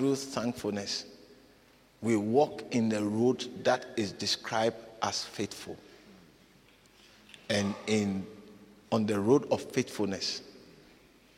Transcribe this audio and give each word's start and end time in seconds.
Through 0.00 0.16
thankfulness, 0.16 1.04
we 2.00 2.16
walk 2.16 2.64
in 2.70 2.88
the 2.88 3.04
road 3.04 3.44
that 3.64 3.84
is 3.98 4.12
described 4.12 4.76
as 5.02 5.24
faithful. 5.24 5.76
And 7.50 7.74
in, 7.86 8.26
on 8.90 9.04
the 9.04 9.20
road 9.20 9.46
of 9.50 9.60
faithfulness, 9.60 10.40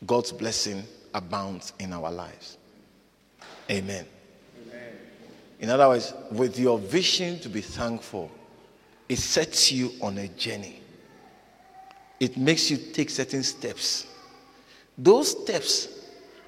God's 0.07 0.31
blessing 0.31 0.85
abounds 1.13 1.73
in 1.81 1.93
our 1.93 2.13
lives. 2.13 2.57
Amen. 3.69 4.07
Amen. 4.69 4.93
In 5.59 5.69
other 5.69 5.89
words, 5.89 6.15
with 6.31 6.57
your 6.57 6.79
vision 6.79 7.41
to 7.41 7.49
be 7.49 7.63
thankful, 7.63 8.31
it 9.09 9.19
sets 9.19 9.73
you 9.73 9.91
on 10.01 10.19
a 10.19 10.29
journey. 10.29 10.81
It 12.21 12.37
makes 12.37 12.71
you 12.71 12.77
take 12.77 13.11
certain 13.11 13.43
steps. 13.43 14.07
Those 14.97 15.33
steps 15.33 15.89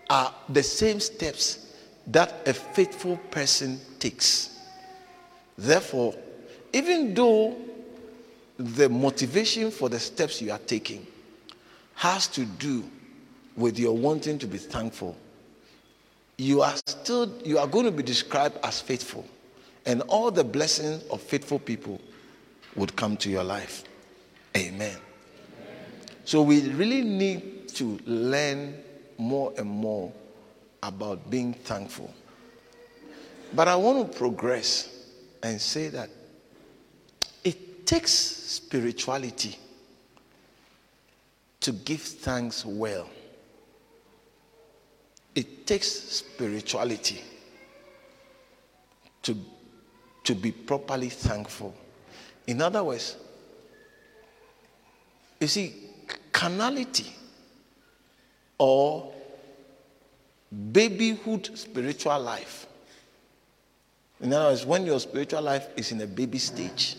are 0.09 0.33
the 0.49 0.63
same 0.63 1.01
steps 1.01 1.64
that 2.09 2.47
a 2.47 2.53
faithful 2.53 3.17
person 3.31 3.81
takes. 3.99 4.59
Therefore, 5.57 6.15
even 6.73 7.15
though 7.15 7.57
the 8.59 8.89
motivation 8.89 9.71
for 9.71 9.89
the 9.89 9.99
steps 9.99 10.41
you 10.43 10.53
are 10.53 10.59
taking 10.59 11.07
has 11.95 12.27
to 12.29 12.45
do 12.45 12.85
with 13.57 13.79
your 13.79 13.97
wanting 13.97 14.39
to 14.39 14.47
be 14.47 14.59
thankful, 14.59 15.17
you 16.37 16.63
are 16.63 16.75
still 16.87 17.33
you 17.45 17.59
are 17.59 17.67
going 17.67 17.85
to 17.85 17.93
be 17.93 18.03
described 18.03 18.59
as 18.65 18.81
faithful, 18.81 19.25
and 19.87 20.03
all 20.03 20.31
the 20.31 20.43
blessings 20.45 21.05
of 21.11 21.21
faithful 21.23 21.59
people 21.59 22.01
would 22.75 22.95
come 22.97 23.17
to 23.17 23.31
your 23.31 23.45
life. 23.45 23.85
Amen. 24.57 24.91
Amen. 24.91 24.99
So 26.25 26.43
we 26.43 26.69
really 26.71 27.03
need 27.03 27.69
to 27.71 27.99
learn 28.07 28.75
more 29.19 29.53
and 29.57 29.69
more 29.69 30.13
about 30.89 31.31
being 31.31 31.55
thankful. 31.55 32.13
But 33.55 33.69
I 33.69 33.77
want 33.77 34.13
to 34.13 34.19
progress 34.19 34.89
and 35.43 35.61
say 35.61 35.89
that 35.89 36.11
it 37.43 37.87
takes 37.87 38.11
spirituality 38.11 39.59
to 41.61 41.73
give 41.73 42.01
thanks 42.01 42.65
well. 42.65 43.09
It 45.35 45.67
takes 45.67 45.89
spirituality 45.89 47.23
to, 49.23 49.37
to 50.25 50.35
be 50.35 50.53
properly 50.53 51.09
thankful. 51.09 51.75
In 52.47 52.61
other 52.61 52.85
words, 52.85 53.17
you 55.41 55.47
see, 55.47 55.75
carnality 56.33 57.11
or 58.59 59.14
babyhood 60.55 61.57
spiritual 61.59 62.21
life. 62.21 62.67
In 64.21 64.33
other 64.33 64.51
words, 64.51 64.65
when 64.65 64.87
your 64.87 65.01
spiritual 65.01 65.43
life 65.43 65.67
is 65.77 65.93
in 65.93 66.01
a 66.01 66.07
baby 66.07 66.39
stage, 66.39 66.97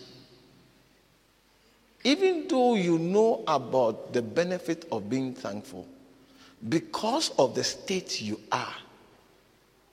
even 2.04 2.48
though 2.48 2.76
you 2.76 3.00
know 3.00 3.44
about 3.48 4.14
the 4.14 4.22
benefit 4.22 4.86
of 4.92 5.10
being 5.10 5.34
thankful, 5.34 5.88
because 6.70 7.32
of 7.40 7.56
the 7.56 7.64
state 7.64 8.22
you 8.22 8.40
are, 8.52 8.76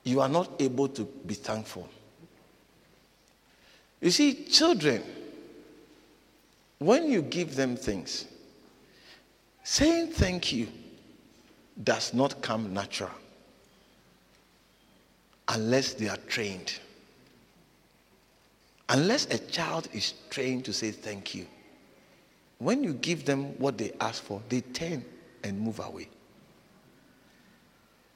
you 0.03 0.19
are 0.19 0.29
not 0.29 0.51
able 0.59 0.87
to 0.89 1.05
be 1.25 1.33
thankful. 1.33 1.87
You 4.01 4.11
see, 4.11 4.45
children, 4.45 5.01
when 6.79 7.09
you 7.09 7.21
give 7.21 7.55
them 7.55 7.77
things, 7.77 8.25
saying 9.63 10.11
thank 10.11 10.51
you 10.51 10.67
does 11.81 12.13
not 12.13 12.41
come 12.41 12.73
natural 12.73 13.09
unless 15.47 15.93
they 15.93 16.09
are 16.09 16.17
trained. 16.27 16.79
Unless 18.89 19.33
a 19.33 19.37
child 19.37 19.87
is 19.93 20.13
trained 20.29 20.65
to 20.65 20.73
say 20.73 20.91
thank 20.91 21.33
you, 21.33 21.47
when 22.59 22.83
you 22.83 22.93
give 22.93 23.25
them 23.25 23.57
what 23.59 23.77
they 23.77 23.91
ask 23.99 24.23
for, 24.23 24.41
they 24.49 24.61
turn 24.61 25.03
and 25.43 25.59
move 25.59 25.79
away. 25.79 26.07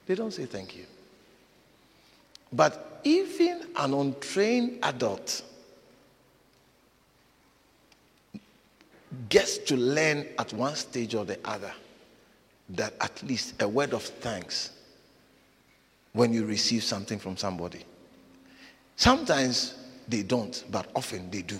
They 0.06 0.14
don't 0.14 0.32
say 0.32 0.46
thank 0.46 0.76
you. 0.76 0.86
But 2.52 3.00
even 3.04 3.66
an 3.76 3.92
untrained 3.92 4.78
adult 4.82 5.42
gets 9.28 9.58
to 9.58 9.76
learn 9.76 10.26
at 10.38 10.52
one 10.52 10.74
stage 10.76 11.14
or 11.14 11.24
the 11.24 11.38
other 11.44 11.72
that 12.70 12.94
at 13.00 13.22
least 13.22 13.60
a 13.62 13.68
word 13.68 13.92
of 13.92 14.02
thanks 14.02 14.70
when 16.18 16.32
you 16.32 16.44
receive 16.44 16.82
something 16.82 17.16
from 17.16 17.36
somebody. 17.36 17.78
Sometimes 18.96 19.76
they 20.08 20.24
don't, 20.24 20.64
but 20.68 20.88
often 20.96 21.30
they 21.30 21.42
do. 21.42 21.56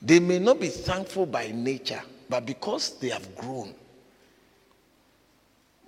They 0.00 0.20
may 0.20 0.38
not 0.38 0.60
be 0.60 0.68
thankful 0.68 1.26
by 1.26 1.50
nature, 1.52 2.00
but 2.28 2.46
because 2.46 2.96
they 3.00 3.08
have 3.08 3.34
grown, 3.34 3.74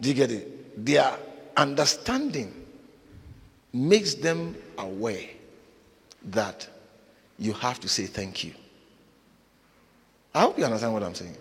do 0.00 0.08
you 0.08 0.14
get 0.16 0.32
it? 0.32 0.84
Their 0.84 1.16
understanding 1.56 2.52
makes 3.72 4.14
them 4.14 4.56
aware 4.76 5.28
that 6.30 6.68
you 7.38 7.52
have 7.52 7.78
to 7.78 7.88
say 7.88 8.06
thank 8.06 8.42
you. 8.42 8.54
I 10.34 10.40
hope 10.40 10.58
you 10.58 10.64
understand 10.64 10.92
what 10.92 11.04
I'm 11.04 11.14
saying. 11.14 11.36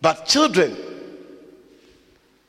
But 0.00 0.26
children, 0.26 0.76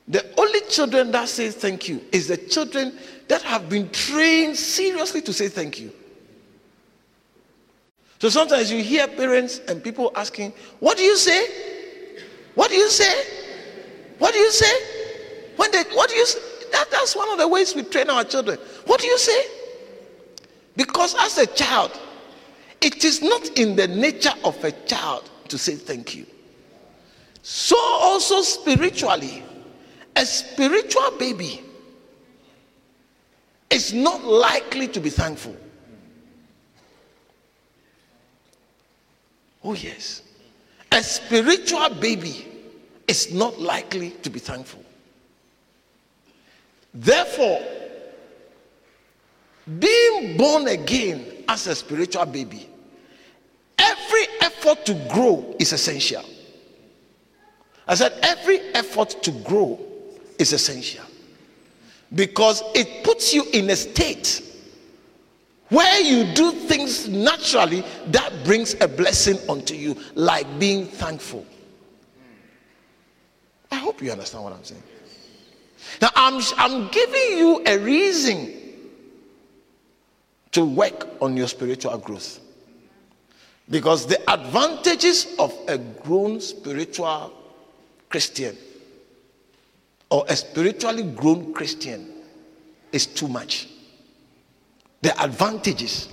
the 0.08 0.24
only 0.40 0.62
children 0.70 1.12
that 1.12 1.28
say 1.30 1.50
thank 1.50 1.90
you 1.90 2.02
is 2.12 2.28
the 2.28 2.38
children 2.38 2.98
that 3.28 3.42
have 3.42 3.70
been 3.70 3.90
trained 3.90 4.56
seriously 4.56 5.22
to 5.22 5.34
say 5.34 5.48
thank 5.48 5.80
you. 5.80 5.92
So 8.20 8.30
sometimes 8.30 8.72
you 8.72 8.82
hear 8.84 9.08
parents 9.08 9.60
and 9.68 9.84
people 9.84 10.12
asking, 10.16 10.54
What 10.80 10.98
do 10.98 11.04
you 11.04 11.18
say? 11.18 11.48
What 12.54 12.70
do 12.70 12.76
you 12.76 12.90
say? 12.90 13.26
What 14.20 14.34
do 14.34 14.40
you 14.40 14.52
say? 14.52 14.74
When 15.58 15.72
they, 15.72 15.84
what 15.94 16.10
do 16.10 16.16
you 16.16 16.26
say? 16.26 16.40
That, 16.72 16.90
that's 16.92 17.16
one 17.16 17.30
of 17.32 17.38
the 17.38 17.48
ways 17.48 17.76
we 17.76 17.84
train 17.84 18.10
our 18.10 18.24
children. 18.24 18.58
What 18.86 19.02
do 19.02 19.08
you 19.08 19.18
say? 19.18 19.46
Because 20.76 21.16
as 21.20 21.38
a 21.38 21.48
child, 21.48 22.00
it 22.82 23.04
is 23.04 23.22
not 23.22 23.58
in 23.58 23.76
the 23.76 23.88
nature 23.88 24.34
of 24.44 24.62
a 24.64 24.72
child 24.72 25.30
to 25.48 25.58
say 25.58 25.76
thank 25.76 26.16
you. 26.16 26.26
So 27.42 27.78
also 27.80 28.42
spiritually, 28.42 29.44
a 30.16 30.26
spiritual 30.26 31.12
baby 31.20 31.62
is 33.70 33.94
not 33.94 34.24
likely 34.24 34.88
to 34.88 35.00
be 35.00 35.09
thankful. 35.09 35.56
Oh, 39.64 39.74
yes. 39.74 40.22
A 40.92 41.02
spiritual 41.04 41.90
baby 41.90 42.48
is 43.08 43.34
not 43.34 43.59
likely 43.59 44.12
to 44.12 44.30
be 44.30 44.40
thankful. 44.40 44.84
Therefore, 46.94 47.62
being 49.80 50.38
born 50.38 50.68
again 50.68 51.44
as 51.50 51.68
a 51.68 51.75
spiritual 51.75 52.25
baby, 52.28 52.69
every 53.78 54.25
effort 54.42 54.86
to 54.86 54.94
grow 55.12 55.56
is 55.60 55.74
essential. 55.74 56.24
I 57.88 57.95
said, 57.95 58.13
every 58.22 58.60
effort 58.74 59.10
to 59.24 59.31
grow 59.31 59.80
is 60.40 60.54
essential 60.54 61.06
because 62.14 62.64
it 62.74 63.04
puts 63.04 63.34
you 63.34 63.44
in 63.54 63.70
a 63.70 63.76
state 63.76 64.42
where 65.70 66.00
you 66.02 66.32
do 66.34 66.52
things 66.52 67.10
naturally 67.10 67.84
that 68.08 68.32
brings 68.44 68.76
a 68.82 68.88
blessing 68.88 69.38
unto 69.50 69.74
you, 69.74 69.98
like 70.14 70.48
being 70.60 70.86
thankful. 70.86 71.46
I 73.72 73.78
hope 73.78 74.02
you 74.02 74.12
understand 74.12 74.44
what 74.44 74.54
I'm 74.54 74.64
saying. 74.64 74.84
Now, 76.02 76.10
I'm, 76.16 76.42
I'm 76.58 76.90
giving 76.90 77.38
you 77.38 77.64
a 77.66 77.78
reason 77.80 78.54
to 80.52 80.66
work 80.66 81.08
on 81.22 81.36
your 81.36 81.48
spiritual 81.48 81.98
growth. 81.98 82.40
Because 83.70 84.06
the 84.06 84.30
advantages 84.32 85.36
of 85.40 85.54
a 85.68 85.78
grown 85.78 86.40
spiritual 86.40 87.34
Christian 88.10 88.56
or 90.10 90.25
a 90.28 90.36
spiritually 90.36 91.04
grown 91.04 91.54
Christian 91.54 92.07
is 92.92 93.06
too 93.06 93.28
much. 93.28 93.68
The 95.02 95.19
advantages 95.22 96.10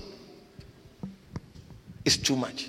is 2.05 2.17
too 2.17 2.37
much. 2.37 2.69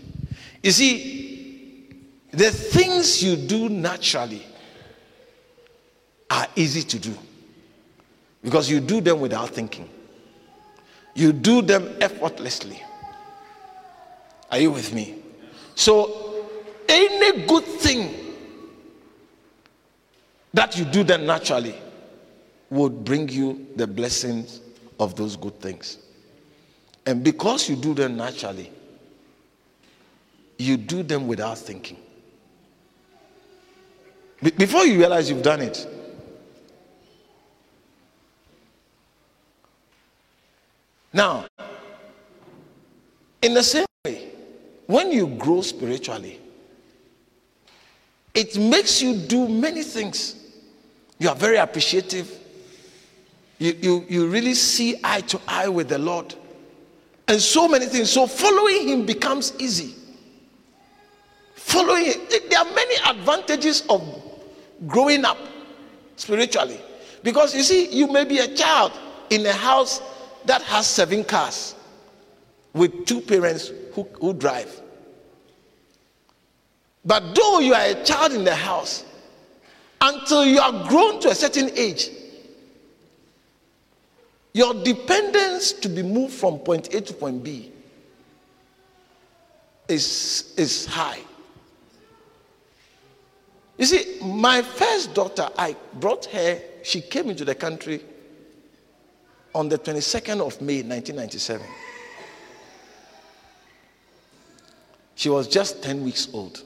You 0.61 0.71
see, 0.71 1.89
the 2.31 2.51
things 2.51 3.23
you 3.23 3.35
do 3.35 3.69
naturally 3.69 4.43
are 6.29 6.47
easy 6.55 6.83
to 6.83 6.99
do 6.99 7.13
because 8.41 8.69
you 8.69 8.79
do 8.79 9.01
them 9.01 9.19
without 9.19 9.49
thinking, 9.49 9.89
you 11.15 11.31
do 11.31 11.61
them 11.61 11.95
effortlessly. 12.01 12.81
Are 14.51 14.59
you 14.59 14.71
with 14.71 14.93
me? 14.93 15.15
So, 15.75 16.45
any 16.87 17.45
good 17.45 17.63
thing 17.63 18.22
that 20.53 20.77
you 20.77 20.85
do 20.85 21.03
them 21.03 21.25
naturally 21.25 21.75
would 22.69 23.03
bring 23.03 23.29
you 23.29 23.67
the 23.75 23.87
blessings 23.87 24.61
of 24.99 25.15
those 25.15 25.35
good 25.35 25.59
things. 25.59 25.97
And 27.05 27.23
because 27.23 27.69
you 27.69 27.75
do 27.75 27.93
them 27.93 28.15
naturally, 28.15 28.71
you 30.57 30.77
do 30.77 31.03
them 31.03 31.27
without 31.27 31.57
thinking. 31.57 31.97
Before 34.57 34.85
you 34.85 34.97
realize 34.97 35.29
you've 35.29 35.43
done 35.43 35.61
it, 35.61 35.87
Now, 41.13 41.45
in 43.41 43.53
the 43.53 43.61
same 43.61 43.85
way, 44.03 44.31
when 44.87 45.11
you 45.11 45.27
grow 45.27 45.61
spiritually, 45.61 46.39
it 48.33 48.57
makes 48.57 48.99
you 48.99 49.15
do 49.15 49.47
many 49.47 49.83
things. 49.83 50.42
You 51.19 51.29
are 51.29 51.35
very 51.35 51.57
appreciative. 51.57 52.39
You, 53.59 53.77
you, 53.79 54.05
you 54.09 54.27
really 54.27 54.53
see 54.53 54.99
eye 55.03 55.21
to 55.21 55.39
eye 55.47 55.69
with 55.69 55.89
the 55.89 55.97
Lord. 55.97 56.35
And 57.27 57.39
so 57.39 57.67
many 57.67 57.85
things. 57.85 58.11
So 58.11 58.27
following 58.27 58.87
Him 58.87 59.05
becomes 59.05 59.53
easy. 59.59 59.95
Following, 61.55 62.11
there 62.49 62.59
are 62.59 62.73
many 62.73 62.95
advantages 63.05 63.83
of 63.89 64.03
growing 64.85 65.23
up 65.23 65.37
spiritually. 66.17 66.79
Because 67.23 67.55
you 67.55 67.63
see, 67.63 67.87
you 67.87 68.07
may 68.11 68.25
be 68.25 68.39
a 68.39 68.53
child 68.53 68.91
in 69.29 69.45
a 69.45 69.53
house 69.53 70.01
that 70.45 70.61
has 70.63 70.85
seven 70.85 71.23
cars 71.23 71.75
with 72.73 73.05
two 73.05 73.21
parents 73.21 73.71
who, 73.93 74.03
who 74.19 74.33
drive. 74.33 74.81
But 77.05 77.35
though 77.35 77.59
you 77.59 77.73
are 77.73 77.85
a 77.85 78.03
child 78.03 78.33
in 78.33 78.43
the 78.43 78.55
house, 78.55 79.05
until 80.03 80.45
you 80.45 80.59
are 80.59 80.87
grown 80.89 81.21
to 81.21 81.29
a 81.29 81.35
certain 81.35 81.69
age, 81.77 82.09
your 84.53 84.73
dependence 84.83 85.71
to 85.71 85.87
be 85.87 86.03
moved 86.03 86.33
from 86.33 86.59
point 86.59 86.93
A 86.93 86.99
to 86.99 87.13
point 87.13 87.41
B 87.41 87.71
is, 89.87 90.53
is 90.57 90.85
high. 90.85 91.19
You 93.77 93.85
see, 93.85 94.19
my 94.21 94.61
first 94.61 95.13
daughter, 95.13 95.49
I 95.57 95.75
brought 95.93 96.25
her, 96.25 96.61
she 96.83 97.01
came 97.01 97.29
into 97.29 97.45
the 97.45 97.55
country 97.55 98.01
on 99.55 99.69
the 99.69 99.77
22nd 99.79 100.45
of 100.45 100.61
May 100.61 100.83
1997. 100.83 101.65
She 105.15 105.29
was 105.29 105.47
just 105.47 105.81
10 105.81 106.03
weeks 106.03 106.27
old. 106.33 106.61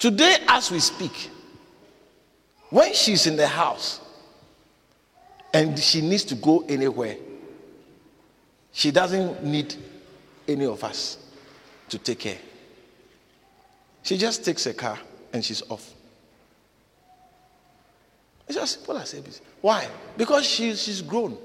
Today, 0.00 0.38
as 0.48 0.70
we 0.70 0.80
speak, 0.80 1.30
when 2.70 2.94
she's 2.94 3.26
in 3.26 3.36
the 3.36 3.46
house 3.46 4.00
and 5.52 5.78
she 5.78 6.00
needs 6.00 6.24
to 6.24 6.34
go 6.34 6.64
anywhere, 6.66 7.16
she 8.72 8.90
doesn't 8.90 9.44
need 9.44 9.74
any 10.48 10.64
of 10.64 10.82
us 10.84 11.18
to 11.90 11.98
take 11.98 12.20
care. 12.20 12.38
She 14.02 14.16
just 14.16 14.42
takes 14.42 14.64
a 14.64 14.72
car 14.72 14.98
and 15.34 15.44
she's 15.44 15.62
off. 15.68 15.92
It's 18.48 18.56
as 18.56 18.70
simple 18.70 18.96
as 18.96 19.12
ABC. 19.12 19.42
Why? 19.60 19.86
Because 20.16 20.46
she, 20.46 20.74
she's 20.76 21.02
grown. 21.02 21.36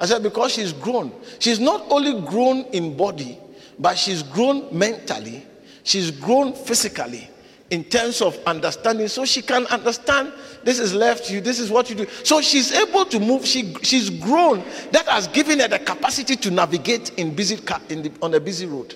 I 0.00 0.06
said, 0.06 0.20
because 0.20 0.52
she's 0.52 0.72
grown. 0.72 1.12
She's 1.38 1.60
not 1.60 1.86
only 1.90 2.20
grown 2.22 2.62
in 2.72 2.96
body, 2.96 3.38
but 3.78 3.96
she's 3.96 4.24
grown 4.24 4.76
mentally, 4.76 5.46
she's 5.86 6.10
grown 6.10 6.52
physically 6.52 7.30
in 7.70 7.84
terms 7.84 8.20
of 8.20 8.38
understanding. 8.46 9.08
So 9.08 9.24
she 9.24 9.40
can 9.40 9.64
understand 9.66 10.32
this 10.62 10.78
is 10.78 10.92
left 10.92 11.30
you, 11.30 11.40
this 11.40 11.58
is 11.58 11.70
what 11.70 11.88
you 11.88 11.96
do. 11.96 12.06
So 12.22 12.42
she's 12.42 12.72
able 12.72 13.06
to 13.06 13.18
move. 13.18 13.46
She, 13.46 13.74
she's 13.82 14.10
grown. 14.10 14.62
That 14.92 15.06
has 15.08 15.28
given 15.28 15.60
her 15.60 15.68
the 15.68 15.78
capacity 15.78 16.36
to 16.36 16.50
navigate 16.50 17.10
in 17.18 17.34
busy 17.34 17.56
in 17.88 18.02
the, 18.02 18.12
on 18.20 18.34
a 18.34 18.40
busy 18.40 18.66
road. 18.66 18.94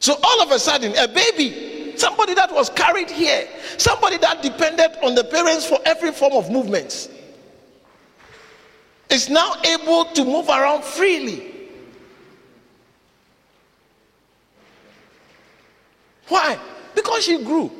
So 0.00 0.16
all 0.22 0.42
of 0.42 0.50
a 0.50 0.58
sudden, 0.58 0.92
a 0.98 1.08
baby 1.08 1.72
somebody 1.96 2.34
that 2.34 2.52
was 2.52 2.70
carried 2.70 3.10
here, 3.10 3.46
somebody 3.78 4.18
that 4.18 4.42
depended 4.42 4.90
on 5.02 5.14
the 5.14 5.24
parents 5.24 5.64
for 5.66 5.78
every 5.84 6.12
form 6.12 6.32
of 6.32 6.50
movements, 6.50 7.08
is 9.10 9.28
now 9.28 9.54
able 9.64 10.06
to 10.06 10.24
move 10.24 10.48
around 10.48 10.82
freely. 10.82 11.53
Why? 16.28 16.58
Because 16.94 17.24
she 17.24 17.42
grew. 17.42 17.70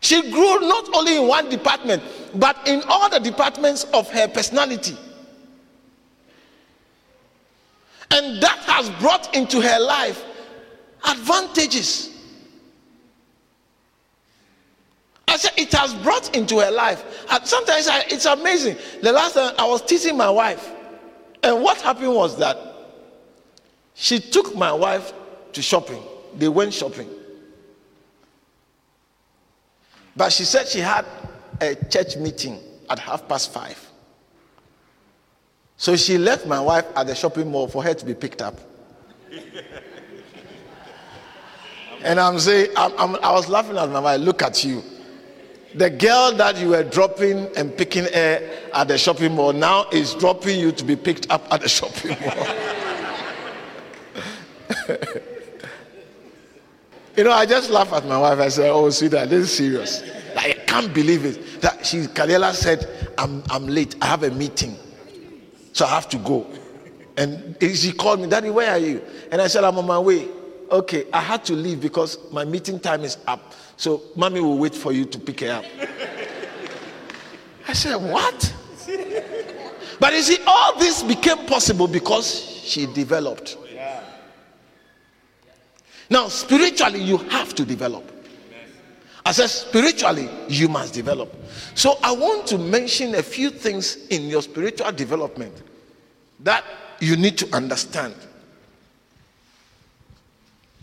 She 0.00 0.30
grew 0.30 0.60
not 0.60 0.94
only 0.94 1.16
in 1.16 1.28
one 1.28 1.48
department, 1.48 2.02
but 2.34 2.56
in 2.66 2.82
all 2.88 3.08
the 3.10 3.18
departments 3.18 3.84
of 3.92 4.10
her 4.10 4.28
personality. 4.28 4.96
And 8.10 8.42
that 8.42 8.58
has 8.60 8.90
brought 9.00 9.34
into 9.36 9.60
her 9.60 9.78
life 9.78 10.24
advantages. 11.06 12.08
I 15.28 15.36
said, 15.36 15.52
it 15.56 15.72
has 15.74 15.94
brought 15.94 16.34
into 16.34 16.58
her 16.58 16.70
life. 16.70 17.04
And 17.30 17.46
sometimes 17.46 17.86
I, 17.86 18.00
it's 18.08 18.26
amazing. 18.26 18.76
The 19.00 19.12
last 19.12 19.34
time 19.34 19.54
I 19.58 19.66
was 19.66 19.82
teasing 19.82 20.16
my 20.16 20.28
wife, 20.28 20.72
and 21.42 21.62
what 21.62 21.80
happened 21.80 22.14
was 22.14 22.36
that 22.38 22.58
she 23.94 24.18
took 24.18 24.56
my 24.56 24.72
wife 24.72 25.12
to 25.52 25.62
shopping. 25.62 26.02
They 26.36 26.48
went 26.48 26.72
shopping. 26.72 27.08
But 30.16 30.32
she 30.32 30.44
said 30.44 30.68
she 30.68 30.80
had 30.80 31.04
a 31.60 31.74
church 31.74 32.16
meeting 32.16 32.58
at 32.88 32.98
half 32.98 33.28
past 33.28 33.52
five. 33.52 33.86
So 35.76 35.96
she 35.96 36.18
left 36.18 36.46
my 36.46 36.60
wife 36.60 36.84
at 36.94 37.06
the 37.06 37.14
shopping 37.14 37.50
mall 37.50 37.68
for 37.68 37.82
her 37.82 37.94
to 37.94 38.04
be 38.04 38.12
picked 38.14 38.42
up. 38.42 38.60
and 42.02 42.20
I'm 42.20 42.38
saying, 42.38 42.70
I'm, 42.76 42.92
I'm, 42.98 43.16
i 43.24 43.32
was 43.32 43.48
laughing 43.48 43.78
at 43.78 43.88
my 43.88 44.00
wife, 44.00 44.20
look 44.20 44.42
at 44.42 44.62
you. 44.62 44.82
The 45.74 45.88
girl 45.88 46.32
that 46.32 46.58
you 46.58 46.68
were 46.70 46.82
dropping 46.82 47.48
and 47.56 47.74
picking 47.76 48.04
her 48.12 48.50
at 48.74 48.88
the 48.88 48.98
shopping 48.98 49.34
mall 49.36 49.52
now 49.52 49.88
is 49.90 50.14
dropping 50.14 50.58
you 50.58 50.72
to 50.72 50.84
be 50.84 50.96
picked 50.96 51.30
up 51.30 51.46
at 51.52 51.60
the 51.62 51.68
shopping 51.78 52.16
mall. 52.20 52.46
you 57.20 57.24
know, 57.24 57.32
I 57.32 57.44
just 57.44 57.68
laugh 57.68 57.92
at 57.92 58.06
my 58.06 58.16
wife. 58.16 58.38
I 58.38 58.48
say, 58.48 58.70
"Oh, 58.70 58.88
sweetheart, 58.88 59.28
this 59.28 59.42
is 59.44 59.54
serious. 59.54 60.02
Like, 60.34 60.58
I 60.58 60.64
can't 60.64 60.94
believe 60.94 61.26
it." 61.26 61.60
That 61.60 61.84
she, 61.84 61.98
Kaliela 62.06 62.54
said, 62.54 62.88
"I'm, 63.18 63.42
I'm 63.50 63.66
late. 63.66 63.94
I 64.00 64.06
have 64.06 64.22
a 64.22 64.30
meeting, 64.30 64.74
so 65.74 65.84
I 65.84 65.90
have 65.90 66.08
to 66.08 66.16
go." 66.16 66.46
And 67.18 67.58
she 67.60 67.92
called 67.92 68.20
me, 68.22 68.26
"Daddy, 68.26 68.48
where 68.48 68.70
are 68.70 68.78
you?" 68.78 69.02
And 69.30 69.42
I 69.42 69.48
said, 69.48 69.64
"I'm 69.64 69.76
on 69.76 69.86
my 69.86 69.98
way." 69.98 70.28
Okay, 70.70 71.08
I 71.12 71.20
had 71.20 71.44
to 71.44 71.52
leave 71.52 71.82
because 71.82 72.16
my 72.32 72.46
meeting 72.46 72.80
time 72.80 73.02
is 73.02 73.18
up. 73.26 73.52
So 73.76 74.00
mommy 74.16 74.40
will 74.40 74.56
wait 74.56 74.74
for 74.74 74.90
you 74.90 75.04
to 75.04 75.18
pick 75.18 75.40
her 75.40 75.52
up. 75.52 75.64
I 77.68 77.74
said, 77.74 77.96
What? 77.96 78.54
But 79.98 80.14
you 80.14 80.22
see, 80.22 80.38
all 80.46 80.78
this 80.78 81.02
became 81.02 81.44
possible 81.44 81.86
because 81.86 82.40
she 82.64 82.86
developed. 82.86 83.58
Now, 86.10 86.26
spiritually, 86.28 87.00
you 87.00 87.18
have 87.18 87.54
to 87.54 87.64
develop. 87.64 88.04
I 89.24 89.32
said, 89.32 89.46
spiritually, 89.46 90.28
you 90.48 90.68
must 90.68 90.92
develop. 90.92 91.32
So, 91.74 91.98
I 92.02 92.10
want 92.10 92.46
to 92.48 92.58
mention 92.58 93.14
a 93.14 93.22
few 93.22 93.50
things 93.50 94.08
in 94.08 94.22
your 94.28 94.42
spiritual 94.42 94.90
development 94.90 95.62
that 96.40 96.64
you 96.98 97.16
need 97.16 97.38
to 97.38 97.54
understand. 97.54 98.14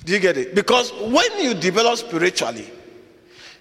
Do 0.05 0.13
you 0.13 0.19
get 0.19 0.37
it? 0.37 0.55
Because 0.55 0.93
when 0.93 1.43
you 1.43 1.53
develop 1.53 1.97
spiritually, 1.97 2.69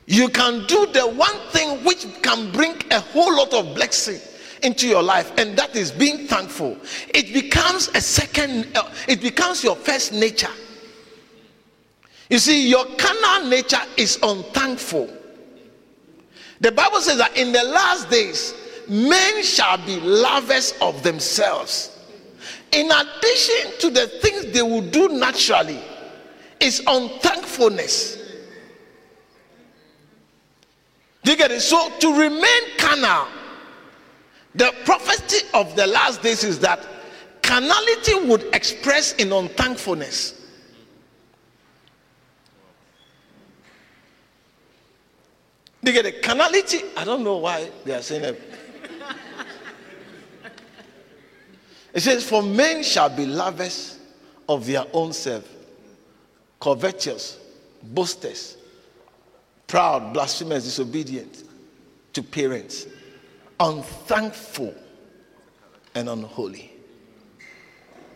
you 0.06 0.28
can 0.28 0.64
do 0.66 0.86
the 0.86 1.02
one 1.02 1.36
thing 1.50 1.84
which 1.84 2.06
can 2.22 2.52
bring 2.52 2.76
a 2.92 3.00
whole 3.00 3.36
lot 3.36 3.52
of 3.52 3.74
blessing 3.74 4.20
into 4.62 4.86
your 4.86 5.02
life 5.02 5.32
and 5.36 5.56
that 5.58 5.76
is 5.76 5.92
being 5.92 6.26
thankful 6.26 6.76
it 7.12 7.32
becomes 7.34 7.88
a 7.88 8.00
second 8.00 8.66
uh, 8.74 8.90
it 9.06 9.20
becomes 9.20 9.62
your 9.62 9.76
first 9.76 10.14
nature 10.14 10.50
You 12.28 12.38
see, 12.38 12.68
your 12.68 12.84
carnal 12.96 13.48
nature 13.48 13.82
is 13.96 14.18
unthankful. 14.22 15.08
The 16.60 16.72
Bible 16.72 17.00
says 17.00 17.18
that 17.18 17.36
in 17.36 17.52
the 17.52 17.62
last 17.62 18.10
days, 18.10 18.54
men 18.88 19.42
shall 19.42 19.78
be 19.84 20.00
lovers 20.00 20.74
of 20.80 21.02
themselves. 21.02 21.92
In 22.72 22.90
addition 22.90 23.78
to 23.80 23.90
the 23.90 24.08
things 24.20 24.52
they 24.52 24.62
will 24.62 24.82
do 24.82 25.08
naturally, 25.08 25.80
is 26.60 26.82
unthankfulness. 26.86 28.16
Do 31.22 31.32
you 31.32 31.36
get 31.36 31.50
it? 31.50 31.60
So 31.60 31.90
to 31.98 32.18
remain 32.18 32.62
carnal, 32.78 33.26
the 34.54 34.72
prophecy 34.84 35.46
of 35.52 35.76
the 35.76 35.86
last 35.86 36.22
days 36.22 36.44
is 36.44 36.58
that 36.60 36.86
carnality 37.42 38.14
would 38.26 38.44
express 38.54 39.12
in 39.14 39.32
unthankfulness. 39.32 40.35
You 45.86 45.92
get 45.92 46.04
it? 46.04 46.20
Carnality, 46.20 46.80
I 46.96 47.04
don't 47.04 47.22
know 47.22 47.36
why 47.36 47.70
they 47.84 47.94
are 47.94 48.02
saying 48.02 48.24
it. 48.24 48.42
It 51.94 52.00
says, 52.00 52.28
For 52.28 52.42
men 52.42 52.82
shall 52.82 53.08
be 53.08 53.24
lovers 53.24 54.00
of 54.48 54.66
their 54.66 54.84
own 54.92 55.12
self, 55.12 55.48
covetous, 56.60 57.38
boasters, 57.84 58.56
proud, 59.68 60.12
blasphemers, 60.12 60.64
disobedient 60.64 61.44
to 62.14 62.22
parents, 62.22 62.88
unthankful, 63.60 64.74
and 65.94 66.08
unholy. 66.08 66.72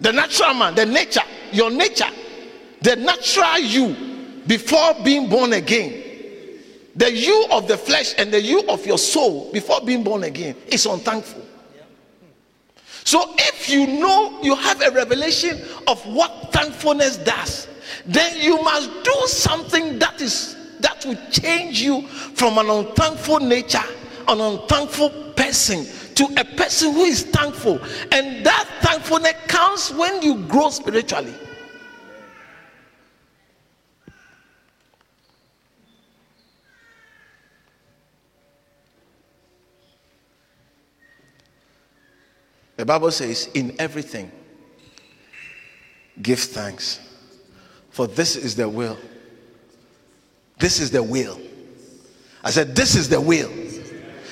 The 0.00 0.12
natural 0.12 0.54
man, 0.54 0.74
the 0.74 0.86
nature, 0.86 1.22
your 1.52 1.70
nature, 1.70 2.10
the 2.82 2.96
natural 2.96 3.60
you 3.60 4.42
before 4.46 4.94
being 5.04 5.30
born 5.30 5.52
again, 5.52 6.09
the 6.96 7.12
you 7.12 7.46
of 7.50 7.68
the 7.68 7.76
flesh 7.76 8.14
and 8.18 8.32
the 8.32 8.40
you 8.40 8.62
of 8.68 8.84
your 8.86 8.98
soul 8.98 9.50
before 9.52 9.80
being 9.80 10.02
born 10.02 10.24
again 10.24 10.56
is 10.68 10.86
unthankful. 10.86 11.46
So 13.04 13.34
if 13.38 13.68
you 13.68 13.86
know 13.86 14.40
you 14.42 14.54
have 14.54 14.82
a 14.82 14.90
revelation 14.90 15.60
of 15.86 16.04
what 16.06 16.52
thankfulness 16.52 17.16
does, 17.18 17.68
then 18.06 18.40
you 18.40 18.62
must 18.62 18.90
do 19.04 19.14
something 19.26 19.98
that 19.98 20.20
is 20.20 20.56
that 20.80 21.04
will 21.04 21.18
change 21.30 21.80
you 21.80 22.06
from 22.06 22.58
an 22.58 22.70
unthankful 22.70 23.40
nature, 23.40 23.82
an 24.28 24.40
unthankful 24.40 25.10
person 25.36 25.86
to 26.14 26.24
a 26.40 26.44
person 26.56 26.92
who 26.92 27.04
is 27.04 27.24
thankful. 27.24 27.80
And 28.12 28.44
that 28.44 28.68
thankfulness 28.80 29.34
comes 29.46 29.90
when 29.90 30.22
you 30.22 30.42
grow 30.46 30.70
spiritually. 30.70 31.34
The 42.80 42.86
Bible 42.86 43.10
says, 43.10 43.50
in 43.52 43.76
everything, 43.78 44.32
give 46.22 46.40
thanks. 46.40 46.98
For 47.90 48.06
this 48.06 48.36
is 48.36 48.56
the 48.56 48.66
will. 48.66 48.96
This 50.58 50.80
is 50.80 50.90
the 50.90 51.02
will. 51.02 51.38
I 52.42 52.48
said, 52.48 52.74
This 52.74 52.94
is 52.94 53.06
the 53.06 53.20
will. 53.20 53.50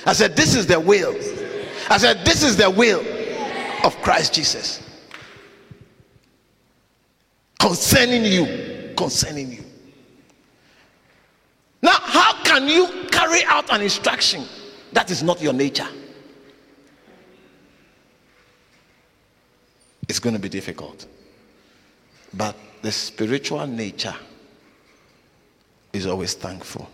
I 0.07 0.15
said, 0.15 0.35
This 0.35 0.55
is 0.55 0.67
the 0.67 0.81
will. 0.81 1.15
I 1.91 1.99
said, 1.99 2.25
This 2.25 2.43
is 2.43 2.57
the 2.57 2.71
will 2.71 3.01
of 3.85 3.95
Christ 4.01 4.33
Jesus. 4.33 4.83
Concerning 7.61 8.25
you. 8.25 8.95
Concerning 8.97 9.53
you. 9.53 9.65
Now, 11.83 11.99
how 12.01 12.43
can 12.45 12.67
you 12.67 13.09
carry 13.11 13.45
out 13.45 13.71
an 13.71 13.83
instruction 13.83 14.47
that 14.95 15.11
is 15.11 15.23
not 15.23 15.43
your 15.43 15.53
nature? 15.53 15.89
It's 20.09 20.19
going 20.19 20.35
to 20.35 20.41
be 20.41 20.49
difficult. 20.49 21.07
But 22.33 22.57
the 22.83 22.93
spiritual 22.93 23.67
nature 23.67 24.15
is 25.93 26.07
always 26.07 26.35
thankful. 26.35 26.89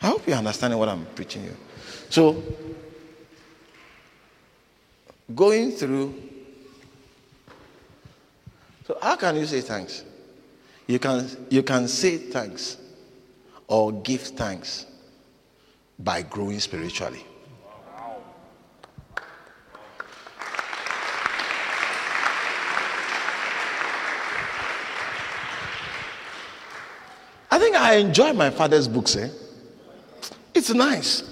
I 0.00 0.08
hope 0.08 0.26
you're 0.26 0.36
understanding 0.36 0.78
what 0.78 0.88
I'm 0.88 1.06
preaching 1.14 1.44
you. 1.44 1.56
So, 2.10 2.42
going 5.34 5.72
through, 5.72 6.14
so 8.86 8.98
how 9.00 9.16
can 9.16 9.36
you 9.36 9.46
say 9.46 9.60
thanks? 9.60 10.04
You 10.86 10.98
can, 10.98 11.28
you 11.50 11.62
can 11.62 11.86
say 11.86 12.18
thanks 12.18 12.76
or 13.68 13.92
give 13.92 14.22
thanks 14.22 14.86
by 15.98 16.22
growing 16.22 16.58
spiritually. 16.58 17.24
Think 27.62 27.76
I 27.76 27.94
enjoy 27.94 28.32
my 28.32 28.50
father's 28.50 28.88
books. 28.88 29.14
Eh? 29.14 29.28
It's 30.52 30.70
nice. 30.74 31.22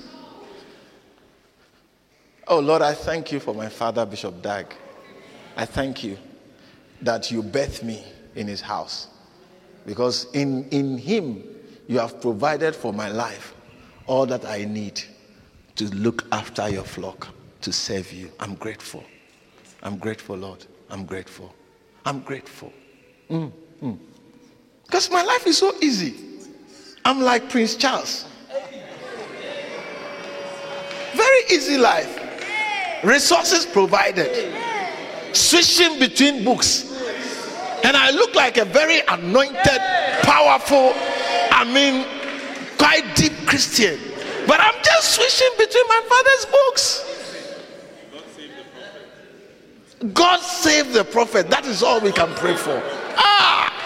Oh 2.47 2.61
Lord, 2.61 2.83
I 2.83 2.95
thank 2.95 3.33
you 3.33 3.41
for 3.41 3.53
my 3.53 3.69
father, 3.69 4.07
Bishop 4.07 4.41
Dag. 4.41 4.73
I 5.57 5.65
thank 5.67 6.05
you 6.05 6.17
that 7.03 7.33
you 7.33 7.43
birthed 7.43 7.83
me 7.83 8.05
in 8.37 8.47
his 8.47 8.61
house. 8.61 9.09
Because 9.87 10.27
in, 10.33 10.69
in 10.69 10.99
him, 10.99 11.43
you 11.89 11.99
have 11.99 12.21
provided 12.21 12.77
for 12.77 12.93
my 12.93 13.09
life 13.09 13.55
all 14.07 14.25
that 14.27 14.45
I 14.45 14.65
need 14.65 15.03
to 15.77 15.87
look 15.95 16.27
after 16.31 16.69
your 16.69 16.85
flock, 16.85 17.29
to 17.63 17.73
serve 17.73 18.13
you. 18.13 18.31
I'm 18.39 18.55
grateful. 18.55 19.03
I'm 19.83 19.99
grateful, 19.99 20.37
Lord. 20.37 20.65
I'm 20.91 21.05
grateful. 21.07 21.53
I'm 22.05 22.21
grateful. 22.21 22.73
Mm, 23.31 23.51
mm. 23.83 23.99
Because 24.91 25.09
my 25.09 25.23
life 25.23 25.47
is 25.47 25.57
so 25.57 25.73
easy. 25.81 26.17
I'm 27.05 27.21
like 27.21 27.49
Prince 27.49 27.77
Charles. 27.77 28.25
Very 31.15 31.43
easy 31.49 31.79
life. 31.79 32.19
Resources 33.05 33.67
provided. 33.67 34.53
Switching 35.33 36.01
between 36.01 36.45
books. 36.45 36.91
And 37.85 37.97
I 37.97 38.11
look 38.11 38.35
like 38.35 38.57
a 38.57 38.65
very 38.65 39.01
anointed, 39.07 39.81
powerful, 40.25 40.93
I 41.53 41.63
mean, 41.73 42.05
quite 42.77 43.15
deep 43.15 43.47
Christian. 43.47 43.97
But 44.49 44.59
I'm 44.59 44.75
just 44.83 45.15
switching 45.15 45.51
between 45.57 45.87
my 45.87 46.03
father's 46.09 46.47
books. 46.51 47.07
God 50.13 50.41
save 50.41 50.93
the 50.93 51.05
prophet. 51.05 51.49
That 51.49 51.65
is 51.65 51.85
all 51.85 52.01
we 52.01 52.11
can 52.11 52.35
pray 52.35 52.57
for. 52.57 52.83
Ah! 53.17 53.80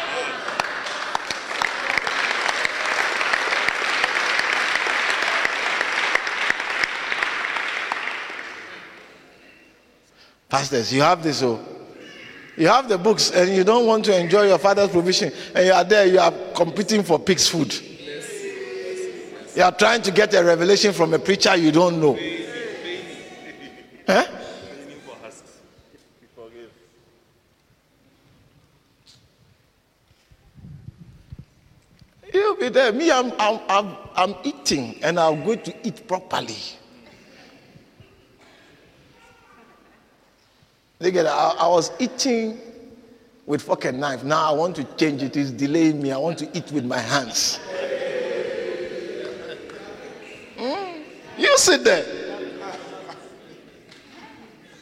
Pastors, 10.55 10.93
you 10.93 11.03
have 11.03 11.21
this, 11.21 11.43
oh. 11.43 11.59
You 12.57 12.69
have 12.69 12.89
the 12.89 12.97
books 12.97 13.33
and 13.33 13.51
you 13.51 13.65
don't 13.65 13.87
want 13.87 14.05
to 14.05 14.17
enjoy 14.17 14.47
your 14.47 14.59
father's 14.59 14.89
provision, 14.89 15.33
and 15.53 15.67
you 15.67 15.73
are 15.73 15.83
there, 15.83 16.07
you 16.07 16.21
are 16.21 16.33
competing 16.55 17.03
for 17.03 17.19
pig's 17.19 17.49
food. 17.49 17.75
You 19.57 19.65
are 19.65 19.73
trying 19.73 20.03
to 20.03 20.13
get 20.13 20.33
a 20.33 20.45
revelation 20.45 20.93
from 20.93 21.13
a 21.13 21.19
preacher 21.19 21.57
you 21.57 21.73
don't 21.73 22.01
know. 22.01 22.17
Huh? 24.07 24.27
You'll 32.33 32.57
be 32.57 32.69
there. 32.69 32.93
Me, 32.93 33.11
I'm, 33.11 33.33
I'm, 33.41 33.61
I'm, 33.69 33.97
I'm 34.15 34.35
eating 34.45 35.03
and 35.03 35.19
I'm 35.19 35.45
going 35.45 35.63
to 35.63 35.87
eat 35.87 36.07
properly. 36.07 36.57
I, 41.13 41.57
I 41.61 41.69
was 41.69 41.91
eating 41.99 42.59
with 43.47 43.63
fucking 43.63 43.99
knife. 43.99 44.25
Now 44.25 44.53
I 44.53 44.57
want 44.57 44.77
to 44.77 44.85
change 44.97 45.23
it. 45.23 45.37
It's 45.37 45.51
delaying 45.51 46.03
me. 46.03 46.13
I 46.13 46.17
want 46.17 46.39
to 46.39 46.57
eat 46.57 46.73
with 46.73 46.85
my 46.85 46.99
hands. 46.99 47.61
Mm, 50.57 51.03
you 51.37 51.59
sit 51.59 51.85
there. 51.85 52.05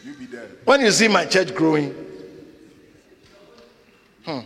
You 0.05 0.15
be 0.15 0.27
there. 0.27 0.49
When 0.65 0.81
you 0.81 0.91
see 0.91 1.09
my 1.09 1.25
church 1.25 1.55
growing, 1.55 1.93
hmm, 4.25 4.41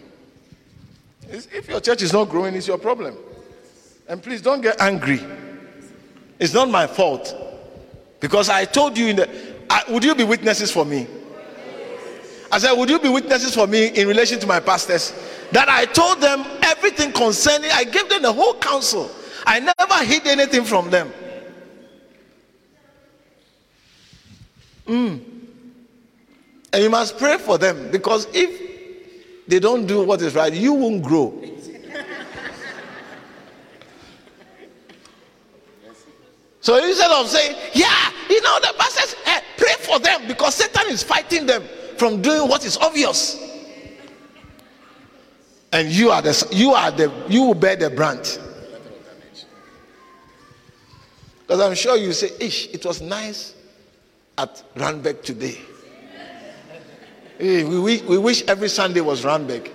if 1.29 1.69
your 1.69 1.81
church 1.81 2.03
is 2.03 2.13
not 2.13 2.29
growing, 2.29 2.55
it's 2.55 2.69
your 2.69 2.79
problem. 2.79 3.17
And 4.09 4.23
please 4.23 4.41
don't 4.41 4.61
get 4.61 4.81
angry. 4.81 5.21
It's 6.39 6.55
not 6.55 6.71
my 6.71 6.87
fault. 6.87 7.35
Because 8.21 8.49
I 8.49 8.65
told 8.65 8.97
you 8.97 9.09
in 9.09 9.17
the. 9.17 9.57
I, 9.69 9.83
would 9.89 10.05
you 10.05 10.15
be 10.15 10.25
witnesses 10.25 10.71
for 10.71 10.85
me? 10.85 11.07
I 12.51 12.59
said, 12.59 12.73
Would 12.73 12.91
you 12.91 12.99
be 12.99 13.09
witnesses 13.09 13.55
for 13.55 13.67
me 13.67 13.89
in 13.89 14.09
relation 14.09 14.39
to 14.41 14.47
my 14.47 14.61
pastors? 14.61 15.13
that 15.53 15.69
I 15.69 15.85
told 15.87 16.21
them 16.21 16.45
everything 16.63 17.13
concerning, 17.13 17.71
I 17.73 17.85
gave 17.85 18.09
them 18.09 18.23
the 18.23 18.33
whole 18.33 18.55
counsel. 18.55 19.11
I 19.47 19.61
never 19.61 20.05
hid 20.05 20.27
anything 20.27 20.65
from 20.65 20.91
them. 20.91 21.13
Mm. 24.87 25.21
And 26.73 26.83
you 26.83 26.91
must 26.91 27.19
pray 27.19 27.39
for 27.39 27.59
them 27.59 27.91
because 27.91 28.27
if 28.33 29.49
they 29.49 29.61
don't 29.61 29.87
do 29.87 30.05
what 30.05 30.21
is 30.23 30.35
right, 30.35 30.53
you 30.53 30.73
won't 30.73 31.03
grow. 31.03 31.43
So 36.61 36.85
instead 36.85 37.13
of 37.13 37.29
saying, 37.29 37.57
Yeah, 37.75 38.11
you 38.29 38.43
know, 38.43 38.59
the 38.61 38.75
pastors, 38.77 39.15
hey, 39.25 39.41
pray 39.57 39.75
for 39.79 40.01
them 40.01 40.27
because 40.27 40.57
Satan 40.57 40.89
is 40.89 41.05
fighting 41.05 41.47
them 41.47 41.63
from 41.99 42.23
doing 42.23 42.49
what 42.49 42.65
is 42.65 42.77
obvious. 42.77 43.43
And 45.73 45.89
you 45.89 46.11
are 46.11 46.23
the 46.23 46.49
you 46.53 46.73
are 46.73 46.91
the 46.91 47.13
you 47.29 47.43
will 47.43 47.55
bear 47.55 47.77
the 47.77 47.91
brunt. 47.91 48.41
Because 51.47 51.61
I'm 51.61 51.75
sure 51.75 51.97
you 51.97 52.13
say, 52.13 52.31
Ish, 52.41 52.75
it 52.75 52.85
was 52.85 53.01
nice 53.01 53.55
at 54.37 54.65
Randburg 54.75 55.23
today. 55.23 55.59
We, 57.39 57.65
we, 57.65 58.03
we 58.03 58.19
wish 58.19 58.43
every 58.49 58.69
Sunday 58.69 59.01
was 59.01 59.23
Randburg. 59.23 59.71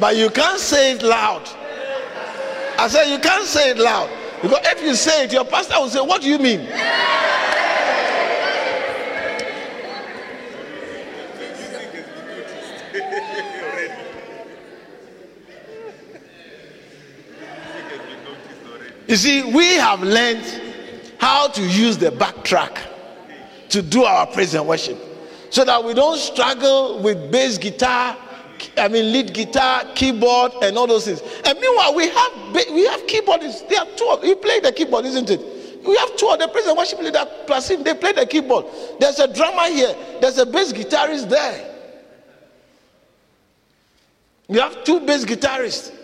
But 0.00 0.16
you 0.16 0.30
can't 0.30 0.58
say 0.58 0.92
it 0.92 1.02
loud. 1.02 1.48
I 2.78 2.88
said, 2.88 3.10
You 3.10 3.18
can't 3.18 3.44
say 3.44 3.70
it 3.70 3.78
loud. 3.78 4.10
Because 4.40 4.58
if 4.64 4.82
you 4.82 4.94
say 4.94 5.24
it, 5.24 5.32
your 5.32 5.44
pastor 5.44 5.74
will 5.78 5.88
say, 5.88 6.00
What 6.00 6.22
do 6.22 6.28
you 6.28 6.38
mean? 6.38 6.60
You 19.12 19.18
see, 19.18 19.42
we 19.42 19.74
have 19.74 20.02
learned 20.02 20.42
how 21.18 21.46
to 21.48 21.60
use 21.60 21.98
the 21.98 22.08
backtrack 22.08 22.78
to 23.68 23.82
do 23.82 24.04
our 24.04 24.26
praise 24.26 24.54
and 24.54 24.66
worship 24.66 24.98
so 25.50 25.66
that 25.66 25.84
we 25.84 25.92
don't 25.92 26.16
struggle 26.16 26.98
with 27.02 27.30
bass 27.30 27.58
guitar 27.58 28.16
I 28.78 28.88
mean, 28.88 29.12
lead 29.12 29.34
guitar, 29.34 29.84
keyboard, 29.94 30.52
and 30.62 30.78
all 30.78 30.86
those 30.86 31.04
things. 31.04 31.20
And 31.44 31.60
meanwhile, 31.60 31.94
we 31.94 32.08
have 32.08 32.32
we 32.72 32.86
have 32.86 33.06
keyboardists. 33.06 33.68
There 33.68 33.80
are 33.80 33.88
two 33.96 34.08
of 34.08 34.24
you 34.24 34.34
play 34.36 34.60
the 34.60 34.72
keyboard, 34.72 35.04
isn't 35.04 35.28
it? 35.28 35.40
We 35.86 35.94
have 35.96 36.16
two 36.16 36.28
of 36.28 36.38
the 36.38 36.48
praise 36.48 36.66
and 36.66 36.78
worship 36.78 37.00
leader 37.00 37.26
plus 37.46 37.70
him. 37.70 37.82
They 37.82 37.92
play 37.92 38.12
the 38.12 38.24
keyboard. 38.24 38.64
There's 38.98 39.18
a 39.18 39.30
drummer 39.30 39.68
here. 39.68 39.94
There's 40.22 40.38
a 40.38 40.46
bass 40.46 40.72
guitarist 40.72 41.28
there. 41.28 41.74
You 44.48 44.60
have 44.60 44.84
two 44.84 45.00
bass 45.00 45.26
guitarists. 45.26 46.01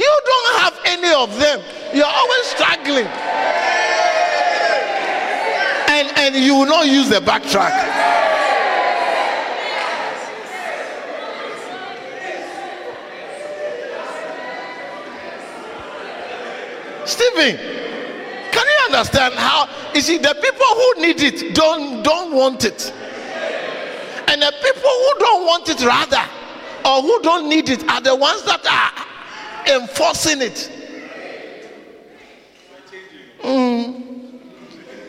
You 0.00 0.20
don't 0.24 0.60
have 0.60 0.80
any 0.86 1.12
of 1.12 1.38
them. 1.38 1.60
You're 1.92 2.06
always 2.06 2.46
struggling. 2.46 3.06
And, 5.90 6.08
and 6.16 6.34
you 6.36 6.54
will 6.54 6.66
not 6.66 6.86
use 6.86 7.10
the 7.10 7.20
backtrack. 7.20 8.08
Stephen, 17.04 17.56
can 18.52 18.66
you 18.66 18.94
understand 18.94 19.34
how? 19.34 19.68
You 19.94 20.00
see, 20.00 20.16
the 20.16 20.34
people 20.40 20.66
who 20.66 21.02
need 21.02 21.20
it 21.20 21.54
don't 21.54 22.02
don't 22.02 22.32
want 22.32 22.64
it, 22.64 22.92
and 24.28 24.40
the 24.40 24.52
people 24.62 24.88
who 24.88 25.14
don't 25.18 25.44
want 25.44 25.68
it 25.68 25.84
rather, 25.84 26.22
or 26.86 27.02
who 27.02 27.20
don't 27.22 27.48
need 27.48 27.68
it, 27.68 27.86
are 27.90 28.00
the 28.00 28.14
ones 28.14 28.44
that 28.44 28.64
are 28.64 28.99
enforcing 29.68 30.42
it. 30.42 30.72
Mm. 33.42 34.40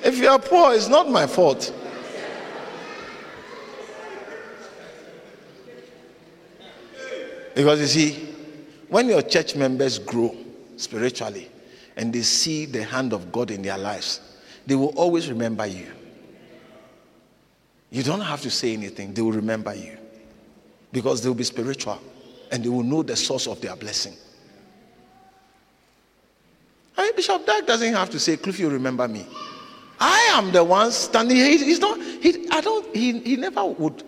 If 0.03 0.17
you 0.17 0.27
are 0.29 0.39
poor, 0.39 0.73
it's 0.73 0.87
not 0.87 1.09
my 1.09 1.27
fault. 1.27 1.73
Because 7.53 7.81
you 7.81 7.87
see, 7.87 8.29
when 8.87 9.09
your 9.09 9.21
church 9.21 9.55
members 9.55 9.99
grow 9.99 10.35
spiritually, 10.77 11.49
and 11.97 12.13
they 12.13 12.21
see 12.21 12.65
the 12.65 12.83
hand 12.83 13.13
of 13.13 13.31
God 13.31 13.51
in 13.51 13.61
their 13.61 13.77
lives, 13.77 14.21
they 14.65 14.75
will 14.75 14.93
always 14.97 15.29
remember 15.29 15.65
you. 15.65 15.87
You 17.89 18.03
don't 18.03 18.21
have 18.21 18.41
to 18.41 18.49
say 18.49 18.73
anything, 18.73 19.13
they 19.13 19.21
will 19.21 19.33
remember 19.33 19.75
you 19.75 19.97
because 20.91 21.21
they 21.21 21.29
will 21.29 21.35
be 21.35 21.43
spiritual 21.43 21.99
and 22.51 22.63
they 22.63 22.69
will 22.69 22.83
know 22.83 23.03
the 23.03 23.15
source 23.15 23.47
of 23.47 23.59
their 23.61 23.75
blessing. 23.75 24.13
I 26.97 27.03
mean, 27.03 27.15
Bishop 27.15 27.45
Dag 27.45 27.65
doesn't 27.65 27.93
have 27.93 28.09
to 28.11 28.19
say, 28.19 28.37
Cliff, 28.37 28.59
you 28.59 28.69
remember 28.69 29.07
me. 29.07 29.25
I 29.99 30.31
am 30.33 30.51
the 30.51 30.63
one 30.63 30.91
standing 30.91 31.37
here. 31.37 31.49
He's 31.57 31.79
not, 31.79 32.01
he, 32.01 32.47
I 32.49 32.61
don't, 32.61 32.95
he, 32.95 33.19
he 33.19 33.35
never 33.37 33.63
would. 33.65 34.03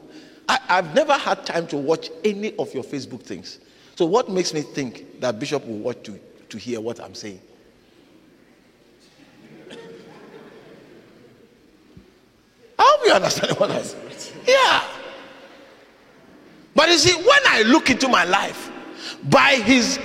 I, 0.50 0.60
I've 0.70 0.94
never 0.96 1.14
had 1.14 1.46
time 1.46 1.68
to 1.68 1.78
watch 1.78 2.10
any 2.24 2.56
of 2.58 2.74
your 2.74 2.84
Facebook 2.84 3.22
things. 3.22 3.60
So, 3.96 4.06
what 4.06 4.30
makes 4.30 4.54
me 4.54 4.62
think 4.62 5.22
that 5.22 5.40
Bishop 5.40 5.66
will 5.66 5.78
watch 5.78 6.02
to, 6.04 6.20
to 6.50 6.58
hear 6.58 6.82
what 6.82 7.00
I'm 7.00 7.14
saying? 7.14 7.40
I 9.72 9.76
hope 12.80 13.06
you 13.06 13.14
understand 13.14 13.58
what 13.60 13.70
I 13.72 13.84
said. 13.84 14.02
Yeah. 14.48 14.84
But 16.76 16.90
you 16.90 16.98
see, 16.98 17.14
when 17.14 17.40
I 17.48 17.62
look 17.68 17.92
into 17.92 18.08
my 18.08 18.24
life, 18.26 18.72
by 19.30 19.56
his 19.56 20.00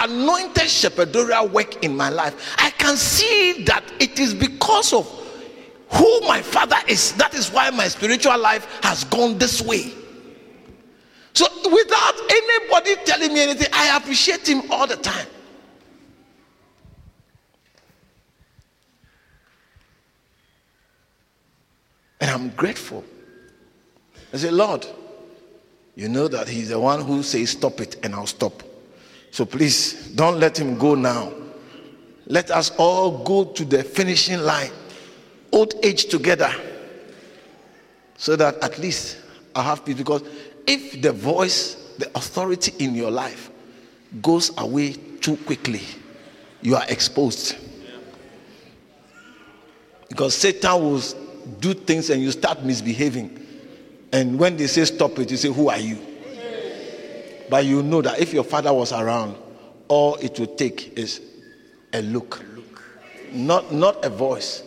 anointed 0.00 0.64
shepherdorial 0.64 1.50
work 1.50 1.84
in 1.84 1.96
my 1.96 2.08
life, 2.08 2.54
I 2.58 2.70
can 2.70 2.96
see 2.96 3.64
that 3.64 3.84
it 4.00 4.18
is 4.18 4.34
because 4.34 4.92
of 4.92 5.06
who 5.90 6.20
my 6.20 6.40
father 6.42 6.76
is. 6.88 7.12
That 7.14 7.34
is 7.34 7.50
why 7.50 7.70
my 7.70 7.88
spiritual 7.88 8.38
life 8.38 8.66
has 8.82 9.04
gone 9.04 9.38
this 9.38 9.60
way. 9.60 9.92
So, 11.32 11.46
without 11.70 12.14
anybody 12.30 12.96
telling 13.04 13.32
me 13.32 13.40
anything, 13.40 13.68
I 13.72 13.96
appreciate 13.96 14.48
him 14.48 14.70
all 14.70 14.86
the 14.86 14.96
time. 14.96 15.26
And 22.20 22.30
I'm 22.30 22.50
grateful. 22.50 23.04
I 24.32 24.36
say, 24.36 24.50
Lord, 24.50 24.86
you 25.94 26.08
know 26.08 26.28
that 26.28 26.48
He's 26.48 26.68
the 26.68 26.78
one 26.78 27.00
who 27.00 27.22
says, 27.22 27.50
Stop 27.50 27.80
it, 27.80 27.96
and 28.04 28.14
I'll 28.14 28.26
stop. 28.26 28.62
So 29.30 29.44
please 29.44 30.08
don't 30.14 30.38
let 30.38 30.58
Him 30.58 30.78
go 30.78 30.94
now. 30.94 31.32
Let 32.26 32.50
us 32.50 32.70
all 32.78 33.24
go 33.24 33.44
to 33.44 33.64
the 33.64 33.82
finishing 33.82 34.40
line, 34.40 34.70
old 35.52 35.74
age 35.82 36.06
together, 36.06 36.52
so 38.16 38.36
that 38.36 38.62
at 38.62 38.78
least 38.78 39.18
I 39.54 39.62
have 39.62 39.84
peace. 39.84 39.96
Because 39.96 40.22
if 40.66 41.00
the 41.02 41.12
voice, 41.12 41.74
the 41.98 42.06
authority 42.16 42.72
in 42.84 42.94
your 42.94 43.10
life 43.10 43.50
goes 44.22 44.52
away 44.58 44.92
too 44.92 45.36
quickly, 45.38 45.82
you 46.62 46.76
are 46.76 46.84
exposed. 46.88 47.56
Because 50.08 50.36
Satan 50.36 50.72
will 50.82 51.02
do 51.60 51.72
things 51.72 52.10
and 52.10 52.20
you 52.20 52.30
start 52.32 52.62
misbehaving. 52.62 53.46
And 54.12 54.38
when 54.38 54.56
they 54.56 54.66
say 54.66 54.84
stop 54.84 55.18
it, 55.20 55.30
you 55.30 55.36
say, 55.36 55.48
Who 55.48 55.68
are 55.68 55.78
you? 55.78 56.09
But 57.50 57.64
you 57.66 57.82
know 57.82 58.00
that 58.00 58.20
if 58.20 58.32
your 58.32 58.44
father 58.44 58.72
was 58.72 58.92
around, 58.92 59.36
all 59.88 60.14
it 60.16 60.38
would 60.38 60.56
take 60.56 60.96
is 60.96 61.20
a 61.92 62.00
look. 62.00 62.44
Look. 62.54 62.82
Not, 63.32 63.72
not 63.72 64.04
a 64.04 64.08
voice. 64.08 64.62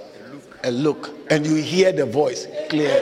A 0.66 0.72
look. 0.72 1.12
And 1.30 1.48
you 1.48 1.56
hear 1.56 1.94
the 1.94 2.06
voice 2.06 2.46
clear. 2.70 3.02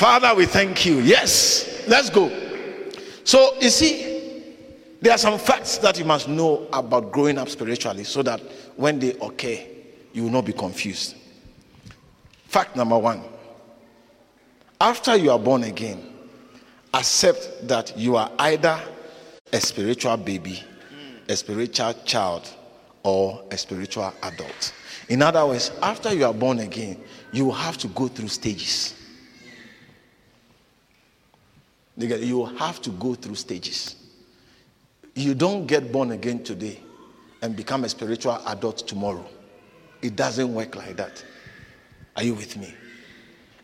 Father, 0.00 0.34
we 0.34 0.46
thank 0.46 0.86
you. 0.86 1.00
Yes, 1.00 1.84
let's 1.86 2.08
go. 2.08 2.30
So, 3.24 3.54
you 3.60 3.68
see, 3.68 4.44
there 5.02 5.12
are 5.12 5.18
some 5.18 5.38
facts 5.38 5.76
that 5.78 5.98
you 5.98 6.06
must 6.06 6.26
know 6.26 6.66
about 6.72 7.12
growing 7.12 7.36
up 7.36 7.50
spiritually 7.50 8.04
so 8.04 8.22
that 8.22 8.40
when 8.76 8.98
they 8.98 9.12
occur, 9.20 9.58
you 10.14 10.22
will 10.22 10.30
not 10.30 10.46
be 10.46 10.54
confused. 10.54 11.16
Fact 12.50 12.74
number 12.74 12.98
one 12.98 13.22
after 14.80 15.14
you 15.14 15.30
are 15.30 15.38
born 15.38 15.62
again, 15.62 16.02
accept 16.92 17.68
that 17.68 17.96
you 17.96 18.16
are 18.16 18.28
either 18.40 18.76
a 19.52 19.60
spiritual 19.60 20.16
baby, 20.16 20.60
a 21.28 21.36
spiritual 21.36 21.94
child, 22.04 22.52
or 23.04 23.44
a 23.52 23.56
spiritual 23.56 24.12
adult. 24.24 24.72
In 25.08 25.22
other 25.22 25.46
words, 25.46 25.70
after 25.80 26.12
you 26.12 26.24
are 26.24 26.34
born 26.34 26.58
again, 26.58 27.00
you 27.30 27.44
will 27.44 27.52
have 27.52 27.78
to 27.78 27.86
go 27.86 28.08
through 28.08 28.26
stages. 28.26 28.96
You 31.96 32.36
will 32.36 32.46
have 32.46 32.82
to 32.82 32.90
go 32.90 33.14
through 33.14 33.36
stages. 33.36 33.94
You 35.14 35.36
don't 35.36 35.66
get 35.68 35.92
born 35.92 36.10
again 36.10 36.42
today 36.42 36.80
and 37.42 37.54
become 37.54 37.84
a 37.84 37.88
spiritual 37.88 38.42
adult 38.48 38.88
tomorrow. 38.88 39.24
It 40.02 40.16
doesn't 40.16 40.52
work 40.52 40.74
like 40.74 40.96
that. 40.96 41.22
Are 42.16 42.22
you 42.22 42.34
with 42.34 42.56
me? 42.56 42.74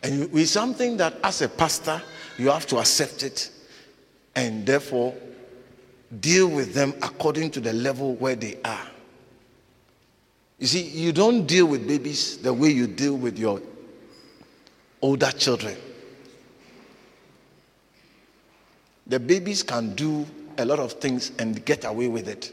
And 0.03 0.29
it's 0.33 0.51
something 0.51 0.97
that, 0.97 1.15
as 1.23 1.41
a 1.41 1.49
pastor, 1.49 2.01
you 2.37 2.49
have 2.49 2.65
to 2.67 2.77
accept 2.77 3.23
it 3.23 3.51
and 4.35 4.65
therefore 4.65 5.13
deal 6.19 6.47
with 6.47 6.73
them 6.73 6.93
according 7.01 7.51
to 7.51 7.59
the 7.59 7.73
level 7.73 8.15
where 8.15 8.35
they 8.35 8.57
are. 8.63 8.87
You 10.59 10.67
see, 10.67 10.83
you 10.83 11.11
don't 11.11 11.45
deal 11.45 11.65
with 11.65 11.87
babies 11.87 12.37
the 12.37 12.53
way 12.53 12.69
you 12.69 12.87
deal 12.87 13.15
with 13.15 13.37
your 13.37 13.61
older 15.01 15.31
children. 15.31 15.75
The 19.07 19.19
babies 19.19 19.63
can 19.63 19.95
do 19.95 20.25
a 20.57 20.65
lot 20.65 20.79
of 20.79 20.93
things 20.93 21.31
and 21.39 21.63
get 21.65 21.85
away 21.85 22.07
with 22.07 22.27
it. 22.27 22.51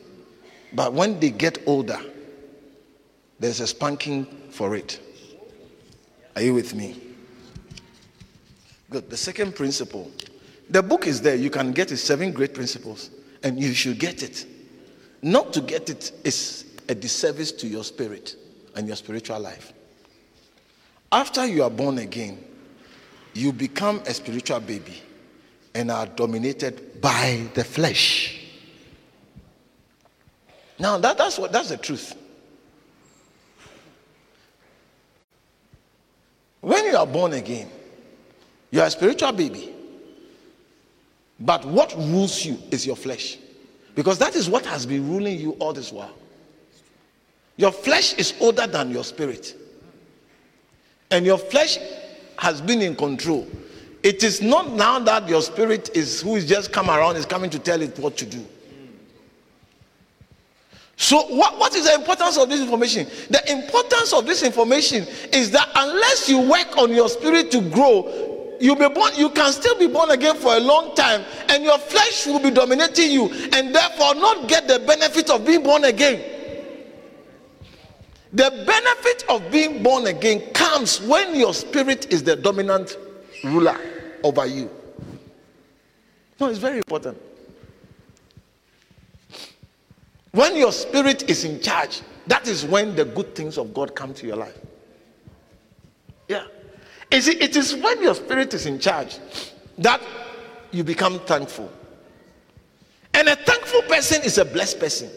But 0.72 0.92
when 0.92 1.18
they 1.20 1.30
get 1.30 1.58
older, 1.66 2.00
there's 3.40 3.60
a 3.60 3.66
spanking 3.66 4.26
for 4.50 4.74
it. 4.76 5.00
Are 6.36 6.42
you 6.42 6.54
with 6.54 6.74
me? 6.74 7.00
Good. 8.90 9.10
The 9.10 9.16
second 9.16 9.54
principle. 9.54 10.10
The 10.70 10.82
book 10.82 11.06
is 11.06 11.20
there. 11.20 11.36
You 11.36 11.50
can 11.50 11.72
get 11.72 11.92
it. 11.92 11.98
Seven 11.98 12.32
great 12.32 12.54
principles. 12.54 13.10
And 13.42 13.60
you 13.60 13.72
should 13.74 13.98
get 13.98 14.22
it. 14.22 14.46
Not 15.22 15.52
to 15.54 15.60
get 15.60 15.90
it 15.90 16.12
is 16.24 16.64
a 16.88 16.94
disservice 16.94 17.52
to 17.52 17.66
your 17.66 17.84
spirit 17.84 18.36
and 18.74 18.86
your 18.86 18.96
spiritual 18.96 19.40
life. 19.40 19.72
After 21.10 21.46
you 21.46 21.62
are 21.62 21.70
born 21.70 21.98
again, 21.98 22.42
you 23.34 23.52
become 23.52 24.02
a 24.06 24.14
spiritual 24.14 24.60
baby 24.60 25.00
and 25.74 25.90
are 25.90 26.06
dominated 26.06 27.00
by 27.00 27.46
the 27.54 27.64
flesh. 27.64 28.40
Now 30.78 30.98
that, 30.98 31.18
that's 31.18 31.38
what 31.38 31.52
that's 31.52 31.68
the 31.68 31.76
truth. 31.76 32.16
When 36.64 36.86
you 36.86 36.96
are 36.96 37.06
born 37.06 37.34
again, 37.34 37.68
you 38.70 38.80
are 38.80 38.86
a 38.86 38.90
spiritual 38.90 39.32
baby. 39.32 39.74
But 41.38 41.62
what 41.66 41.94
rules 41.94 42.42
you 42.42 42.56
is 42.70 42.86
your 42.86 42.96
flesh. 42.96 43.36
Because 43.94 44.16
that 44.18 44.34
is 44.34 44.48
what 44.48 44.64
has 44.64 44.86
been 44.86 45.06
ruling 45.10 45.38
you 45.38 45.52
all 45.58 45.74
this 45.74 45.92
while. 45.92 46.14
Your 47.58 47.70
flesh 47.70 48.14
is 48.14 48.32
older 48.40 48.66
than 48.66 48.90
your 48.90 49.04
spirit. 49.04 49.54
And 51.10 51.26
your 51.26 51.36
flesh 51.36 51.78
has 52.38 52.62
been 52.62 52.80
in 52.80 52.96
control. 52.96 53.46
It 54.02 54.24
is 54.24 54.40
not 54.40 54.72
now 54.72 54.98
that 55.00 55.28
your 55.28 55.42
spirit 55.42 55.90
is 55.94 56.22
who 56.22 56.36
is 56.36 56.48
just 56.48 56.72
come 56.72 56.88
around 56.88 57.16
is 57.16 57.26
coming 57.26 57.50
to 57.50 57.58
tell 57.58 57.82
it 57.82 57.98
what 57.98 58.16
to 58.16 58.24
do. 58.24 58.42
So, 60.96 61.22
what, 61.34 61.58
what 61.58 61.74
is 61.74 61.86
the 61.86 61.94
importance 61.94 62.38
of 62.38 62.48
this 62.48 62.60
information? 62.60 63.06
The 63.28 63.42
importance 63.50 64.12
of 64.12 64.26
this 64.26 64.42
information 64.42 65.06
is 65.32 65.50
that 65.50 65.68
unless 65.74 66.28
you 66.28 66.40
work 66.40 66.76
on 66.76 66.92
your 66.92 67.08
spirit 67.08 67.50
to 67.50 67.60
grow, 67.70 68.56
you 68.60 68.76
be 68.76 68.88
born, 68.88 69.12
you 69.16 69.30
can 69.30 69.52
still 69.52 69.76
be 69.78 69.88
born 69.88 70.10
again 70.10 70.36
for 70.36 70.54
a 70.54 70.60
long 70.60 70.94
time, 70.94 71.24
and 71.48 71.64
your 71.64 71.78
flesh 71.78 72.26
will 72.26 72.38
be 72.38 72.50
dominating 72.50 73.10
you, 73.10 73.28
and 73.52 73.74
therefore 73.74 74.14
not 74.14 74.48
get 74.48 74.68
the 74.68 74.78
benefit 74.80 75.30
of 75.30 75.44
being 75.44 75.62
born 75.62 75.84
again. 75.84 76.22
The 78.32 78.64
benefit 78.66 79.24
of 79.28 79.50
being 79.50 79.82
born 79.82 80.06
again 80.06 80.52
comes 80.52 81.00
when 81.00 81.34
your 81.34 81.54
spirit 81.54 82.12
is 82.12 82.22
the 82.22 82.36
dominant 82.36 82.96
ruler 83.44 83.78
over 84.22 84.46
you. 84.46 84.70
No, 86.40 86.48
it's 86.48 86.58
very 86.58 86.78
important. 86.78 87.16
When 90.34 90.56
your 90.56 90.72
spirit 90.72 91.30
is 91.30 91.44
in 91.44 91.60
charge, 91.60 92.02
that 92.26 92.48
is 92.48 92.64
when 92.64 92.96
the 92.96 93.04
good 93.04 93.36
things 93.36 93.56
of 93.56 93.72
God 93.72 93.94
come 93.94 94.12
to 94.14 94.26
your 94.26 94.34
life. 94.34 94.58
Yeah. 96.26 96.46
Is 97.12 97.28
it, 97.28 97.40
it 97.40 97.54
is 97.54 97.76
when 97.76 98.02
your 98.02 98.16
spirit 98.16 98.52
is 98.52 98.66
in 98.66 98.80
charge 98.80 99.20
that 99.78 100.02
you 100.72 100.82
become 100.82 101.20
thankful. 101.20 101.70
And 103.14 103.28
a 103.28 103.36
thankful 103.36 103.82
person 103.82 104.22
is 104.22 104.38
a 104.38 104.44
blessed 104.44 104.80
person. 104.80 105.08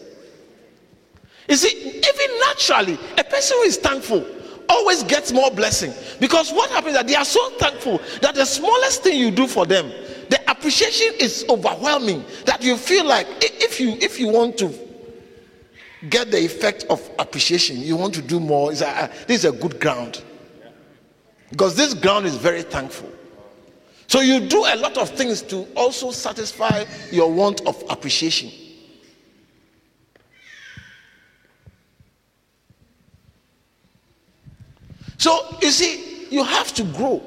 You 1.48 1.56
see, 1.56 1.96
even 1.96 2.38
naturally, 2.46 2.96
a 3.16 3.24
person 3.24 3.56
who 3.56 3.62
is 3.64 3.76
thankful 3.76 4.24
always 4.68 5.02
gets 5.02 5.32
more 5.32 5.50
blessing 5.50 5.92
because 6.20 6.52
what 6.52 6.70
happens 6.70 6.92
is 6.92 6.98
that 7.00 7.08
they 7.08 7.16
are 7.16 7.24
so 7.24 7.50
thankful 7.58 8.00
that 8.22 8.36
the 8.36 8.44
smallest 8.44 9.02
thing 9.02 9.18
you 9.18 9.32
do 9.32 9.48
for 9.48 9.66
them 9.66 9.90
the 10.28 10.38
appreciation 10.48 11.14
is 11.18 11.46
overwhelming 11.48 12.22
that 12.44 12.62
you 12.62 12.76
feel 12.76 13.06
like 13.06 13.26
if 13.40 13.80
you 13.80 13.92
if 14.00 14.20
you 14.20 14.28
want 14.28 14.58
to 14.58 14.87
get 16.08 16.30
the 16.30 16.44
effect 16.44 16.84
of 16.90 17.08
appreciation. 17.18 17.78
You 17.78 17.96
want 17.96 18.14
to 18.14 18.22
do 18.22 18.40
more. 18.40 18.72
Is 18.72 18.82
uh, 18.82 19.12
this 19.26 19.44
is 19.44 19.44
a 19.44 19.52
good 19.52 19.80
ground. 19.80 20.22
Because 21.50 21.74
this 21.76 21.94
ground 21.94 22.26
is 22.26 22.36
very 22.36 22.62
thankful. 22.62 23.10
So 24.06 24.20
you 24.20 24.40
do 24.40 24.64
a 24.64 24.76
lot 24.76 24.96
of 24.96 25.10
things 25.10 25.42
to 25.42 25.66
also 25.74 26.10
satisfy 26.10 26.84
your 27.10 27.30
want 27.30 27.66
of 27.66 27.82
appreciation. 27.90 28.50
So 35.18 35.58
you 35.60 35.70
see, 35.70 36.26
you 36.30 36.44
have 36.44 36.72
to 36.74 36.84
grow. 36.84 37.22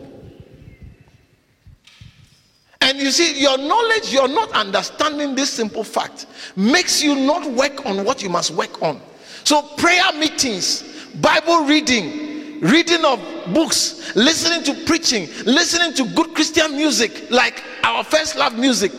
And 2.81 2.99
you 2.99 3.11
see, 3.11 3.39
your 3.39 3.57
knowledge, 3.57 4.11
you're 4.11 4.27
not 4.27 4.51
understanding 4.53 5.35
this 5.35 5.51
simple 5.51 5.83
fact, 5.83 6.25
makes 6.55 7.01
you 7.01 7.15
not 7.15 7.49
work 7.51 7.85
on 7.85 8.03
what 8.03 8.23
you 8.23 8.29
must 8.29 8.51
work 8.51 8.81
on. 8.81 8.99
So, 9.43 9.61
prayer 9.77 10.11
meetings, 10.13 10.83
Bible 11.15 11.65
reading, 11.65 12.59
reading 12.61 13.05
of 13.05 13.19
books, 13.53 14.15
listening 14.15 14.63
to 14.63 14.85
preaching, 14.85 15.27
listening 15.45 15.93
to 15.93 16.15
good 16.15 16.33
Christian 16.33 16.75
music 16.75 17.29
like 17.29 17.63
our 17.83 18.03
first 18.03 18.35
love 18.35 18.57
music, 18.57 18.91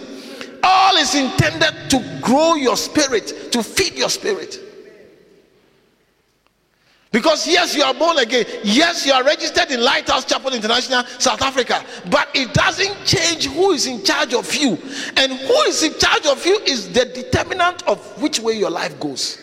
all 0.62 0.96
is 0.96 1.14
intended 1.14 1.90
to 1.90 2.20
grow 2.22 2.54
your 2.54 2.76
spirit, 2.76 3.52
to 3.52 3.62
feed 3.62 3.94
your 3.94 4.10
spirit. 4.10 4.71
Because 7.12 7.46
yes, 7.46 7.76
you 7.76 7.82
are 7.82 7.92
born 7.92 8.16
again. 8.18 8.46
Yes, 8.64 9.04
you 9.04 9.12
are 9.12 9.22
registered 9.22 9.70
in 9.70 9.82
Lighthouse 9.82 10.24
Chapel 10.24 10.54
International, 10.54 11.04
South 11.18 11.42
Africa. 11.42 11.84
But 12.10 12.30
it 12.32 12.54
doesn't 12.54 13.04
change 13.04 13.46
who 13.46 13.72
is 13.72 13.86
in 13.86 14.02
charge 14.02 14.32
of 14.32 14.52
you. 14.54 14.78
And 15.18 15.32
who 15.32 15.54
is 15.68 15.82
in 15.82 15.92
charge 15.98 16.24
of 16.24 16.44
you 16.46 16.58
is 16.60 16.90
the 16.90 17.04
determinant 17.04 17.86
of 17.86 18.00
which 18.22 18.40
way 18.40 18.54
your 18.54 18.70
life 18.70 18.98
goes. 18.98 19.38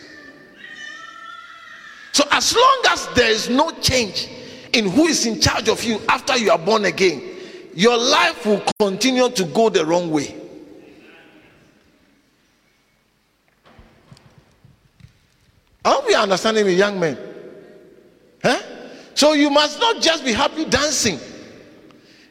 So 2.10 2.24
as 2.32 2.56
long 2.56 2.82
as 2.88 3.06
there 3.14 3.30
is 3.30 3.48
no 3.48 3.70
change 3.80 4.28
in 4.72 4.90
who 4.90 5.06
is 5.06 5.24
in 5.24 5.40
charge 5.40 5.68
of 5.68 5.84
you 5.84 6.00
after 6.08 6.36
you 6.36 6.50
are 6.50 6.58
born 6.58 6.86
again, 6.86 7.22
your 7.72 7.96
life 7.96 8.46
will 8.46 8.62
continue 8.80 9.30
to 9.30 9.44
go 9.44 9.68
the 9.68 9.86
wrong 9.86 10.10
way. 10.10 10.34
I 15.84 15.90
hope 15.90 16.08
you 16.08 16.16
are 16.16 16.24
understanding 16.24 16.66
me, 16.66 16.74
young 16.74 16.98
men. 16.98 17.29
Huh? 18.42 18.60
So 19.14 19.32
you 19.32 19.50
must 19.50 19.78
not 19.80 20.00
just 20.00 20.24
be 20.24 20.32
happy 20.32 20.64
dancing. 20.64 21.18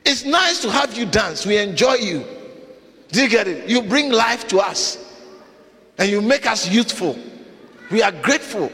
It's 0.06 0.26
nice 0.26 0.62
to 0.62 0.72
have 0.72 0.98
you 0.98 1.06
dance. 1.06 1.46
We 1.46 1.58
enjoy 1.58 1.96
you. 1.96 2.26
Do 3.12 3.22
you 3.22 3.30
get 3.30 3.48
it? 3.48 3.70
You 3.70 3.82
bring 3.82 4.12
life 4.12 4.48
to 4.50 4.60
us 4.60 4.98
and 5.98 6.10
you 6.10 6.22
make 6.22 6.46
us 6.48 6.70
youthful. 6.70 7.18
We 7.92 8.02
are 8.02 8.12
grateful 8.12 8.72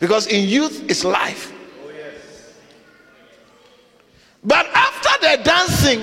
because 0.00 0.26
in 0.26 0.48
youth 0.48 0.88
is 0.90 1.04
life. 1.04 1.52
But 4.42 4.66
after 4.66 5.10
the 5.20 5.42
dancing, 5.42 6.00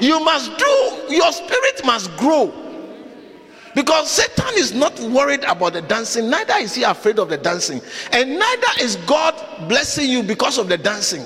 you 0.00 0.20
must 0.24 0.56
do, 0.58 1.14
your 1.14 1.32
spirit 1.32 1.84
must 1.84 2.16
grow. 2.16 2.52
Because 3.74 4.10
Satan 4.10 4.54
is 4.54 4.72
not 4.72 4.98
worried 5.00 5.44
about 5.44 5.74
the 5.74 5.82
dancing, 5.82 6.30
neither 6.30 6.54
is 6.56 6.74
he 6.74 6.82
afraid 6.82 7.18
of 7.18 7.28
the 7.28 7.36
dancing, 7.36 7.80
and 8.12 8.38
neither 8.38 8.66
is 8.80 8.96
God 9.06 9.34
blessing 9.68 10.08
you 10.08 10.22
because 10.22 10.58
of 10.58 10.68
the 10.68 10.78
dancing. 10.78 11.24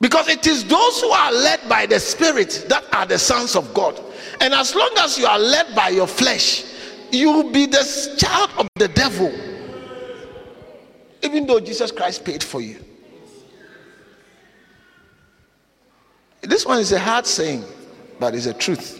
Because 0.00 0.28
it 0.28 0.46
is 0.46 0.64
those 0.64 1.00
who 1.00 1.10
are 1.10 1.32
led 1.32 1.68
by 1.68 1.86
the 1.86 1.98
Spirit 1.98 2.66
that 2.68 2.84
are 2.92 3.06
the 3.06 3.18
sons 3.18 3.56
of 3.56 3.74
God. 3.74 4.00
And 4.40 4.54
as 4.54 4.74
long 4.74 4.90
as 4.98 5.18
you 5.18 5.26
are 5.26 5.38
led 5.38 5.74
by 5.74 5.88
your 5.88 6.06
flesh, 6.06 6.64
you 7.10 7.32
will 7.32 7.50
be 7.50 7.66
the 7.66 8.14
child 8.16 8.50
of 8.58 8.68
the 8.76 8.88
devil. 8.88 9.32
Even 11.22 11.46
though 11.46 11.58
Jesus 11.58 11.90
Christ 11.90 12.24
paid 12.24 12.44
for 12.44 12.60
you. 12.60 12.84
This 16.42 16.64
one 16.64 16.78
is 16.78 16.92
a 16.92 17.00
hard 17.00 17.26
saying, 17.26 17.64
but 18.20 18.34
it's 18.34 18.46
a 18.46 18.54
truth. 18.54 18.97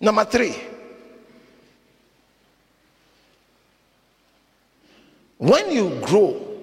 Number 0.00 0.24
three, 0.24 0.54
when 5.38 5.70
you 5.70 6.00
grow 6.00 6.58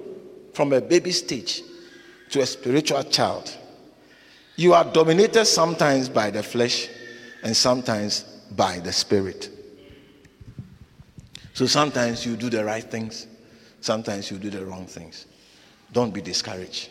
from 0.53 0.73
a 0.73 0.81
baby 0.81 1.11
stage 1.11 1.63
to 2.29 2.41
a 2.41 2.45
spiritual 2.45 3.03
child, 3.03 3.57
you 4.55 4.73
are 4.73 4.83
dominated 4.83 5.45
sometimes 5.45 6.09
by 6.09 6.29
the 6.29 6.43
flesh 6.43 6.89
and 7.43 7.55
sometimes 7.55 8.23
by 8.51 8.79
the 8.79 8.91
spirit. 8.91 9.49
So 11.53 11.65
sometimes 11.65 12.25
you 12.25 12.35
do 12.35 12.49
the 12.49 12.63
right 12.63 12.83
things, 12.83 13.27
sometimes 13.81 14.29
you 14.31 14.37
do 14.37 14.49
the 14.49 14.65
wrong 14.65 14.85
things. 14.85 15.25
Don't 15.91 16.13
be 16.13 16.21
discouraged. 16.21 16.89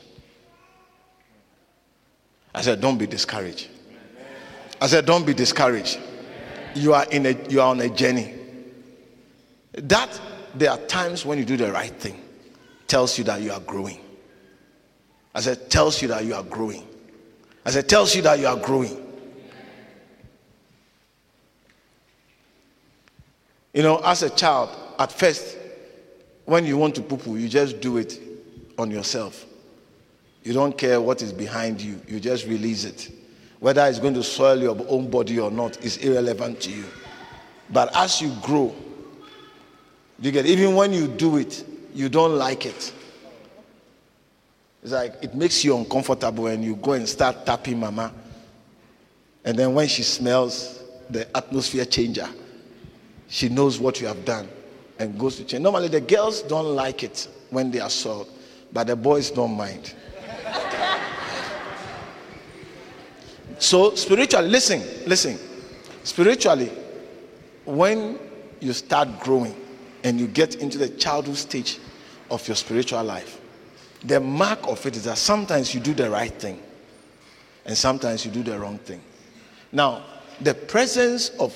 I 2.55 2.63
said, 2.63 2.81
don't 2.81 2.99
be 2.99 3.07
discouraged. 3.07 3.69
I 4.81 4.87
said, 4.87 5.07
don't 5.07 5.25
be 5.25 5.35
discouraged. 5.35 5.99
You 6.75 6.95
are 6.95 7.05
in 7.11 7.27
a 7.27 7.49
you 7.49 7.61
are 7.61 7.69
on 7.69 7.81
a 7.81 7.89
journey. 7.89 8.35
That 9.73 10.21
there 10.55 10.71
are 10.71 10.79
times 10.79 11.25
when 11.25 11.39
you 11.39 11.45
do 11.45 11.57
the 11.57 11.73
right 11.73 11.93
thing, 11.93 12.21
tells 12.87 13.17
you 13.19 13.25
that 13.25 13.41
you 13.41 13.53
are 13.53 13.61
growing. 13.61 14.01
I 15.35 15.41
said, 15.41 15.71
tells 15.71 16.03
you 16.03 16.09
that 16.09 16.25
you 16.25 16.35
are 16.35 16.43
growing. 16.43 16.87
I 17.65 17.71
said, 17.71 17.89
tells 17.89 18.15
you 18.17 18.23
that 18.23 18.39
you 18.39 18.47
are 18.47 18.57
growing. 18.57 19.07
You 23.73 23.85
know, 23.85 23.99
as 23.99 24.23
a 24.25 24.31
child, 24.31 24.71
at 24.99 25.13
first, 25.13 25.57
when 26.45 26.67
you 26.67 26.77
want 26.77 26.97
to 26.97 27.03
poo 27.03 27.17
poo, 27.17 27.37
you 27.37 27.49
just 27.49 27.81
do 27.81 27.99
it 27.99 28.21
on 28.77 28.91
yourself. 28.91 29.47
You 30.43 30.53
don't 30.53 30.77
care 30.77 31.01
what 31.01 31.23
is 31.23 31.33
behind 31.33 31.81
you, 31.81 32.01
you 32.09 32.19
just 32.19 32.47
release 32.47 32.85
it. 32.85 33.11
Whether 33.61 33.87
it's 33.87 33.99
going 33.99 34.15
to 34.15 34.23
soil 34.23 34.61
your 34.61 34.77
own 34.89 35.11
body 35.11 35.39
or 35.39 35.51
not 35.51 35.85
is 35.85 35.99
irrelevant 35.99 36.61
to 36.63 36.71
you. 36.71 36.85
But 37.71 37.95
as 37.95 38.21
you 38.21 38.35
grow, 38.43 38.75
you 40.19 40.33
get 40.33 40.47
even 40.47 40.75
when 40.75 40.93
you 40.93 41.07
do 41.07 41.37
it, 41.37 41.65
you 41.95 42.09
don't 42.09 42.37
like 42.37 42.67
it. 42.67 42.93
It's 44.83 44.93
like 44.93 45.15
it 45.23 45.35
makes 45.35 45.63
you 45.63 45.77
uncomfortable 45.77 46.47
and 46.47 46.65
you 46.65 46.75
go 46.77 46.93
and 46.93 47.09
start 47.09 47.45
tapping 47.45 47.79
mama. 47.79 48.13
And 49.45 49.59
then 49.59 49.75
when 49.75 49.89
she 49.89 50.03
smells 50.03 50.83
the 51.11 51.29
atmosphere 51.37 51.85
changer, 51.85 52.29
she 53.29 53.49
knows 53.49 53.79
what 53.79 54.01
you 54.01 54.07
have 54.07 54.25
done 54.25 54.49
and 54.99 55.19
goes 55.19 55.37
to 55.37 55.45
change. 55.45 55.63
Normally, 55.63 55.89
the 55.89 56.01
girls 56.01 56.43
don't 56.43 56.75
like 56.75 57.03
it 57.03 57.29
when 57.51 57.71
they 57.71 57.81
are 57.81 57.91
soiled, 57.91 58.29
but 58.73 58.87
the 58.87 58.97
boys 58.97 59.31
don't 59.31 59.57
mind. 59.57 59.95
So, 63.61 63.95
spiritually, 63.95 64.49
listen, 64.49 64.83
listen. 65.07 65.39
Spiritually, 66.03 66.73
when 67.67 68.19
you 68.59 68.73
start 68.73 69.21
growing 69.21 69.55
and 70.03 70.19
you 70.19 70.27
get 70.27 70.55
into 70.57 70.79
the 70.79 70.89
childhood 70.89 71.37
stage 71.37 71.79
of 72.31 72.47
your 72.49 72.57
spiritual 72.57 73.05
life, 73.05 73.39
the 74.05 74.19
mark 74.19 74.67
of 74.67 74.85
it 74.87 74.97
is 74.97 75.05
that 75.05 75.19
sometimes 75.19 75.75
you 75.75 75.81
do 75.81 75.93
the 75.93 76.09
right 76.09 76.33
thing 76.33 76.59
and 77.67 77.77
sometimes 77.77 78.25
you 78.25 78.31
do 78.31 78.43
the 78.43 78.59
wrong 78.59 78.79
thing. 78.79 79.03
Now, 79.73 80.05
the 80.41 80.55
presence 80.55 81.29
of 81.39 81.55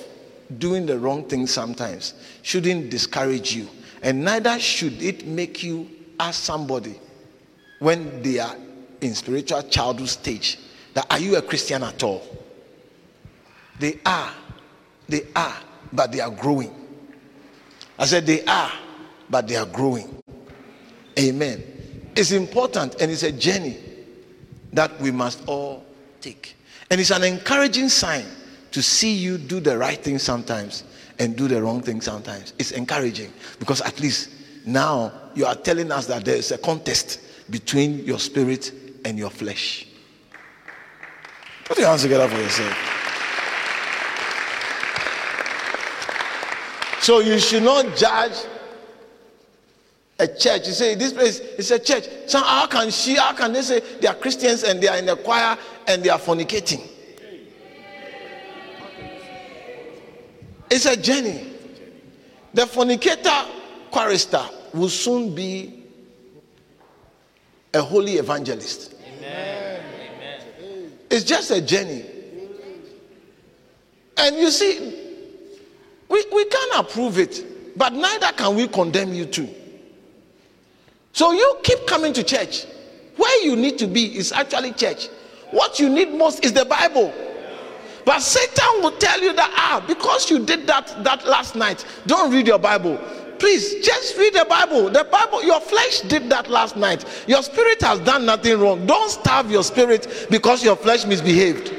doing 0.59 0.85
the 0.85 0.99
wrong 0.99 1.25
thing 1.27 1.47
sometimes 1.47 2.13
shouldn't 2.43 2.91
discourage 2.91 3.55
you, 3.55 3.67
and 4.03 4.23
neither 4.23 4.59
should 4.59 5.03
it 5.03 5.27
make 5.27 5.63
you 5.63 5.89
ask 6.21 6.43
somebody 6.43 7.01
when 7.79 8.23
they 8.23 8.41
are 8.41 8.57
in 9.01 9.15
spiritual 9.15 9.63
childhood 9.63 10.11
stage 10.11 10.59
that 10.95 11.07
are 11.11 11.19
you 11.19 11.37
a 11.37 11.43
Christian 11.43 11.83
at 11.83 12.03
all? 12.03 12.23
They 13.79 13.99
are, 14.07 14.31
they 15.09 15.23
are, 15.35 15.57
but 15.93 16.13
they 16.13 16.21
are 16.21 16.31
growing. 16.31 16.73
I 17.99 18.07
said 18.07 18.27
they 18.27 18.45
are, 18.45 18.73
but 19.29 19.47
they 19.47 19.57
are 19.57 19.67
growing. 19.67 20.23
Amen. 21.19 21.63
It's 22.17 22.33
important 22.33 23.01
and 23.01 23.11
it's 23.11 23.23
a 23.23 23.33
journey 23.33 23.77
that 24.73 25.01
we 25.01 25.11
must 25.11 25.47
all 25.47 25.85
take. 26.21 26.57
And 26.91 27.01
it's 27.01 27.11
an 27.11 27.25
encouraging 27.25 27.89
sign 27.89 28.25
to 28.73 28.83
see 28.83 29.15
you 29.15 29.39
do 29.39 29.61
the 29.61 29.77
right 29.79 30.03
thing 30.03 30.19
sometimes 30.19 30.85
and 31.19 31.37
do 31.37 31.49
the 31.49 31.63
wrong 31.63 31.81
thing 31.81 32.01
sometimes. 32.01 32.55
It's 32.59 32.73
encouraging 32.73 33.33
because 33.59 33.81
at 33.81 34.01
least 34.01 34.31
now 34.65 35.13
you 35.35 35.47
are 35.47 35.55
telling 35.55 35.93
us 35.93 36.07
that 36.07 36.25
there 36.25 36.37
is 36.37 36.51
a 36.53 36.59
contest 36.59 37.21
between 37.51 38.05
your 38.05 38.19
spirit 38.19 38.73
and 39.05 39.19
your 39.19 39.31
flesh. 39.31 39.87
Put 41.65 41.79
your 41.79 41.89
hands 41.89 42.03
together 42.03 42.29
for 42.29 42.37
yourself. 42.37 42.95
So 47.01 47.21
you 47.21 47.39
should 47.39 47.63
not 47.63 47.97
judge 47.97 48.33
a 50.19 50.27
church. 50.27 50.67
You 50.67 50.73
say 50.73 50.95
this 50.95 51.13
place 51.13 51.39
is 51.39 51.71
a 51.71 51.79
church. 51.79 52.05
So 52.27 52.41
how 52.41 52.67
can 52.67 52.91
she? 52.91 53.17
How 53.17 53.35
can 53.35 53.53
they 53.53 53.63
say 53.63 53.81
they 54.01 54.09
are 54.09 54.15
Christians 54.15 54.63
and 54.63 54.81
they 54.81 54.89
are 54.89 54.97
in 54.97 55.07
the 55.07 55.17
choir 55.17 55.59
and 55.87 56.03
they 56.03 56.09
are 56.09 56.19
fornicating? 56.19 56.89
It's 60.71 60.87
a 60.87 60.97
journey. 60.97 61.53
The 62.55 62.67
fornicator 62.67 63.45
chorister 63.91 64.45
will 64.73 64.89
soon 64.89 65.35
be 65.35 65.85
a 67.75 67.83
holy 67.83 68.13
evangelist. 68.13 68.94
It's 71.15 71.23
just 71.23 71.53
a 71.53 71.61
journey. 71.61 72.05
And 74.17 74.35
you 74.37 74.51
see, 74.51 74.81
we, 76.09 76.25
we 76.33 76.45
can't 76.47 76.75
approve 76.75 77.21
it, 77.21 77.79
but 77.79 77.93
neither 77.93 78.33
can 78.33 78.57
we 78.57 78.67
condemn 78.67 79.15
you 79.15 79.25
to. 79.27 79.49
So 81.13 81.31
you 81.31 81.59
keep 81.63 81.87
coming 81.87 82.13
to 82.15 82.25
church. 82.25 82.65
Where 83.17 83.45
you 83.45 83.55
need 83.55 83.79
to 83.79 83.87
be 83.87 84.19
is 84.19 84.33
actually 84.33 84.73
church. 84.73 85.07
What 85.53 85.79
you 85.79 85.89
need 85.89 86.13
most 86.13 86.45
is 86.45 86.53
the 86.53 86.65
Bible. 86.65 87.15
But 88.05 88.19
Satan 88.19 88.83
will 88.83 88.99
tell 88.99 89.21
you 89.21 89.35
that, 89.35 89.53
ah, 89.55 89.85
because 89.87 90.29
you 90.29 90.45
did 90.45 90.67
that, 90.67 91.05
that 91.05 91.25
last 91.29 91.55
night, 91.55 91.85
don't 92.09 92.33
read 92.33 92.49
your 92.49 92.59
Bible. 92.59 92.99
Please 93.39 93.85
just 93.85 94.17
read 94.17 94.35
the 94.35 94.47
Bible. 94.49 94.91
The 94.91 95.05
Bible, 95.05 95.43
your 95.45 95.61
flesh 95.61 96.01
did 96.03 96.31
that 96.31 96.49
last 96.49 96.77
night. 96.77 97.05
Your 97.27 97.43
spirit 97.43 97.83
has 97.83 98.01
done 98.01 98.27
nothing 98.27 98.59
wrong. 98.59 98.87
Don't 98.87 99.11
starve 99.11 99.51
your 99.51 99.63
spirit 99.63 100.27
because 100.31 100.65
your 100.65 100.77
flesh 100.77 101.05
misbehaved. 101.05 101.73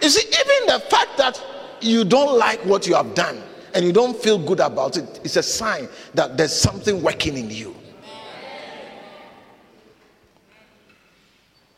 You 0.00 0.08
see, 0.08 0.26
even 0.28 0.66
the 0.66 0.80
fact 0.88 1.18
that 1.18 1.42
you 1.80 2.04
don't 2.04 2.38
like 2.38 2.64
what 2.64 2.86
you 2.86 2.94
have 2.94 3.14
done 3.14 3.42
and 3.74 3.84
you 3.84 3.92
don't 3.92 4.16
feel 4.16 4.38
good 4.38 4.60
about 4.60 4.96
it, 4.96 5.04
it 5.18 5.26
is 5.26 5.36
a 5.36 5.42
sign 5.42 5.88
that 6.14 6.36
there's 6.36 6.54
something 6.54 7.02
working 7.02 7.36
in 7.36 7.50
you. 7.50 7.77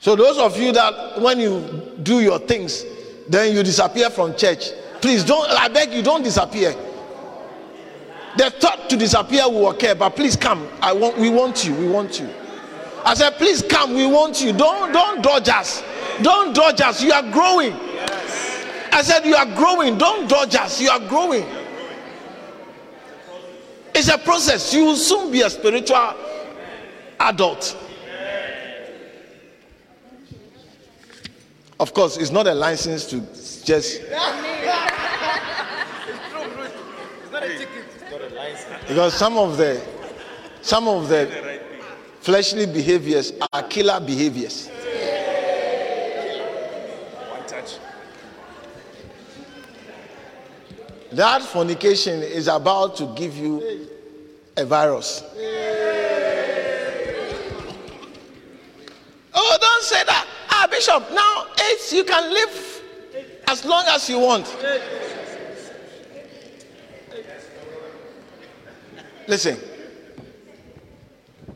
So, 0.00 0.16
those 0.16 0.38
of 0.38 0.58
you 0.58 0.72
that 0.72 1.20
when 1.20 1.38
you 1.38 1.94
do 2.02 2.20
your 2.20 2.38
things, 2.38 2.84
then 3.28 3.54
you 3.54 3.62
disappear 3.62 4.08
from 4.08 4.34
church, 4.34 4.70
please 5.02 5.24
don't, 5.24 5.48
I 5.50 5.68
beg 5.68 5.92
you, 5.92 6.02
don't 6.02 6.22
disappear. 6.22 6.74
The 8.38 8.50
thought 8.50 8.88
to 8.88 8.96
disappear 8.96 9.46
will 9.48 9.68
occur, 9.68 9.94
but 9.94 10.16
please 10.16 10.36
come. 10.36 10.66
I 10.80 10.94
want, 10.94 11.18
we 11.18 11.28
want 11.28 11.66
you. 11.66 11.74
We 11.74 11.86
want 11.86 12.18
you. 12.18 12.30
I 13.04 13.12
said, 13.12 13.32
please 13.32 13.62
come. 13.62 13.94
We 13.94 14.06
want 14.06 14.40
you. 14.40 14.54
Don't, 14.54 14.92
don't 14.92 15.20
dodge 15.22 15.48
us. 15.48 15.82
Don't 16.22 16.54
dodge 16.54 16.80
us. 16.80 17.02
You 17.02 17.12
are 17.12 17.30
growing. 17.30 17.72
I 18.92 19.02
said, 19.02 19.26
you 19.26 19.34
are 19.34 19.46
growing. 19.54 19.98
Don't 19.98 20.28
dodge 20.28 20.54
us. 20.54 20.80
You 20.80 20.90
are 20.90 21.00
growing. 21.08 21.44
It's 23.94 24.08
a 24.08 24.16
process. 24.18 24.72
You 24.72 24.86
will 24.86 24.96
soon 24.96 25.30
be 25.30 25.42
a 25.42 25.50
spiritual 25.50 26.14
adult. 27.18 27.76
Of 31.80 31.94
course, 31.94 32.18
it's 32.18 32.30
not 32.30 32.46
a 32.46 32.52
license 32.52 33.06
to 33.06 33.20
just. 33.64 34.02
Because 38.86 39.14
some 39.14 39.38
of 39.38 39.56
the 39.56 39.80
some 40.60 40.86
of 40.88 41.08
the 41.08 41.58
fleshly 42.20 42.66
behaviors 42.66 43.32
are 43.50 43.62
killer 43.62 43.98
behaviors. 43.98 44.68
That 51.12 51.40
fornication 51.42 52.22
is 52.22 52.46
about 52.46 52.96
to 52.96 53.06
give 53.14 53.38
you 53.38 53.88
a 54.54 54.66
virus. 54.66 55.24
Oh, 59.32 59.56
don't 59.58 59.82
say 59.82 60.04
that. 60.04 60.26
Ah, 60.62 60.66
Bishop, 60.66 61.10
now 61.14 61.46
AIDS, 61.70 61.90
you 61.90 62.04
can 62.04 62.34
live 62.34 62.82
as 63.48 63.64
long 63.64 63.82
as 63.88 64.10
you 64.10 64.18
want. 64.18 64.44
Listen, 69.26 69.56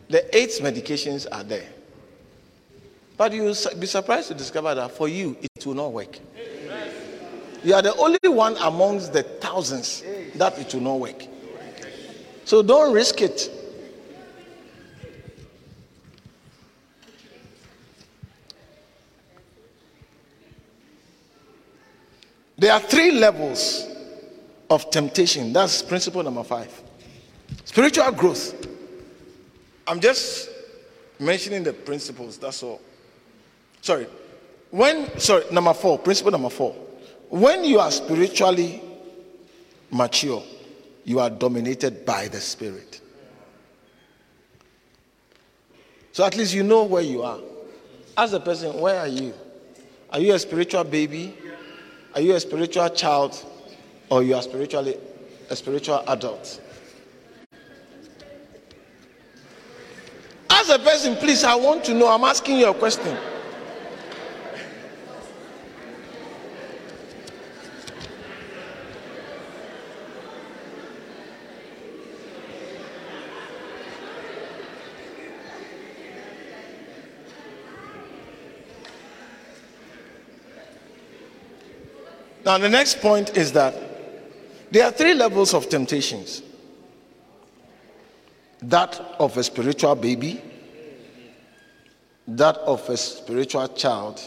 the 0.09 0.35
AIDS 0.35 0.61
medications 0.61 1.27
are 1.31 1.45
there. 1.45 1.69
But 3.19 3.33
you'll 3.35 3.55
be 3.79 3.87
surprised 3.87 4.29
to 4.29 4.35
discover 4.35 4.75
that 4.75 4.93
for 4.93 5.07
you, 5.07 5.37
it 5.43 5.67
will 5.67 5.75
not 5.75 5.93
work. 5.93 6.19
You 7.63 7.75
are 7.75 7.83
the 7.83 7.95
only 7.97 8.19
one 8.25 8.57
amongst 8.57 9.13
the 9.13 9.23
thousands 9.23 10.03
that 10.37 10.59
it 10.59 10.73
will 10.73 10.81
not 10.81 10.99
work. 10.99 11.27
So 12.47 12.63
don't 12.63 12.95
risk 12.95 13.21
it. 13.21 13.51
There 22.65 22.73
are 22.73 22.81
three 22.81 23.11
levels 23.11 23.87
of 24.71 24.91
temptation. 24.91 25.53
That's 25.53 25.83
principle 25.83 26.23
number 26.23 26.43
five. 26.43 26.73
Spiritual 27.67 28.11
growth. 28.13 28.67
I'm 29.87 30.01
just 30.01 30.49
mentioning 31.19 31.63
the 31.63 31.75
principles, 31.75 32.39
that's 32.39 32.63
all. 32.63 32.81
Sorry. 33.83 34.07
When, 34.71 35.21
sorry, 35.21 35.45
number 35.53 35.75
four, 35.75 35.99
principle 35.99 36.33
number 36.33 36.49
four. 36.49 36.73
When 37.29 37.65
you 37.65 37.81
are 37.81 37.91
spiritually 37.91 38.81
mature, 39.91 40.43
you 41.05 41.21
are 41.21 41.29
dominated 41.29 42.07
by 42.07 42.29
the 42.29 42.41
Spirit. 42.41 43.03
So 46.13 46.25
at 46.25 46.35
least 46.35 46.55
you 46.55 46.63
know 46.63 46.85
where 46.85 47.03
you 47.03 47.25
are. 47.25 47.41
Ask 48.17 48.33
the 48.33 48.41
person, 48.41 48.81
where 48.81 49.01
are 49.01 49.09
you? 49.09 49.35
Are 50.09 50.19
you 50.19 50.33
a 50.33 50.39
spiritual 50.39 50.85
baby? 50.85 51.37
Are 52.15 52.21
you 52.21 52.35
a 52.35 52.41
spiritual 52.41 52.89
child? 52.91 53.45
Or 54.11 54.23
you 54.23 54.35
are 54.35 54.43
spiritually 54.43 54.97
a 55.51 55.57
spiritual 55.57 56.03
adult? 56.07 56.61
As 60.51 60.71
a 60.71 60.79
person, 60.79 61.17
please, 61.17 61.43
I 61.43 61.55
want 61.57 61.85
to 61.85 61.95
know. 61.95 62.09
I'm 62.09 62.25
asking 62.25 62.59
you 62.59 62.71
a 62.71 62.75
question. 62.75 63.17
Now, 82.45 82.59
the 82.59 82.69
next 82.69 83.01
point 83.01 83.37
is 83.37 83.53
that 83.53 83.75
there 84.71 84.85
are 84.85 84.93
three 84.93 85.15
levels 85.15 85.55
of 85.55 85.69
temptations 85.69 86.43
that 88.61 88.99
of 89.19 89.37
a 89.37 89.43
spiritual 89.43 89.95
baby, 89.95 90.41
that 92.27 92.57
of 92.57 92.89
a 92.89 92.97
spiritual 92.97 93.69
child, 93.69 94.21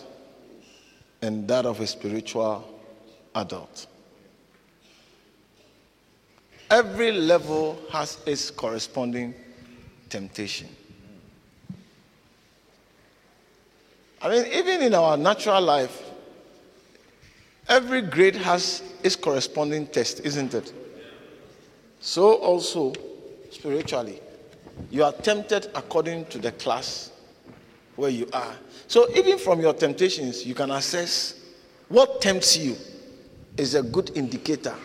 and 1.22 1.48
that 1.48 1.66
of 1.66 1.80
a 1.80 1.88
spiritual 1.88 2.68
adult. 3.36 3.88
Every 6.70 7.12
level 7.12 7.80
has 7.92 8.18
its 8.26 8.52
corresponding 8.52 9.34
temptation. 10.10 10.68
I 14.22 14.30
mean, 14.30 14.46
even 14.52 14.82
in 14.82 14.94
our 14.94 15.18
natural 15.18 15.62
life, 15.62 16.07
Every 17.70 18.02
grade 18.02 18.36
has 18.36 18.82
its 19.04 19.16
corresponding 19.16 19.88
test, 19.88 20.22
isn't 20.22 20.54
it? 20.54 20.74
So 22.00 22.36
also 22.36 22.94
spiritually, 23.52 24.22
you 24.90 25.04
are 25.04 25.12
tempted 25.12 25.70
according 25.76 26.26
to 26.28 26.38
the 26.38 26.52
class 26.54 27.12
where 27.96 28.10
you 28.10 28.30
are. 28.32 28.54
So 28.88 29.10
even 29.16 29.38
from 29.38 29.60
your 29.60 29.74
temptations, 29.74 30.46
you 30.46 30.56
can 30.56 30.72
assess 30.72 31.40
what 31.90 32.22
tempts 32.22 32.58
you 32.58 32.76
is 33.58 33.76
a 33.76 33.84
good 33.84 34.12
indicator 34.16 34.76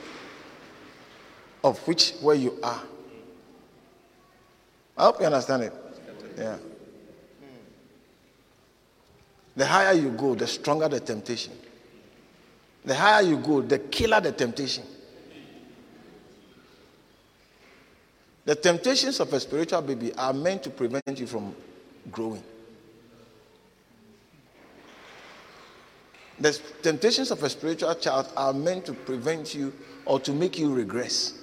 of 1.63 1.79
which 1.87 2.15
where 2.21 2.35
you 2.35 2.59
are. 2.63 2.83
I 4.97 5.05
hope 5.05 5.21
you 5.21 5.27
understand 5.27 5.65
it. 5.65 5.73
Yeah. 6.37 6.57
The 9.55 9.67
higher 9.67 9.93
you 9.93 10.11
go, 10.11 10.35
the 10.35 10.47
stronger 10.47 10.89
the 10.89 11.01
temptation. 11.01 11.53
The 12.85 12.95
higher 12.95 13.23
you 13.23 13.37
go, 13.37 13.61
the 13.61 13.79
killer 13.79 14.21
the 14.21 14.33
temptation. 14.33 14.85
The 18.45 18.57
temptations 18.57 19.21
of 19.21 19.33
a 19.33 19.39
spiritual 19.39 19.83
baby 19.83 20.13
are 20.15 20.33
meant 20.33 20.65
to 20.65 20.71
prevent 20.71 21.19
you 21.19 21.27
from 21.27 21.55
growing. 22.11 22.43
The 26.41 26.53
temptations 26.83 27.31
of 27.31 27.41
a 27.45 27.49
spiritual 27.49 27.95
child 27.95 28.33
are 28.37 28.53
meant 28.53 28.87
to 28.87 28.95
prevent 28.95 29.55
you 29.55 29.73
or 30.05 30.19
to 30.21 30.33
make 30.33 30.59
you 30.59 30.75
regress. 30.75 31.35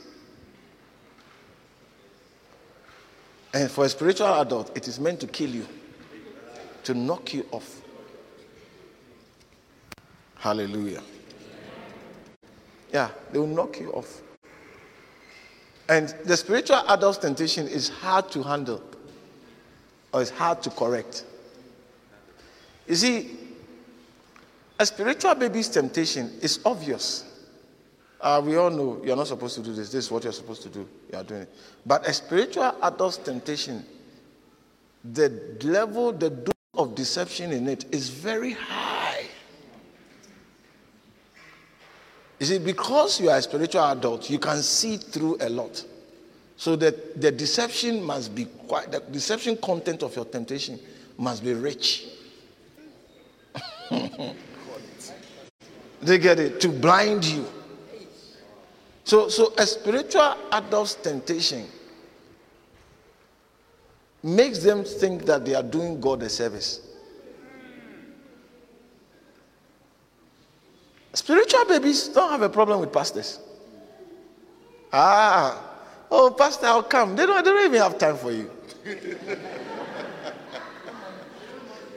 And 3.54 3.72
for 3.72 3.86
a 3.86 3.90
spiritual 3.90 4.34
adult, 4.42 4.76
it 4.76 4.90
is 4.90 5.00
meant 5.00 5.22
to 5.22 5.28
kill 5.28 5.50
you, 5.50 5.66
to 6.84 6.94
knock 6.94 7.34
you 7.34 7.46
off. 7.52 7.82
Hallelujah. 10.36 11.02
Yeah, 12.92 13.10
they 13.32 13.40
will 13.40 13.48
knock 13.48 13.80
you 13.80 13.92
off. 13.92 14.22
And 15.88 16.10
the 16.26 16.38
spiritual 16.38 16.82
adult's 16.88 17.18
temptation 17.18 17.68
is 17.68 17.90
hard 17.90 18.30
to 18.32 18.44
handle 18.44 18.84
or 20.14 20.22
it's 20.22 20.32
hard 20.32 20.62
to 20.64 20.70
correct. 20.70 21.26
You 22.88 22.96
see, 22.96 23.38
a 24.80 24.86
spiritual 24.86 25.36
baby's 25.36 25.70
temptation 25.70 26.32
is 26.42 26.60
obvious. 26.66 27.26
Uh, 28.22 28.42
we 28.44 28.56
all 28.56 28.70
know 28.70 29.02
you're 29.04 29.16
not 29.16 29.28
supposed 29.28 29.56
to 29.56 29.62
do 29.62 29.74
this. 29.74 29.92
This 29.92 30.06
is 30.06 30.12
what 30.12 30.24
you're 30.24 30.34
supposed 30.34 30.62
to 30.64 30.70
do. 30.70 30.88
You 31.12 31.18
are 31.18 31.24
doing 31.24 31.42
it. 31.42 31.50
But 31.86 32.08
a 32.08 32.14
spiritual 32.14 32.76
adult's 32.82 33.18
temptation, 33.18 33.86
the 35.04 35.58
level, 35.64 36.12
the 36.12 36.30
dose 36.30 36.54
of 36.74 36.96
deception 36.96 37.52
in 37.52 37.68
it 37.68 37.86
is 37.92 38.10
very 38.10 38.54
high. 38.54 38.89
You 42.40 42.46
see, 42.46 42.58
because 42.58 43.20
you 43.20 43.30
are 43.30 43.38
a 43.38 43.42
spiritual 43.42 43.84
adult, 43.84 44.30
you 44.30 44.40
can 44.40 44.62
see 44.62 44.96
through 44.98 45.38
a 45.42 45.50
lot. 45.50 45.84
So 46.56 46.76
that 46.78 47.20
the 47.20 47.32
deception 47.32 48.02
must 48.04 48.34
be 48.34 48.46
quite, 48.46 48.92
the 48.92 49.00
deception 49.00 49.58
content 49.58 50.04
of 50.04 50.16
your 50.16 50.26
temptation 50.26 50.80
must 51.18 51.44
be 51.44 51.54
rich. 51.54 52.08
they 56.02 56.18
get 56.18 56.40
it 56.40 56.62
to 56.62 56.70
blind 56.70 57.26
you. 57.26 57.46
So, 59.04 59.28
so 59.28 59.54
a 59.58 59.66
spiritual 59.66 60.36
adult's 60.52 60.96
temptation 60.96 61.66
makes 64.24 64.60
them 64.60 64.84
think 64.84 65.26
that 65.26 65.46
they 65.46 65.56
are 65.56 65.64
doing 65.64 66.00
God 66.00 66.24
a 66.24 66.30
service. 66.30 66.89
Spiritual 71.14 71.66
babies 71.66 72.08
don't 72.10 72.30
have 72.30 72.42
a 72.42 72.50
problem 72.50 72.80
with 72.80 72.94
pastors. 72.94 73.40
Ah, 74.94 75.62
oh, 76.12 76.32
pastor, 76.32 76.68
I'll 76.68 76.84
come. 76.84 77.16
They 77.16 77.26
don't, 77.26 77.44
they 77.44 77.52
don't 77.52 77.66
even 77.66 77.82
have 77.82 77.98
time 77.98 78.18
for 78.18 78.32
you. 78.32 78.50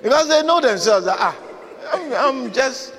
because 0.03 0.29
they 0.29 0.43
know 0.43 0.61
themselves 0.61 1.07
that, 1.07 1.17
ah, 1.19 1.37
I'm, 1.93 2.13
I'm 2.13 2.53
just, 2.53 2.95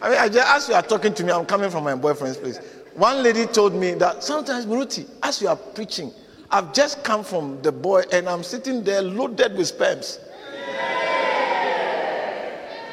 I 0.00 0.10
mean, 0.10 0.18
I 0.18 0.28
just, 0.28 0.48
as 0.48 0.68
you 0.68 0.74
are 0.74 0.82
talking 0.82 1.14
to 1.14 1.24
me, 1.24 1.32
I'm 1.32 1.46
coming 1.46 1.70
from 1.70 1.84
my 1.84 1.94
boyfriend's 1.94 2.36
place. 2.36 2.58
One 2.94 3.22
lady 3.22 3.46
told 3.46 3.74
me 3.74 3.94
that 3.94 4.24
sometimes, 4.24 4.66
Muruti, 4.66 5.08
as 5.22 5.40
you 5.40 5.48
are 5.48 5.56
preaching, 5.56 6.12
I've 6.50 6.72
just 6.72 7.04
come 7.04 7.22
from 7.24 7.60
the 7.62 7.72
boy 7.72 8.02
and 8.12 8.28
I'm 8.28 8.42
sitting 8.42 8.82
there 8.82 9.02
loaded 9.02 9.56
with 9.56 9.68
sperms. 9.68 10.18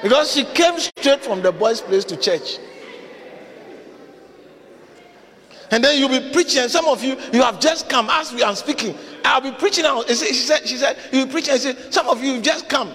Because 0.05 0.31
she 0.31 0.43
came 0.43 0.77
straight 0.77 1.23
from 1.25 1.41
the 1.41 1.51
boys' 1.51 1.81
place 1.81 2.05
to 2.05 2.15
church. 2.15 2.59
And 5.71 5.83
then 5.83 5.99
you'll 5.99 6.09
be 6.09 6.29
preaching, 6.31 6.61
and 6.61 6.69
some 6.69 6.87
of 6.87 7.03
you, 7.03 7.17
you 7.33 7.41
have 7.41 7.59
just 7.59 7.89
come 7.89 8.07
as 8.11 8.31
we 8.31 8.43
are 8.43 8.55
speaking. 8.55 8.95
I'll 9.23 9.41
be 9.41 9.51
preaching. 9.53 9.83
She 10.07 10.15
said, 10.15 10.67
she 10.67 10.77
said, 10.77 10.99
you'll 11.11 11.25
be 11.25 11.31
preaching 11.31 11.53
and 11.53 11.59
say, 11.63 11.75
some 11.89 12.07
of 12.07 12.23
you 12.23 12.39
just 12.39 12.69
come. 12.69 12.93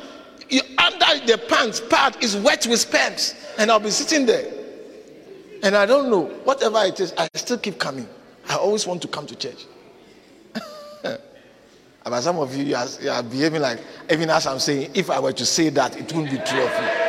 You, 0.48 0.60
under 0.78 1.26
the 1.26 1.38
pants 1.48 1.80
part 1.80 2.22
is 2.22 2.36
wet 2.36 2.64
with 2.68 2.78
sperms. 2.78 3.34
And 3.58 3.72
I'll 3.72 3.80
be 3.80 3.90
sitting 3.90 4.24
there. 4.24 4.48
And 5.64 5.76
I 5.76 5.86
don't 5.86 6.10
know, 6.12 6.26
whatever 6.44 6.78
it 6.84 7.00
is, 7.00 7.12
I 7.18 7.28
still 7.34 7.58
keep 7.58 7.80
coming. 7.80 8.08
I 8.48 8.54
always 8.54 8.86
want 8.86 9.02
to 9.02 9.08
come 9.08 9.26
to 9.26 9.34
church. 9.34 9.66
But 12.04 12.22
some 12.22 12.38
of 12.38 12.54
you, 12.56 12.64
you 12.64 12.76
are, 12.76 12.86
you 13.00 13.10
are 13.10 13.22
behaving 13.22 13.62
like, 13.62 13.80
even 14.10 14.30
as 14.30 14.46
I'm 14.46 14.58
saying, 14.58 14.92
if 14.94 15.10
I 15.10 15.20
were 15.20 15.32
to 15.32 15.44
say 15.44 15.70
that, 15.70 15.96
it 15.96 16.12
wouldn't 16.12 16.30
be 16.30 16.38
true 16.38 16.62
of 16.64 16.70
you. 16.70 16.99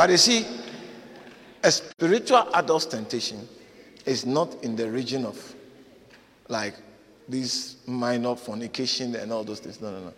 But 0.00 0.08
you 0.08 0.16
see, 0.16 0.46
a 1.62 1.70
spiritual 1.70 2.48
adult's 2.54 2.86
temptation 2.86 3.46
is 4.06 4.24
not 4.24 4.64
in 4.64 4.74
the 4.74 4.90
region 4.90 5.26
of 5.26 5.54
like 6.48 6.74
this 7.28 7.76
minor 7.86 8.34
fornication 8.34 9.14
and 9.14 9.30
all 9.30 9.44
those 9.44 9.60
things. 9.60 9.78
No, 9.78 9.90
no, 9.90 10.00
no. 10.04 10.14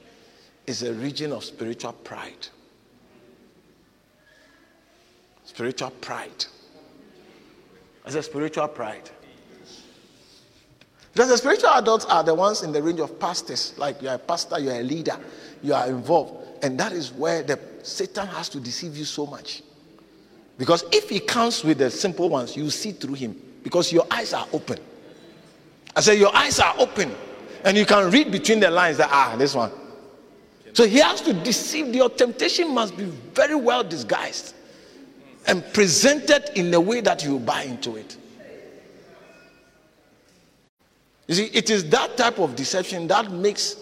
It's 0.68 0.83
a 0.83 0.93
region 0.93 1.33
of 1.33 1.43
spiritual 1.43 1.95
pride. 1.95 2.47
Spiritual 5.43 5.91
pride. 5.91 6.45
It's 8.07 8.14
a 8.14 8.22
spiritual 8.22 8.68
pride. 8.68 9.11
Because 11.12 11.28
the 11.28 11.39
spiritual 11.39 11.70
adults 11.70 12.05
are 12.05 12.22
the 12.22 12.35
ones 12.35 12.62
in 12.62 12.70
the 12.70 12.80
range 12.80 13.01
of 13.01 13.18
pastors, 13.18 13.76
like 13.76 14.01
you're 14.01 14.14
a 14.14 14.18
pastor, 14.18 14.61
you're 14.61 14.76
a 14.76 14.85
leader, 14.85 15.18
you 15.61 15.74
are 15.74 15.89
involved. 15.89 16.62
And 16.62 16.78
that 16.78 16.93
is 16.93 17.12
where 17.12 17.43
the 17.43 17.59
Satan 17.83 18.28
has 18.28 18.49
to 18.51 18.61
deceive 18.61 18.97
you 18.97 19.05
so 19.05 19.26
much. 19.26 19.64
Because 20.62 20.84
if 20.92 21.08
he 21.10 21.18
comes 21.18 21.64
with 21.64 21.78
the 21.78 21.90
simple 21.90 22.28
ones, 22.28 22.56
you 22.56 22.70
see 22.70 22.92
through 22.92 23.14
him 23.14 23.34
because 23.64 23.92
your 23.92 24.06
eyes 24.08 24.32
are 24.32 24.46
open. 24.52 24.78
I 25.96 26.00
said, 26.00 26.18
Your 26.20 26.32
eyes 26.32 26.60
are 26.60 26.72
open 26.78 27.12
and 27.64 27.76
you 27.76 27.84
can 27.84 28.12
read 28.12 28.30
between 28.30 28.60
the 28.60 28.70
lines 28.70 28.98
that, 28.98 29.08
ah, 29.10 29.34
this 29.36 29.56
one. 29.56 29.72
So 30.72 30.86
he 30.86 30.98
has 30.98 31.20
to 31.22 31.32
deceive. 31.32 31.92
Your 31.92 32.10
temptation 32.10 32.72
must 32.72 32.96
be 32.96 33.06
very 33.34 33.56
well 33.56 33.82
disguised 33.82 34.54
and 35.48 35.64
presented 35.72 36.56
in 36.56 36.72
a 36.72 36.80
way 36.80 37.00
that 37.00 37.24
you 37.24 37.40
buy 37.40 37.62
into 37.64 37.96
it. 37.96 38.16
You 41.26 41.34
see, 41.34 41.46
it 41.46 41.70
is 41.70 41.90
that 41.90 42.16
type 42.16 42.38
of 42.38 42.54
deception 42.54 43.08
that 43.08 43.32
makes 43.32 43.82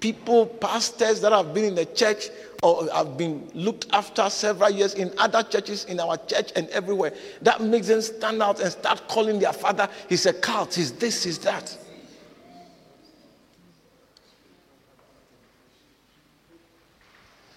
people, 0.00 0.46
pastors 0.46 1.20
that 1.20 1.32
have 1.32 1.54
been 1.54 1.64
in 1.64 1.74
the 1.74 1.84
church 1.84 2.28
or 2.62 2.90
have 2.92 3.16
been 3.16 3.48
looked 3.54 3.86
after 3.92 4.28
several 4.28 4.70
years 4.70 4.94
in 4.94 5.12
other 5.18 5.42
churches, 5.42 5.84
in 5.84 6.00
our 6.00 6.16
church 6.26 6.52
and 6.56 6.68
everywhere, 6.70 7.12
that 7.42 7.60
makes 7.60 7.88
them 7.88 8.00
stand 8.00 8.42
out 8.42 8.60
and 8.60 8.72
start 8.72 9.06
calling 9.08 9.38
their 9.38 9.52
father, 9.52 9.88
he's 10.08 10.26
a 10.26 10.32
cult, 10.32 10.74
he's 10.74 10.92
this, 10.92 11.24
he's 11.24 11.38
that. 11.38 11.76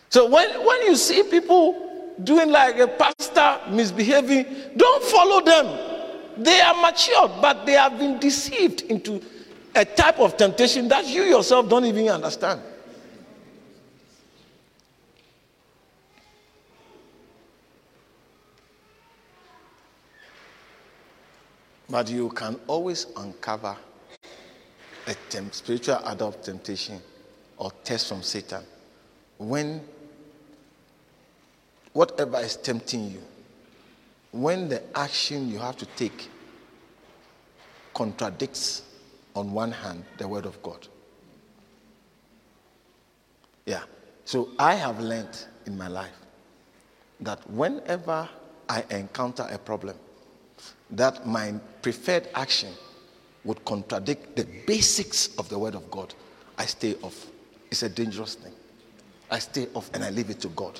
So 0.09 0.29
when, 0.29 0.49
when 0.63 0.81
you 0.83 0.95
see 0.95 1.23
people 1.23 2.15
doing 2.23 2.51
like 2.51 2.77
a 2.77 2.87
pastor 2.87 3.59
misbehaving, 3.71 4.45
don't 4.77 5.03
follow 5.05 5.41
them. 5.43 5.93
They 6.37 6.61
are 6.61 6.79
mature, 6.81 7.27
but 7.41 7.65
they 7.65 7.73
have 7.73 7.97
been 7.97 8.19
deceived 8.19 8.81
into 8.83 9.21
a 9.75 9.85
type 9.85 10.19
of 10.19 10.37
temptation 10.37 10.87
that 10.87 11.05
you 11.07 11.23
yourself 11.23 11.67
don't 11.67 11.85
even 11.85 12.09
understand. 12.09 12.61
But 21.89 22.09
you 22.09 22.29
can 22.29 22.59
always 22.67 23.07
uncover 23.17 23.75
a 25.05 25.13
temp- 25.29 25.53
spiritual 25.53 25.99
adult 26.05 26.43
temptation 26.43 26.99
or 27.57 27.71
test 27.83 28.07
from 28.07 28.23
Satan 28.23 28.63
when 29.37 29.81
whatever 31.91 32.39
is 32.39 32.55
tempting 32.55 33.11
you, 33.11 33.21
when 34.31 34.69
the 34.69 34.81
action 34.97 35.49
you 35.49 35.59
have 35.59 35.77
to 35.77 35.85
take 35.85 36.29
contradicts, 37.93 38.81
on 39.35 39.51
one 39.51 39.71
hand, 39.71 40.03
the 40.17 40.27
Word 40.27 40.45
of 40.45 40.61
God. 40.61 40.87
Yeah. 43.65 43.83
So 44.25 44.49
I 44.59 44.75
have 44.75 44.99
learned 44.99 45.45
in 45.65 45.77
my 45.77 45.87
life 45.87 46.15
that 47.21 47.49
whenever 47.49 48.27
I 48.69 48.83
encounter 48.89 49.47
a 49.49 49.57
problem, 49.57 49.97
that 50.91 51.25
my 51.25 51.53
preferred 51.81 52.27
action 52.35 52.71
would 53.43 53.63
contradict 53.65 54.35
the 54.35 54.45
basics 54.65 55.35
of 55.37 55.49
the 55.49 55.57
Word 55.57 55.75
of 55.75 55.89
God, 55.91 56.13
I 56.57 56.65
stay 56.65 56.95
off. 57.01 57.27
It's 57.71 57.83
a 57.83 57.89
dangerous 57.89 58.35
thing. 58.35 58.53
I 59.29 59.39
stay 59.39 59.67
off 59.73 59.89
and 59.93 60.03
I 60.03 60.11
leave 60.11 60.29
it 60.29 60.39
to 60.41 60.49
God. 60.49 60.79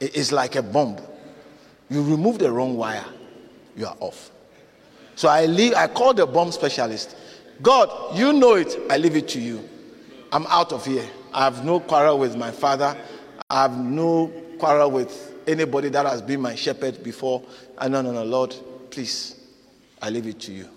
It's 0.00 0.32
like 0.32 0.56
a 0.56 0.62
bomb. 0.62 0.96
You 1.90 2.02
remove 2.02 2.38
the 2.38 2.50
wrong 2.50 2.76
wire, 2.76 3.04
you 3.76 3.86
are 3.86 3.96
off. 4.00 4.30
So 5.14 5.28
I 5.28 5.46
leave, 5.46 5.74
I 5.74 5.88
call 5.88 6.14
the 6.14 6.26
bomb 6.26 6.52
specialist. 6.52 7.16
God, 7.60 8.16
you 8.16 8.32
know 8.32 8.54
it. 8.54 8.76
I 8.90 8.96
leave 8.96 9.16
it 9.16 9.28
to 9.28 9.40
you. 9.40 9.68
I'm 10.32 10.46
out 10.46 10.72
of 10.72 10.86
here. 10.86 11.08
I 11.32 11.44
have 11.44 11.64
no 11.64 11.80
quarrel 11.80 12.18
with 12.18 12.36
my 12.36 12.50
father. 12.50 12.96
I 13.50 13.62
have 13.62 13.76
no 13.76 14.28
quarrel 14.58 14.90
with 14.90 15.34
anybody 15.46 15.88
that 15.90 16.06
has 16.06 16.22
been 16.22 16.40
my 16.40 16.54
shepherd 16.54 17.02
before. 17.02 17.42
And 17.78 17.92
no, 17.92 18.02
no, 18.02 18.12
no, 18.12 18.24
Lord, 18.24 18.54
please, 18.90 19.40
I 20.00 20.10
leave 20.10 20.26
it 20.26 20.40
to 20.40 20.52
you. 20.52 20.68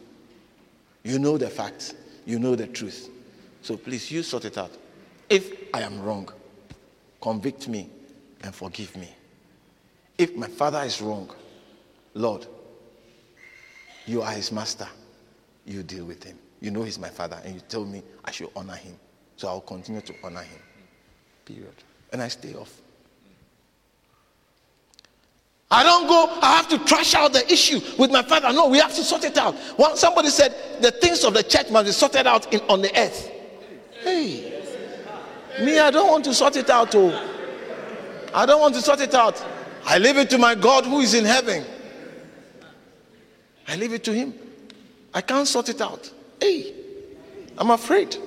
You 1.03 1.19
know 1.19 1.37
the 1.37 1.49
facts. 1.49 1.93
You 2.25 2.39
know 2.39 2.55
the 2.55 2.67
truth. 2.67 3.09
So 3.61 3.77
please, 3.77 4.11
you 4.11 4.23
sort 4.23 4.45
it 4.45 4.57
out. 4.57 4.71
If 5.29 5.53
I 5.73 5.81
am 5.81 6.01
wrong, 6.01 6.29
convict 7.21 7.67
me 7.67 7.89
and 8.43 8.53
forgive 8.53 8.95
me. 8.97 9.09
If 10.17 10.35
my 10.35 10.47
father 10.47 10.81
is 10.83 11.01
wrong, 11.01 11.29
Lord, 12.13 12.45
you 14.05 14.21
are 14.21 14.31
his 14.31 14.51
master. 14.51 14.87
You 15.65 15.83
deal 15.83 16.05
with 16.05 16.23
him. 16.23 16.37
You 16.61 16.71
know 16.71 16.83
he's 16.83 16.99
my 16.99 17.09
father, 17.09 17.39
and 17.43 17.55
you 17.55 17.61
tell 17.61 17.85
me 17.85 18.01
I 18.23 18.31
should 18.31 18.49
honor 18.55 18.75
him. 18.75 18.97
So 19.37 19.47
I'll 19.47 19.61
continue 19.61 20.01
to 20.01 20.13
honor 20.23 20.41
him. 20.41 20.59
Period. 21.43 21.73
And 22.11 22.21
I 22.21 22.27
stay 22.29 22.53
off. 22.55 22.81
I 25.69 25.83
don't 25.83 26.07
go, 26.07 26.29
I 26.41 26.55
have 26.55 26.69
to 26.69 26.77
trash 26.79 27.15
out 27.15 27.33
the 27.33 27.51
issue 27.51 27.81
with 27.97 28.11
my 28.11 28.21
father. 28.21 28.53
No, 28.53 28.67
we 28.67 28.77
have 28.77 28.93
to 28.95 29.03
sort 29.03 29.25
it 29.25 29.37
out. 29.37 29.55
One, 29.77 29.97
somebody 29.97 30.29
said 30.29 30.55
the 30.81 30.91
things 30.91 31.23
of 31.23 31.33
the 31.33 31.43
church 31.43 31.69
must 31.71 31.85
be 31.85 31.91
sorted 31.91 32.27
out 32.27 32.51
in, 32.53 32.61
on 32.69 32.81
the 32.81 32.97
earth. 32.97 33.31
Hey, 34.01 34.61
me, 35.61 35.79
I 35.79 35.89
don't 35.89 36.09
want 36.09 36.23
to 36.25 36.33
sort 36.33 36.55
it 36.55 36.69
out. 36.69 36.93
Oh, 36.95 37.31
I 38.33 38.45
don't 38.45 38.61
want 38.61 38.75
to 38.75 38.81
sort 38.81 39.01
it 39.01 39.13
out. 39.13 39.43
I 39.85 39.97
leave 39.97 40.17
it 40.17 40.29
to 40.31 40.37
my 40.37 40.55
God 40.55 40.85
who 40.85 40.99
is 40.99 41.13
in 41.13 41.25
heaven. 41.25 41.65
I 43.67 43.75
leave 43.75 43.93
it 43.93 44.03
to 44.05 44.13
him. 44.13 44.33
I 45.13 45.21
can't 45.21 45.47
sort 45.47 45.69
it 45.69 45.81
out. 45.81 46.11
Hey, 46.39 46.73
I'm 47.57 47.71
afraid. 47.71 48.17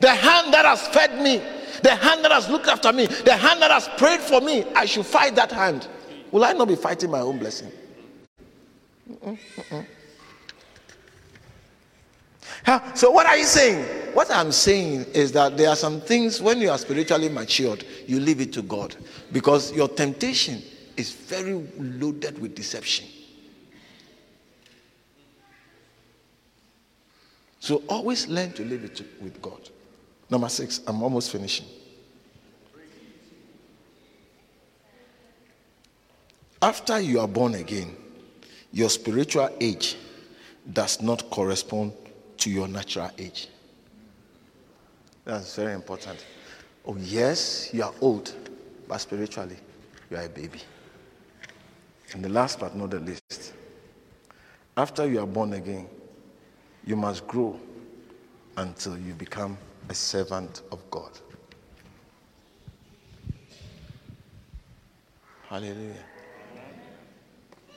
The 0.00 0.10
hand 0.10 0.52
that 0.54 0.64
has 0.64 0.86
fed 0.88 1.22
me, 1.22 1.38
the 1.82 1.94
hand 1.94 2.24
that 2.24 2.32
has 2.32 2.48
looked 2.48 2.66
after 2.66 2.92
me, 2.92 3.06
the 3.06 3.36
hand 3.36 3.62
that 3.62 3.70
has 3.70 3.88
prayed 3.96 4.20
for 4.20 4.40
me, 4.40 4.64
I 4.74 4.84
should 4.84 5.06
fight 5.06 5.34
that 5.36 5.52
hand. 5.52 5.88
Will 6.30 6.44
I 6.44 6.52
not 6.52 6.68
be 6.68 6.76
fighting 6.76 7.10
my 7.10 7.20
own 7.20 7.38
blessing? 7.38 7.70
Mm-mm. 9.10 9.86
So, 12.94 13.10
what 13.10 13.26
are 13.26 13.36
you 13.36 13.44
saying? 13.44 14.14
What 14.14 14.30
I'm 14.30 14.52
saying 14.52 15.06
is 15.14 15.32
that 15.32 15.56
there 15.56 15.68
are 15.68 15.76
some 15.76 16.00
things 16.00 16.40
when 16.40 16.60
you 16.60 16.70
are 16.70 16.78
spiritually 16.78 17.28
matured, 17.28 17.84
you 18.06 18.20
leave 18.20 18.40
it 18.40 18.52
to 18.54 18.62
God 18.62 18.94
because 19.32 19.72
your 19.72 19.88
temptation 19.88 20.62
is 20.96 21.12
very 21.12 21.54
loaded 21.78 22.38
with 22.38 22.54
deception. 22.54 23.06
So 27.62 27.80
always 27.88 28.26
learn 28.26 28.50
to 28.54 28.64
live 28.64 28.82
it 28.82 29.00
with 29.22 29.40
God. 29.40 29.70
Number 30.28 30.48
six, 30.48 30.80
I'm 30.84 31.00
almost 31.00 31.30
finishing. 31.30 31.66
After 36.60 36.98
you 36.98 37.20
are 37.20 37.28
born 37.28 37.54
again, 37.54 37.94
your 38.72 38.90
spiritual 38.90 39.48
age 39.60 39.96
does 40.72 41.00
not 41.00 41.30
correspond 41.30 41.92
to 42.38 42.50
your 42.50 42.66
natural 42.66 43.12
age. 43.16 43.46
That's 45.24 45.54
very 45.54 45.74
important. 45.74 46.26
Oh, 46.84 46.96
yes, 46.96 47.70
you 47.72 47.84
are 47.84 47.94
old, 48.00 48.34
but 48.88 48.98
spiritually, 48.98 49.58
you 50.10 50.16
are 50.16 50.24
a 50.24 50.28
baby. 50.28 50.58
And 52.12 52.24
the 52.24 52.28
last 52.28 52.58
but 52.58 52.74
not 52.74 52.90
the 52.90 52.98
least, 52.98 53.52
after 54.76 55.06
you 55.06 55.20
are 55.20 55.28
born 55.28 55.52
again, 55.52 55.86
you 56.84 56.96
must 56.96 57.26
grow 57.26 57.58
until 58.56 58.98
you 58.98 59.14
become 59.14 59.56
a 59.88 59.94
servant 59.94 60.62
of 60.70 60.78
God. 60.90 61.10
Hallelujah. 65.48 66.04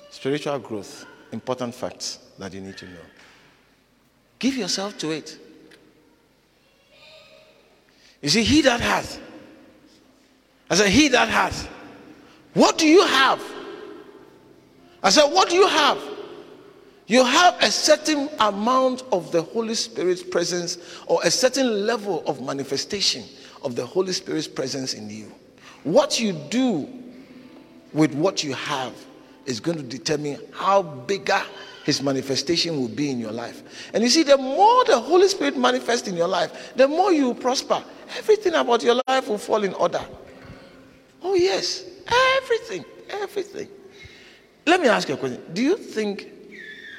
Spiritual 0.10 0.60
growth, 0.60 1.06
important 1.32 1.76
facts 1.76 2.20
that 2.40 2.54
you 2.54 2.62
need 2.62 2.78
to 2.78 2.86
know. 2.86 3.06
Give 4.40 4.56
yourself 4.56 4.98
to 5.00 5.12
it. 5.12 5.38
You 8.22 8.30
see, 8.30 8.44
he 8.44 8.62
that 8.62 8.80
hath, 8.80 9.20
I 10.70 10.76
said, 10.76 10.90
he 10.90 11.10
that 11.10 11.28
hath, 11.28 11.70
what 12.54 12.78
do 12.78 12.88
you 12.88 13.06
have? 13.06 13.42
I 15.04 15.10
said, 15.10 15.28
what 15.28 15.50
do 15.50 15.56
you 15.56 15.68
have? 15.68 16.02
You 17.08 17.24
have 17.24 17.56
a 17.62 17.70
certain 17.70 18.30
amount 18.40 19.04
of 19.12 19.32
the 19.32 19.42
Holy 19.42 19.76
Spirit's 19.76 20.24
presence 20.24 20.78
or 21.08 21.20
a 21.24 21.30
certain 21.30 21.86
level 21.86 22.24
of 22.26 22.42
manifestation 22.42 23.24
of 23.64 23.76
the 23.76 23.86
Holy 23.86 24.14
Spirit's 24.14 24.48
presence 24.48 24.94
in 24.94 25.10
you. 25.10 25.32
What 25.84 26.20
you 26.20 26.34
do 26.34 26.90
with 27.94 28.14
what 28.16 28.44
you 28.44 28.54
have 28.54 28.94
is 29.46 29.60
going 29.60 29.78
to 29.78 29.84
determine 29.84 30.40
how 30.52 30.82
bigger 30.82 31.42
his 31.86 32.02
manifestation 32.02 32.80
will 32.80 32.88
be 32.88 33.12
in 33.12 33.20
your 33.20 33.32
life. 33.32 33.62
And 33.94 34.04
you 34.04 34.10
see, 34.10 34.24
the 34.24 34.38
more 34.38 34.84
the 34.86 35.00
Holy 35.00 35.28
Spirit 35.28 35.56
manifests 35.56 36.08
in 36.08 36.16
your 36.16 36.28
life, 36.28 36.74
the 36.76 36.88
more 36.88 37.14
you 37.14 37.36
prosper. 37.36 37.84
Everything 38.18 38.56
about 38.56 38.82
your 38.82 39.00
life 39.08 39.28
will 39.28 39.38
fall 39.38 39.64
in 39.64 39.74
order. 39.76 40.04
Oh, 41.22 41.36
yes, 41.36 41.84
everything, 42.38 42.84
everything. 43.10 43.68
Let 44.66 44.82
me 44.82 44.88
ask 44.88 45.08
you 45.08 45.14
a 45.14 45.18
question. 45.18 45.44
Do 45.54 45.62
you 45.62 45.78
think 45.78 46.32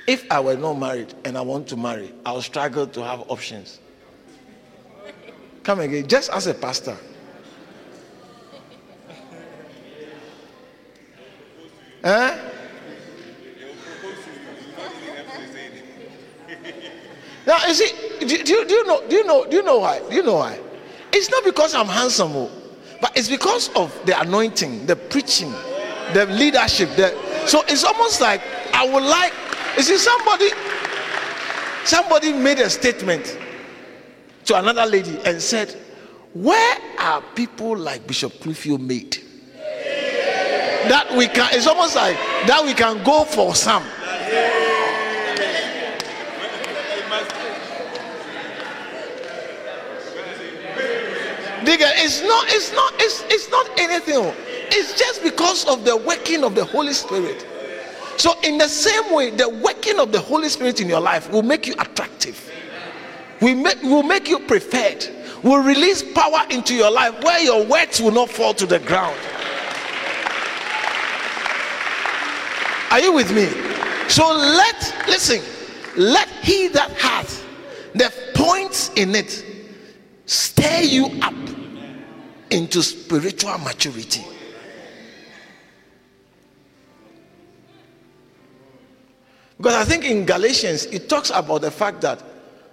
if 0.07 0.31
I 0.31 0.41
were 0.41 0.57
not 0.57 0.75
married 0.75 1.15
and 1.25 1.37
I 1.37 1.41
want 1.41 1.67
to 1.69 1.77
marry, 1.77 2.13
I'll 2.25 2.43
struggle 2.43 2.87
to 2.87 3.03
have 3.05 3.31
options. 3.31 3.81
Come 5.63 5.81
again, 5.81 6.07
just 6.07 6.31
as 6.31 6.47
a 6.47 6.55
pastor. 6.55 6.97
Eh? 12.05 12.39
Now, 17.47 17.59
you 17.67 17.75
see, 17.75 17.93
do, 18.21 18.27
do, 18.27 18.45
do, 18.45 18.75
you 18.75 18.87
know? 18.87 19.09
Do 19.09 19.17
you 19.17 19.25
know? 19.25 19.47
Do 19.47 19.57
you 19.57 19.63
know 19.63 19.79
why? 19.79 20.01
Do 20.09 20.15
you 20.15 20.23
know 20.23 20.37
why? 20.37 20.59
It's 21.13 21.31
not 21.31 21.45
because 21.45 21.75
I'm 21.75 21.87
handsome, 21.87 22.33
oh, 22.35 22.51
but 23.01 23.17
it's 23.17 23.29
because 23.29 23.71
of 23.75 23.93
the 24.05 24.21
anointing, 24.21 24.87
the 24.87 24.97
preaching, 24.97 25.53
the 26.13 26.27
leadership. 26.27 26.91
The, 26.97 27.11
so 27.47 27.63
it's 27.69 27.85
almost 27.85 28.21
like 28.21 28.41
I 28.73 28.85
would 28.89 29.03
like. 29.03 29.33
You 29.77 29.83
see, 29.83 29.99
somebody, 29.99 30.51
somebody 31.85 32.33
made 32.33 32.59
a 32.59 32.71
statement 32.71 33.39
to 34.47 34.57
another 34.57 34.87
lady 34.87 35.19
and 35.25 35.41
said, 35.41 35.75
"Where 36.33 36.79
are 36.99 37.23
people 37.35 37.77
like 37.77 38.07
Bishop 38.07 38.41
Clifford 38.41 38.81
made?" 38.81 39.19
That 40.89 41.15
we 41.17 41.27
can. 41.27 41.51
It's 41.53 41.67
almost 41.67 41.97
like 41.97 42.17
that 42.47 42.65
we 42.65 42.73
can 42.75 43.03
go 43.05 43.25
for 43.25 43.55
some. 43.55 43.85
It's 52.07 52.23
not, 52.23 52.45
it's 52.49 52.73
not, 52.73 52.93
it's, 52.99 53.25
it's 53.29 53.51
not 53.51 53.69
anything. 53.81 54.33
It's 54.71 54.97
just 54.97 55.25
because 55.25 55.67
of 55.67 55.85
the 55.85 55.97
working 55.97 56.45
of 56.45 56.55
the 56.55 56.65
Holy 56.65 56.93
Spirit. 56.93 57.45
So, 58.17 58.35
in 58.43 58.59
the 58.59 58.69
same 58.69 59.13
way, 59.15 59.31
the 59.31 59.49
working 59.49 59.99
of 59.99 60.13
the 60.13 60.21
Holy 60.21 60.49
Spirit 60.49 60.81
in 60.81 60.89
your 60.89 61.01
life 61.01 61.31
will 61.31 61.43
make 61.43 61.67
you 61.67 61.75
attractive. 61.79 62.51
We 63.41 63.55
make, 63.55 63.83
will 63.83 64.03
make 64.03 64.29
you 64.29 64.39
preferred. 64.41 65.07
Will 65.43 65.63
release 65.63 66.03
power 66.15 66.43
into 66.51 66.75
your 66.75 66.91
life 66.91 67.23
where 67.23 67.41
your 67.41 67.65
words 67.67 68.01
will 68.01 68.11
not 68.11 68.31
fall 68.31 68.55
to 68.55 68.67
the 68.67 68.79
ground. 68.81 69.19
Are 72.91 73.01
you 73.01 73.13
with 73.13 73.31
me? 73.35 73.47
So 74.09 74.27
let 74.27 74.95
listen, 75.07 75.43
let 75.97 76.29
he 76.43 76.69
that 76.69 76.91
hath 76.93 77.45
the 77.95 78.13
points 78.35 78.91
in 78.97 79.15
it 79.15 79.45
stir 80.25 80.81
you 80.81 81.07
up 81.21 81.35
into 82.51 82.83
spiritual 82.83 83.59
maturity. 83.59 84.25
Because 89.57 89.75
I 89.75 89.85
think 89.85 90.05
in 90.05 90.25
Galatians 90.27 90.87
it 90.87 91.09
talks 91.09 91.31
about 91.31 91.63
the 91.63 91.71
fact 91.71 92.01
that 92.03 92.23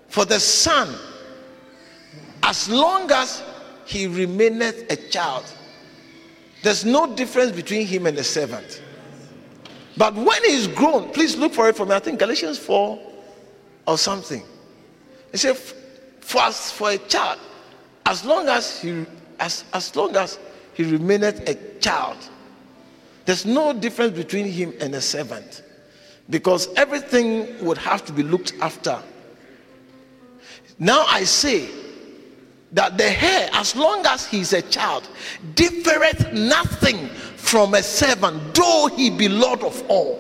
for 0.10 0.26
the 0.26 0.40
son, 0.40 0.94
as 2.44 2.70
long 2.70 3.10
as 3.12 3.44
he 3.86 4.08
remaineth 4.08 4.92
a 4.92 4.96
child, 5.10 5.46
there's 6.62 6.86
no 6.86 7.14
difference 7.16 7.52
between 7.52 7.86
him 7.86 8.06
and 8.06 8.18
the 8.18 8.24
servant. 8.24 8.82
But 9.98 10.16
when 10.16 10.44
he's 10.44 10.68
grown, 10.68 11.10
please 11.12 11.36
look 11.36 11.54
for 11.54 11.70
it 11.70 11.76
for 11.76 11.86
me. 11.86 11.94
I 11.94 12.00
think 12.00 12.20
Galatians 12.20 12.58
4 12.58 13.00
or 13.88 13.98
something. 13.98 14.44
It 15.32 15.38
says, 15.38 15.74
for, 16.20 16.52
for 16.52 16.92
a 16.92 16.98
child, 16.98 17.40
as 18.06 18.26
long 18.26 18.48
as 18.48 18.82
he 18.82 19.06
as, 19.40 19.66
as 19.74 19.96
long 19.96 20.16
as 20.16 20.40
he 20.74 20.84
remaineth 20.84 21.48
a 21.50 21.80
child, 21.80 22.18
there's 23.26 23.46
no 23.46 23.74
difference 23.74 24.16
between 24.16 24.46
him 24.46 24.74
and 24.80 24.94
a 24.96 25.02
servant 25.02 25.64
because 26.30 26.68
everything 26.76 27.64
would 27.66 27.78
have 27.78 28.06
to 28.06 28.14
be 28.14 28.24
looked 28.24 28.54
after. 28.62 29.02
Now 30.80 31.06
I 31.08 31.24
say 31.24 31.70
that 32.72 32.98
the 32.98 33.06
heir, 33.24 33.50
as 33.54 33.76
long 33.76 34.06
as 34.06 34.26
he 34.26 34.40
is 34.40 34.54
a 34.54 34.62
child, 34.62 35.08
differeth 35.54 36.34
nothing 36.34 37.08
from 37.38 37.74
a 37.76 37.84
servant, 37.84 38.56
though 38.56 38.90
he 38.96 39.10
be 39.10 39.30
Lord 39.30 39.62
of 39.64 39.84
all. 39.90 40.20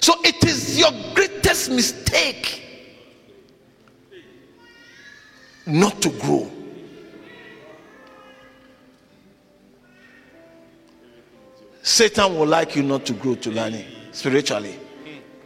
So 0.00 0.14
it 0.24 0.44
is 0.44 0.78
your 0.78 0.90
greatest 1.14 1.70
mistake 1.70 2.62
not 5.66 6.00
to 6.02 6.08
grow. 6.10 6.50
Satan 11.88 12.36
will 12.38 12.46
like 12.46 12.76
you 12.76 12.82
not 12.82 13.06
to 13.06 13.14
grow 13.14 13.34
to 13.36 13.50
learning 13.50 13.86
spiritually 14.12 14.78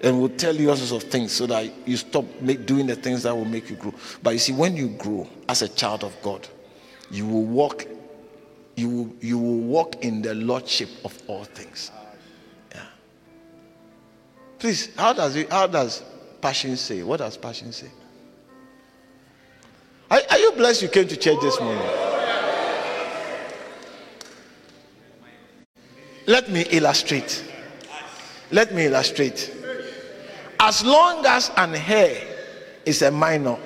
and 0.03 0.21
will 0.21 0.29
tell 0.29 0.53
you 0.53 0.71
all 0.71 0.77
sorts 0.77 1.05
of 1.05 1.09
things 1.09 1.31
so 1.31 1.47
that 1.47 1.73
you 1.87 1.97
stop 1.97 2.25
make, 2.41 2.67
doing 2.67 2.89
the 2.89 2.97
things 2.97 3.23
that 3.23 3.33
will 3.33 3.45
make 3.45 3.71
you 3.71 3.77
grow. 3.77 3.95
But 4.25 4.33
you 4.33 4.39
see, 4.41 4.53
when 4.53 4.77
you 4.77 4.89
grow 4.89 5.29
as 5.49 5.63
a 5.63 5.69
child 5.69 6.03
of 6.03 6.21
God, 6.21 6.49
you 7.13 7.27
will 7.27 7.45
walk, 7.45 7.87
you 8.75 8.89
will, 8.89 9.13
you 9.21 9.39
will 9.39 9.61
walk 9.61 10.05
in 10.05 10.21
the 10.21 10.35
lordship 10.35 10.89
of 11.05 11.17
all 11.29 11.45
things. 11.45 11.93
Yeah. 12.75 12.81
Please, 14.59 14.93
how 14.97 15.13
does 15.13 15.37
it, 15.37 15.49
how 15.49 15.69
does 15.69 16.03
passion 16.41 16.77
say? 16.77 17.05
What 17.05 17.19
does 17.19 17.37
passion 17.37 17.71
say? 17.71 17.91
Are, 20.11 20.21
are 20.29 20.39
you 20.39 20.51
blessed 20.53 20.83
you 20.83 20.89
came 20.89 21.07
to 21.07 21.17
church 21.17 21.39
this 21.41 21.61
morning? 21.61 22.12
Let 26.33 26.49
me 26.49 26.63
illustrate. 26.71 27.45
Let 28.51 28.73
me 28.75 28.87
illustrate. 28.87 29.55
As 30.59 30.83
long 30.83 31.27
as 31.27 31.51
an 31.59 31.75
heir 31.75 32.27
is 32.87 33.03
a 33.03 33.11
minor, 33.11 33.59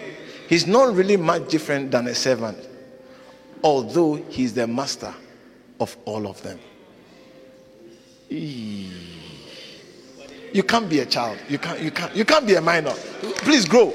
he's 0.49 0.67
not 0.67 0.93
really 0.93 1.17
much 1.17 1.47
different 1.49 1.93
than 1.93 2.09
a 2.09 2.15
servant, 2.17 2.59
although 3.63 4.15
he's 4.17 4.53
the 4.53 4.67
master 4.67 5.15
of 5.79 5.97
all 6.07 6.27
of 6.27 6.43
them. 6.43 6.59
You 8.29 8.91
can't 10.67 10.91
be 10.91 10.99
a 10.99 11.07
child. 11.07 11.39
You 11.49 11.61
can't, 11.61 11.79
you 11.81 11.93
can't, 11.93 12.17
you 12.17 12.25
can't 12.25 12.49
be 12.49 12.57
a 12.57 12.61
minor. 12.61 12.95
Please 13.47 13.65
grow. 13.65 13.93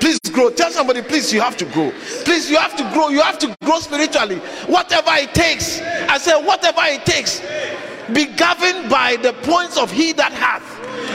Please 0.00 0.18
grow. 0.32 0.48
Tell 0.48 0.70
somebody, 0.70 1.02
please, 1.02 1.30
you 1.30 1.42
have 1.42 1.58
to 1.58 1.66
grow. 1.66 1.92
Please, 2.24 2.48
you 2.50 2.56
have 2.56 2.74
to 2.76 2.90
grow. 2.94 3.10
You 3.10 3.20
have 3.20 3.38
to 3.40 3.54
grow 3.62 3.80
spiritually. 3.80 4.36
Whatever 4.66 5.10
it 5.12 5.34
takes. 5.34 5.82
I 5.82 6.16
say, 6.16 6.42
whatever 6.42 6.80
it 6.84 7.04
takes 7.04 7.42
be 8.12 8.26
governed 8.26 8.90
by 8.90 9.16
the 9.16 9.32
points 9.44 9.78
of 9.78 9.90
he 9.90 10.12
that 10.12 10.32
hath, 10.32 10.64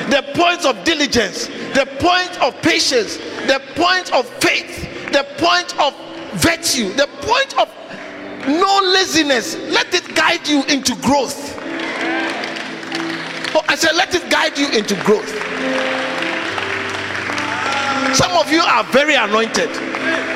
the 0.10 0.24
points 0.34 0.66
of 0.66 0.84
diligence, 0.84 1.48
the 1.74 1.88
point 2.00 2.42
of 2.42 2.60
patience, 2.62 3.18
the 3.48 3.62
point 3.76 4.12
of 4.14 4.28
faith, 4.42 5.12
the 5.12 5.24
point 5.38 5.78
of 5.80 5.94
virtue, 6.40 6.92
the 6.94 7.08
point 7.22 7.58
of 7.58 7.70
no 8.48 8.80
laziness. 8.94 9.56
Let 9.56 9.94
it 9.94 10.16
guide 10.16 10.48
you 10.48 10.64
into 10.66 10.96
growth. 10.96 11.56
Oh, 13.56 13.64
I 13.68 13.76
said, 13.76 13.96
let 13.96 14.14
it 14.16 14.30
guide 14.30 14.58
you 14.58 14.70
into 14.70 14.96
growth. 15.04 15.30
Some 18.16 18.32
of 18.32 18.52
you 18.52 18.62
are 18.62 18.84
very 18.86 19.16
anointed. 19.16 19.70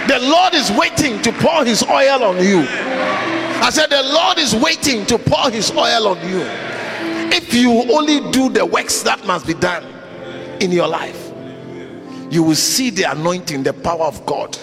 The 0.08 0.20
Lord 0.22 0.54
is 0.54 0.70
waiting 0.72 1.22
to 1.24 1.32
pour 1.34 1.66
his 1.66 1.84
oil 1.84 2.24
on 2.24 2.43
you. 2.43 2.68
I 3.62 3.70
said, 3.70 3.89
The 3.89 4.04
Lord 4.04 4.38
is 4.38 4.56
waiting 4.56 5.06
to 5.08 5.18
pour 5.18 5.49
his 5.49 5.72
oil 5.72 6.08
on 6.08 6.18
you. 6.30 6.41
If 7.36 7.54
you 7.54 7.72
only 7.91 8.32
do 8.32 8.49
the 8.49 8.66
works 8.66 9.01
that 9.04 9.26
must 9.26 9.47
be 9.47 9.54
done 9.54 9.84
in 10.62 10.72
your 10.72 10.88
life, 10.88 11.32
you 12.30 12.43
will 12.43 12.56
see 12.56 12.89
the 12.89 13.04
anointing, 13.04 13.64
the 13.64 13.74
power 13.74 14.06
of 14.06 14.26
God 14.26 14.58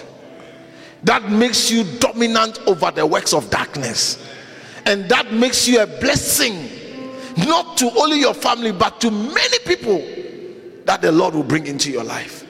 that 1.05 1.30
makes 1.30 1.70
you 1.70 1.84
dominant 1.99 2.59
over 2.66 2.91
the 2.91 3.07
works 3.07 3.32
of 3.32 3.49
darkness, 3.51 4.28
and 4.86 5.09
that 5.09 5.32
makes 5.32 5.66
you 5.66 5.80
a 5.80 5.86
blessing 5.86 6.68
not 7.38 7.76
to 7.78 7.91
only 7.99 8.20
your 8.20 8.34
family 8.34 8.72
but 8.72 9.01
to 9.01 9.11
many 9.11 9.59
people 9.64 9.99
that 10.84 11.01
the 11.01 11.12
Lord 11.12 11.34
will 11.34 11.43
bring 11.43 11.66
into 11.66 11.91
your 11.91 12.05
life. 12.05 12.45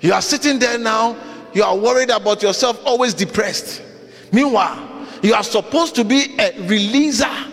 You 0.00 0.12
are 0.12 0.22
sitting 0.22 0.58
there 0.58 0.78
now, 0.78 1.16
you 1.54 1.62
are 1.62 1.76
worried 1.76 2.10
about 2.10 2.42
yourself, 2.42 2.80
always 2.84 3.14
depressed. 3.14 3.82
Meanwhile, 4.32 4.93
you 5.24 5.32
are 5.32 5.42
supposed 5.42 5.94
to 5.94 6.04
be 6.04 6.34
a 6.38 6.52
releaser 6.68 7.50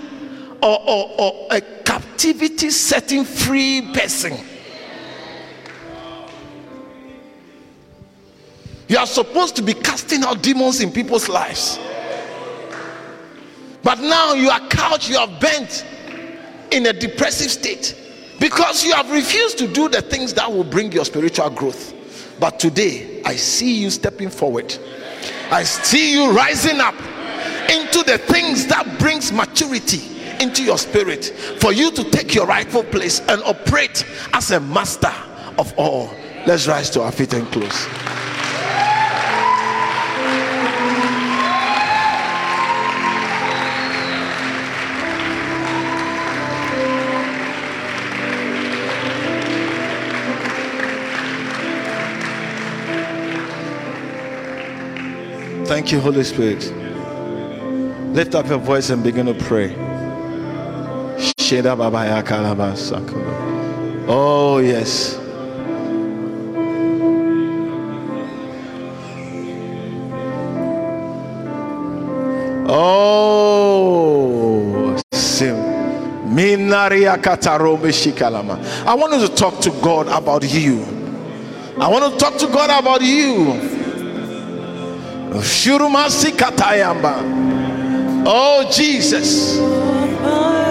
or, 0.62 0.82
or, 0.82 1.10
or 1.18 1.48
a 1.52 1.62
captivity 1.62 2.70
setting 2.70 3.24
free 3.24 3.94
person. 3.94 4.38
You 8.90 8.98
are 8.98 9.06
supposed 9.06 9.56
to 9.56 9.62
be 9.62 9.74
casting 9.74 10.22
out 10.26 10.44
demons 10.44 10.82
in 10.82 10.92
people's 10.92 11.30
lives. 11.30 11.80
But 13.84 14.02
now 14.02 14.34
you 14.34 14.50
are 14.50 14.68
couched, 14.68 15.10
you 15.10 15.16
are 15.16 15.40
bent 15.40 15.86
in 16.72 16.88
a 16.88 16.92
depressive 16.92 17.52
state 17.52 17.96
because 18.38 18.84
you 18.84 18.92
have 18.92 19.10
refused 19.10 19.58
to 19.60 19.68
do 19.70 19.88
the 19.88 20.02
things 20.02 20.34
that 20.34 20.52
will 20.52 20.66
bring 20.66 20.92
your 20.92 21.06
spiritual 21.06 21.50
growth. 21.50 21.96
But 22.38 22.60
today, 22.60 23.22
I 23.24 23.38
see 23.38 23.82
you 23.82 23.90
stepping 23.90 24.30
forward. 24.30 24.78
I 25.50 25.64
see 25.64 26.12
you 26.12 26.36
rising 26.36 26.82
up 26.82 26.96
into 27.72 28.04
the 28.04 28.18
things 28.18 28.68
that 28.68 29.00
brings 29.00 29.32
maturity 29.32 30.02
into 30.42 30.64
your 30.64 30.78
spirit 30.78 31.26
for 31.60 31.72
you 31.72 31.92
to 31.92 32.04
take 32.12 32.34
your 32.36 32.46
rightful 32.46 32.84
place 32.84 33.20
and 33.22 33.42
operate 33.44 34.06
as 34.34 34.52
a 34.52 34.60
master 34.60 35.14
of 35.58 35.74
all. 35.78 36.12
Let's 36.46 36.68
rise 36.68 36.90
to 36.92 37.02
our 37.02 37.12
feet 37.12 37.34
and 37.34 37.48
close. 37.52 37.88
Thank 55.68 55.94
you, 55.94 56.02
Holy 56.02 56.24
Spirit. 56.26 56.91
Lift 58.14 58.36
up 58.36 58.48
your 58.48 58.60
voice 58.60 58.90
and 58.90 59.02
begin 59.02 59.26
to 59.28 59.34
pray. 59.34 59.74
Oh, 64.08 64.58
yes. 64.58 65.18
Oh. 72.68 73.32
I 78.86 78.96
want 78.96 79.14
you 79.14 79.28
to 79.28 79.36
talk 79.36 79.60
to 79.62 79.70
God 79.82 80.08
about 80.08 80.44
you. 80.44 80.84
I 81.80 81.88
want 81.88 82.12
to 82.14 82.20
talk 82.20 82.38
to 82.40 82.48
God 82.48 82.70
about 82.70 83.02
you. 83.02 83.54
Shurumasi 85.40 86.32
katayamba. 86.32 87.51
Oh, 88.26 88.70
Jesus. 88.72 89.58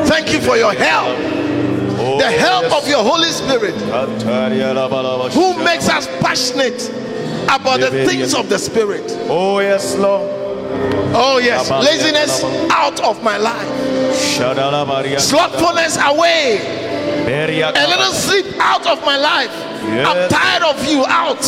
Thank 0.09 0.33
you 0.33 0.41
for 0.41 0.57
your 0.57 0.73
help. 0.73 1.17
The 2.19 2.31
help 2.31 2.73
of 2.73 2.89
your 2.89 3.03
Holy 3.05 3.29
Spirit 3.31 3.75
who 5.33 5.63
makes 5.65 5.89
us 5.89 6.07
passionate 6.21 6.91
about 7.45 7.81
the 7.81 7.91
things 8.07 8.35
of 8.35 8.49
the 8.49 8.59
Spirit. 8.59 9.05
Oh, 9.29 9.59
yes, 9.61 9.97
Lord. 9.97 10.31
Oh, 11.13 11.39
yes. 11.39 11.69
Laziness 11.71 12.43
out 12.71 13.01
of 13.01 13.23
my 13.23 13.37
life, 13.37 13.69
slothfulness 15.21 15.97
away, 15.97 16.61
a 17.75 17.87
little 17.89 18.13
sleep 18.13 18.47
out 18.61 18.87
of 18.87 19.05
my 19.05 19.17
life. 19.17 19.51
I'm 19.83 20.29
tired 20.29 20.63
of 20.63 20.85
you 20.89 21.05
out. 21.07 21.43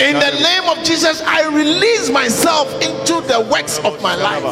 In 0.00 0.14
the 0.18 0.40
name 0.42 0.68
of 0.68 0.82
Jesus, 0.84 1.22
I 1.22 1.46
release 1.48 2.10
myself 2.10 2.68
into 2.82 3.20
the 3.26 3.40
works 3.50 3.78
of 3.84 4.00
my 4.02 4.14
life. 4.16 4.42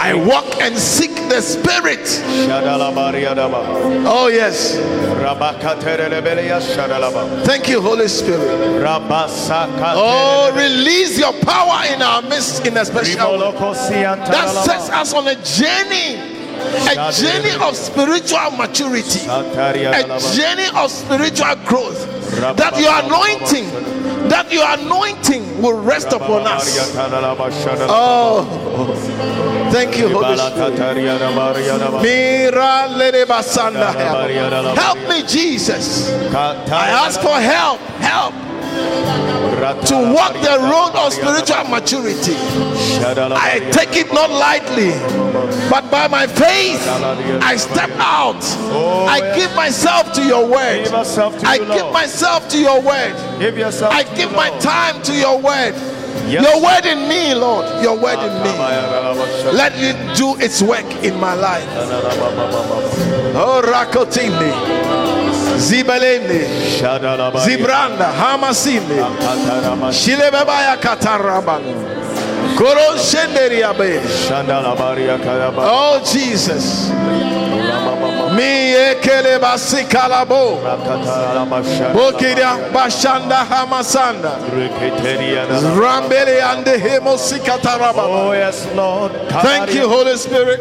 I 0.00 0.14
walk 0.14 0.60
and 0.60 0.76
seek 0.78 1.14
the 1.28 1.40
Spirit. 1.42 2.06
Oh, 4.06 4.28
yes. 4.28 4.76
Thank 7.44 7.68
you, 7.68 7.80
Holy 7.80 8.06
Spirit. 8.08 8.82
Oh, 9.96 10.52
release 10.54 11.18
your 11.18 11.32
power 11.44 11.84
in 11.92 12.02
our 12.02 12.22
midst 12.22 12.66
in 12.66 12.76
a 12.76 12.84
special 12.84 13.18
way. 13.32 13.38
That 14.30 14.48
sets 14.64 14.90
us 14.90 15.14
on 15.14 15.26
a 15.26 15.34
journey, 15.42 16.27
a 16.74 17.12
journey 17.12 17.54
of 17.62 17.76
spiritual 17.76 18.50
maturity, 18.56 19.26
a 19.28 20.18
journey 20.34 20.68
of 20.74 20.90
spiritual 20.90 21.56
growth. 21.66 22.06
That 22.56 22.78
your 22.78 22.92
anointing, 23.04 23.70
that 24.28 24.52
your 24.52 24.66
anointing 24.68 25.62
will 25.62 25.80
rest 25.82 26.12
upon 26.12 26.46
us. 26.46 26.76
Oh, 27.90 28.44
thank 29.72 29.96
you, 29.98 30.08
Holy 30.08 30.36
Spirit. 30.36 32.02
Mira 32.02 32.86
lede 32.88 33.26
basanda. 33.26 33.92
Help 34.76 34.98
me, 35.08 35.22
Jesus. 35.26 36.10
I 36.34 36.90
ask 36.90 37.20
for 37.20 37.40
help, 37.40 37.80
help 38.00 38.34
to 39.74 39.94
walk 40.14 40.34
the 40.34 40.58
road 40.60 40.92
of 40.94 41.12
spiritual 41.12 41.64
maturity. 41.64 42.36
I 43.00 43.60
take 43.72 43.96
it 43.96 44.12
not 44.12 44.30
lightly, 44.30 44.92
but 45.70 45.90
by 45.90 46.08
my 46.08 46.26
faith, 46.26 46.80
I 47.42 47.56
step 47.56 47.90
out. 47.98 48.42
I 49.08 49.34
give 49.36 49.54
myself 49.54 50.12
to 50.14 50.24
your 50.24 50.46
word. 50.46 50.84
Give 50.84 50.92
yourself 50.92 51.38
to 51.38 51.46
I 51.46 51.58
give 51.58 51.92
myself 51.92 52.48
to 52.50 52.58
your 52.58 52.80
word. 52.82 53.14
I 53.14 54.02
give 54.16 54.32
my 54.32 54.50
time 54.58 55.02
to 55.02 55.14
your 55.14 55.40
word. 55.40 55.74
Yes. 56.26 56.44
Your 56.44 56.62
word 56.62 56.84
in 56.84 57.08
me, 57.08 57.34
Lord. 57.34 57.82
Your 57.82 57.96
word 57.96 58.18
in 58.18 58.42
me. 58.42 58.50
Let 59.56 59.72
it 59.76 60.16
do 60.16 60.36
its 60.36 60.60
work 60.62 60.84
in 61.02 61.18
my 61.18 61.34
life. 61.34 61.66
Oh, 63.34 63.62
Rakotini, 63.64 64.52
Zibelene, 65.58 66.46
Zibranda, 67.44 68.12
Hamasine, 68.12 69.02
Shilebebaya 69.92 70.76
Katarabano, 70.76 71.74
Koro 72.56 72.96
Shenderiabe. 72.96 74.00
Oh, 75.58 76.00
Jesus. 76.04 76.90
Mi 78.34 78.72
ekele 78.74 79.38
basikalabo. 79.40 80.60
Bokiria 81.92 82.70
bashanda 82.72 83.44
hamasanda. 83.44 84.32
Rambele 85.76 86.42
ande 86.42 86.78
hemosikataraba. 86.78 88.02
Oh, 88.06 88.32
yes, 88.32 88.66
Lord. 88.76 89.12
Thank 89.42 89.74
you, 89.74 89.88
Holy 89.88 90.16
Spirit. 90.16 90.60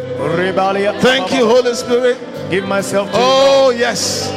Thank 1.02 1.32
you, 1.34 1.46
Holy 1.46 1.76
Spirit. 1.76 2.18
Give 2.50 2.66
myself 2.66 3.12
to 3.12 3.18
Oh, 3.20 3.70
yes. 3.72 4.32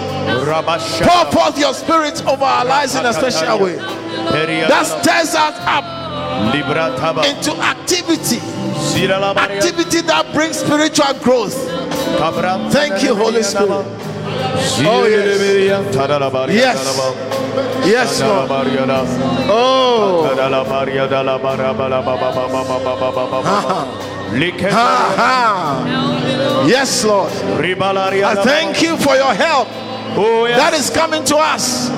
Pour 1.09 1.25
forth 1.33 1.59
your 1.59 1.75
spirit 1.75 2.23
over 2.27 2.45
our 2.45 2.65
lives 2.65 2.95
in 2.95 3.05
a 3.07 3.13
special 3.13 3.59
way. 3.59 3.77
That 4.69 4.87
stirs 4.87 5.35
us 5.35 5.57
up 5.67 5.85
into 7.25 7.53
activity. 7.63 8.41
Activity 9.59 10.01
that 10.03 10.33
brings 10.33 10.59
spiritual 10.59 11.15
growth. 11.23 11.55
Thank 12.71 13.03
you, 13.03 13.15
Holy 13.15 13.43
Spirit. 13.43 13.87
Oh, 14.87 15.05
yes. 15.07 15.39
Yes. 16.55 16.79
Yes, 17.85 18.21
Lord. 18.21 18.49
Oh. 19.49 20.23
Yes, 26.69 27.05
Lord. 27.05 27.33
I 27.33 28.35
thank 28.45 28.83
you 28.83 28.97
for 28.97 29.17
your 29.17 29.35
help 29.35 29.69
Oh, 30.17 30.47
yes. 30.47 30.59
that 30.59 30.75
is 30.75 30.91
coming 30.91 31.25
to 31.25 31.37
us. 31.37 31.91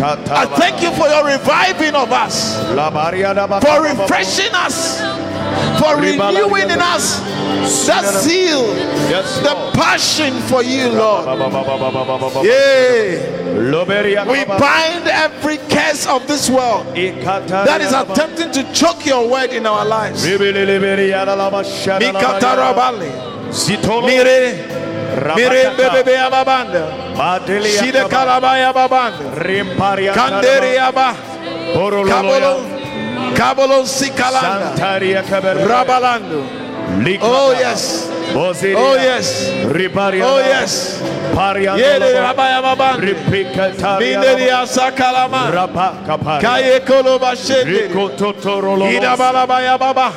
I 0.00 0.46
thank 0.56 0.82
you 0.82 0.90
for 0.92 1.08
your 1.08 1.24
reviving 1.26 1.94
of 1.94 2.10
us, 2.12 2.56
for 3.62 3.82
refreshing 3.82 4.54
us, 4.54 4.98
for 5.78 5.96
renewing 6.00 6.70
in 6.70 6.80
us 6.80 7.20
that 7.86 8.04
zeal, 8.22 8.64
Yes, 9.10 9.40
the 9.40 9.54
passion 9.74 10.40
for 10.48 10.62
you, 10.62 10.88
Lord. 10.88 11.26
Yeah. 12.44 13.18
We 14.32 14.44
bind 14.58 15.06
every 15.08 15.58
curse 15.68 16.06
of 16.06 16.26
this 16.26 16.48
world 16.48 16.86
that 17.66 17.80
is 17.80 17.92
attempting 17.92 18.52
to 18.52 18.72
choke 18.72 19.04
your 19.04 19.28
word 19.28 19.50
in 19.52 19.66
our 19.66 19.84
lives. 19.84 20.24
Mikatarabali. 25.10 25.36
Mire, 25.36 25.70
mire, 25.76 25.90
bebe, 26.04 26.18
ababanda. 26.18 26.84
Shide 27.80 28.04
kalabaya 28.08 28.72
babanda. 28.72 29.24
Kanderi 30.14 30.78
aba. 30.78 31.14
Kabolo. 32.08 32.54
Kabolo 33.34 33.84
sikalanda. 33.86 34.74
Rabalando. 35.66 36.42
Oh, 37.22 37.52
yes. 37.52 38.10
Oh, 38.76 38.94
yes. 38.94 39.48
Oh, 40.24 40.38
yes. 40.38 41.00
Paria. 41.34 41.76
Yele 41.76 42.12
rabaya 42.20 42.60
babanda. 42.62 43.00
Minderi 44.00 44.50
asakalama. 44.50 45.50
Kaye 46.40 46.80
koloba 46.80 47.36
shende. 47.36 47.90
Ida 48.90 49.16
balabaya 49.16 49.78
baba. 49.78 50.12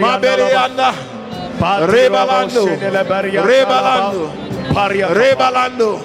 Maberi 0.00 0.52
anda. 0.54 0.94
Rebalando. 1.86 2.64
Rebalando. 3.46 4.30
Rebalando. 5.14 6.04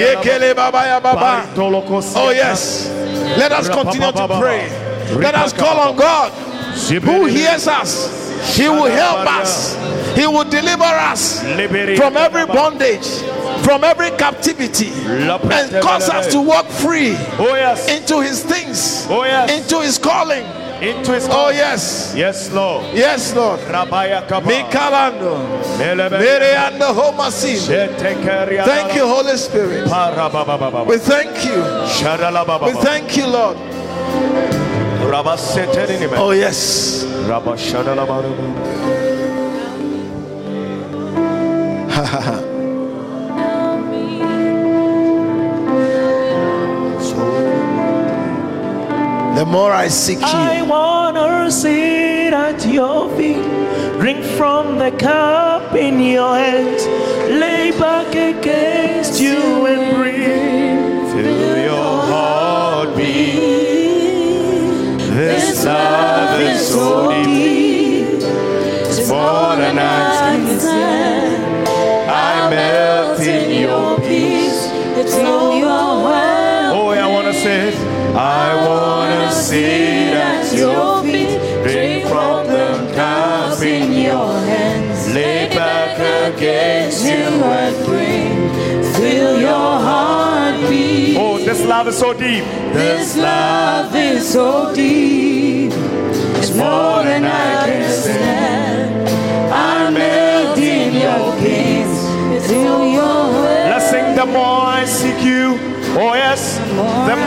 Yekele 0.00 0.54
babaya 0.54 1.00
baba. 1.02 1.42
Oh, 2.16 2.30
yes. 2.30 2.88
Let 3.38 3.52
us 3.52 3.68
continue 3.68 4.12
to 4.12 4.28
pray. 4.40 4.68
Let 5.22 5.34
us 5.34 5.52
call 5.52 5.78
on 5.90 5.96
God 5.96 6.32
who 7.12 7.26
hears 7.26 7.68
us. 7.68 8.56
He 8.56 8.68
will 8.68 8.86
help 8.90 9.26
us. 9.26 9.76
He 10.16 10.26
will 10.26 10.44
deliver 10.44 10.84
us 10.84 11.40
from 11.96 12.16
every 12.16 12.46
bondage, 12.46 13.06
from 13.64 13.84
every 13.84 14.10
captivity, 14.12 14.90
and 15.52 15.82
cause 15.82 16.08
us 16.08 16.26
to 16.32 16.40
walk 16.40 16.66
free 16.66 17.14
Oh 17.38 17.54
into 17.88 18.20
His 18.20 18.42
things, 18.44 19.06
Oh, 19.10 19.22
into 19.22 19.80
His 19.82 19.98
calling. 19.98 20.44
Into 20.82 21.12
his 21.12 21.28
Oh, 21.30 21.50
yes. 21.50 22.14
yes, 22.16 22.50
Lord. 22.52 22.84
Yes, 22.94 23.34
Lord. 23.34 23.60
Rabaya. 23.60 24.26
Mikalando. 24.26 25.36
Homasin. 26.94 27.56
Shetekeria 27.56 28.64
Thank 28.64 28.94
you, 28.94 29.06
Holy 29.06 29.36
Spirit. 29.36 29.88
We 30.86 30.98
thank 30.98 31.44
you. 31.44 31.62
We 32.66 32.72
thank 32.82 33.16
you, 33.16 33.26
Lord. 33.26 33.56
Oh, 36.18 36.30
yes. 36.32 37.04
Rabashadalababa. 37.04 38.46
The 49.36 49.44
more 49.44 49.70
I 49.70 49.88
seek 49.88 50.20
you. 50.20 50.24
I 50.24 50.62
wanna 50.62 51.50
sit 51.50 52.32
at 52.32 52.64
your 52.66 53.14
feet, 53.18 53.44
drink 54.00 54.24
from 54.24 54.78
the 54.78 54.90
cup 54.92 55.74
in 55.74 56.00
your 56.00 56.34
hands, 56.38 56.86
lay 57.28 57.70
back 57.78 58.14
against 58.14 59.20
you 59.20 59.66
and 59.66 59.94
breathe. 59.94 61.12
Feel 61.12 61.56
your 61.70 62.00
heartbeat. 62.10 63.04
This 65.14 65.66
love 65.66 66.40
is 66.40 66.68
so 66.68 67.10
deep, 67.22 68.22
it's 68.88 69.06
more 69.06 69.54
than 69.56 69.78
I 69.78 70.38
can 70.46 70.58
stand. 70.58 71.68
I 72.08 72.48
melt 72.48 73.20
in 73.20 73.60
your 73.60 73.98
peace. 73.98 74.70
It's 74.96 75.12
overwhelming. 75.12 76.72
Oh, 76.72 76.88
I 76.88 77.06
wanna 77.06 77.34
sit. 77.34 77.85
I 78.18 78.66
wanna 78.66 79.30
sit 79.30 80.14
at 80.14 80.50
your 80.56 81.02
feet. 81.02 81.38
Drink 81.64 82.06
from 82.06 82.46
the 82.46 82.90
cup 82.94 83.60
in 83.60 83.92
your 83.92 84.32
hands. 84.40 85.12
Lay 85.12 85.48
back 85.54 85.98
against 86.32 87.04
you 87.04 87.12
and 87.12 87.76
bring. 87.84 88.36
fill 88.94 89.38
your 89.38 89.80
heartbeat. 89.88 91.18
Oh, 91.18 91.36
this 91.36 91.62
love 91.66 91.88
is 91.88 91.98
so 91.98 92.14
deep. 92.14 92.44
This 92.72 93.18
love 93.18 93.94
is 93.94 94.26
so 94.26 94.74
deep. 94.74 95.72
It's 96.38 96.54
more 96.54 97.04
than 97.04 97.24
I 97.24 97.66
can 97.66 97.90
stand. 97.90 99.08
I 99.52 99.90
melt 99.90 100.56
in 100.56 100.94
your 100.94 101.36
peace. 101.36 102.48
Feel 102.48 102.86
your 102.86 103.26
Let's 103.70 103.90
sing 103.90 104.16
the 104.16 104.24
more 104.24 104.62
I 104.80 104.86
seek 104.86 105.22
you. 105.22 105.58
Oh, 105.98 106.14
yes. 106.14 106.58
The 107.08 107.16
more 107.16 107.25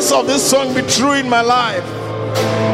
words 0.00 0.12
of 0.12 0.26
this 0.26 0.48
song 0.50 0.74
be 0.74 0.82
true 0.82 1.12
in 1.12 1.28
my 1.28 1.42
life. 1.42 1.84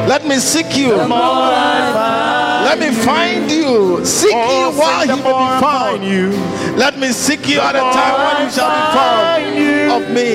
Let 0.09 0.25
me 0.27 0.37
seek 0.39 0.77
you. 0.77 0.91
The 0.97 1.09
more 1.09 1.19
I 1.19 1.93
find. 1.93 2.65
Let 2.65 2.79
me 2.79 2.91
find 3.05 3.51
you. 3.51 4.05
Seek 4.05 4.33
Oh, 4.35 4.71
you 4.71 4.79
while 4.79 5.01
you 5.07 5.07
the 5.09 5.17
may 5.17 5.23
be 5.23 5.61
found. 5.61 6.05
you. 6.05 6.31
Let 6.77 6.99
me 6.99 7.09
seek 7.13 7.49
you 7.49 7.57
The 7.57 7.65
at 7.65 7.75
a 7.77 7.81
time 7.81 8.17
when 8.27 8.47
you 8.47 8.53
shall 8.53 8.71
be 8.71 8.83
find 8.97 9.59
you. 9.59 9.89
found 9.89 10.05
of 10.05 10.11
me. 10.15 10.31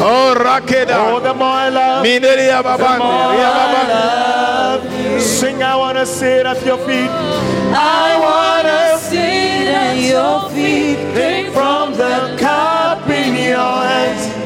Oh, 0.00 0.34
Oh, 0.34 0.34
Rakeda. 0.38 1.22
the 1.22 1.34
more 1.34 1.46
I 1.48 1.68
love. 1.70 2.04
Mineria 2.04 2.62
The 2.62 2.78
more 2.78 2.88
I 2.88 3.84
love 3.88 4.84
you. 5.12 5.20
Sing, 5.20 5.62
I 5.62 5.74
wanna 5.76 6.04
sit 6.06 6.44
at 6.46 6.64
your 6.66 6.78
feet. 6.78 7.10
I 7.72 8.10
wanna 8.26 8.98
sit 8.98 9.68
at 9.82 9.96
your 9.96 10.48
feet. 10.50 10.98
Drink 11.14 11.52
from 11.54 11.92
the 11.94 12.36
cup 12.38 13.08
in 13.08 13.34
your 13.34 13.74
hands. 13.90 14.37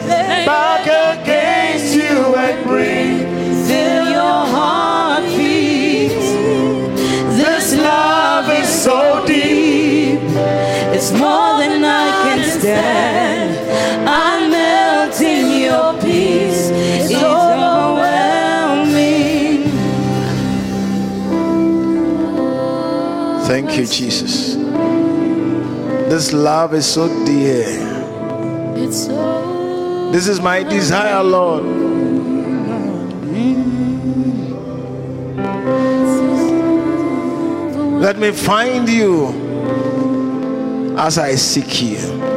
So 8.93 9.24
deep. 9.26 10.20
It's 10.95 11.11
more 11.12 11.59
than 11.61 11.84
I 11.84 12.07
can 12.24 12.40
stand. 12.59 13.51
I 14.09 14.49
melt 14.49 15.20
in 15.20 15.47
your 15.66 15.93
peace. 16.01 16.70
It's 16.72 17.14
overwhelming. 17.14 19.70
Thank 23.51 23.68
you, 23.78 23.86
Jesus. 23.86 24.57
This 26.11 26.32
love 26.32 26.74
is 26.74 26.86
so 26.86 27.09
dear. 27.24 27.64
This 30.12 30.26
is 30.28 30.40
my 30.40 30.62
desire, 30.62 31.22
Lord. 31.22 31.91
Let 38.03 38.18
me 38.18 38.32
find 38.32 38.88
you 38.88 39.28
as 40.98 41.18
I 41.18 41.36
seek 41.36 41.82
you. 41.82 42.32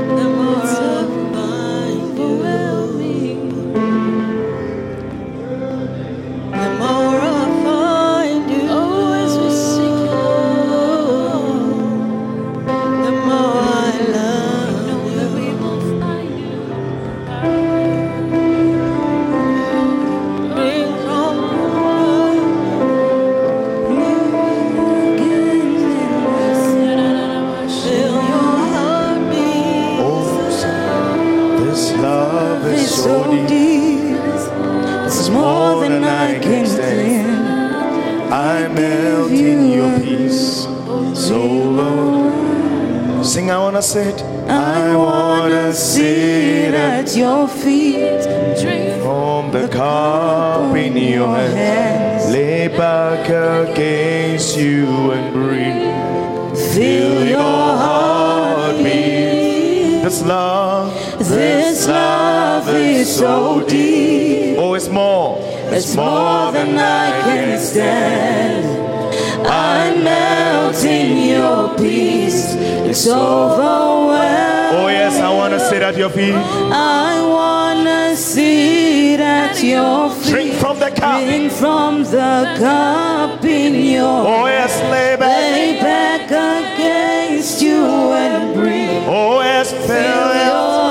It's 73.07 73.13
overwhelming. 73.13 74.79
Oh, 74.81 74.87
yes, 74.89 75.19
I 75.19 75.31
wanna 75.31 75.59
sit 75.59 75.83
at 75.83 75.95
your 75.95 76.09
feet. 76.09 76.33
I 76.33 77.21
wanna 77.21 78.15
sit 78.15 79.19
at 79.19 79.61
your 79.63 80.09
feet. 80.09 80.31
Drink 80.31 80.53
from 80.55 80.79
the 80.79 80.89
cup. 80.89 81.21
Drink 81.23 81.51
from 81.51 82.03
the 82.03 82.55
cup 82.57 83.45
in 83.45 83.75
your 83.75 84.25
Oh, 84.27 84.47
yes, 84.47 84.73
lay 84.89 85.15
back. 85.17 85.37
lay 85.53 85.79
back 85.79 86.31
against 86.31 87.61
you 87.61 87.85
and 87.85 88.55
breathe. 88.55 89.03
Oh, 89.07 89.41
yes, 89.41 89.69
Feel 89.71 89.81
feel 89.85 90.27
your 90.49 90.89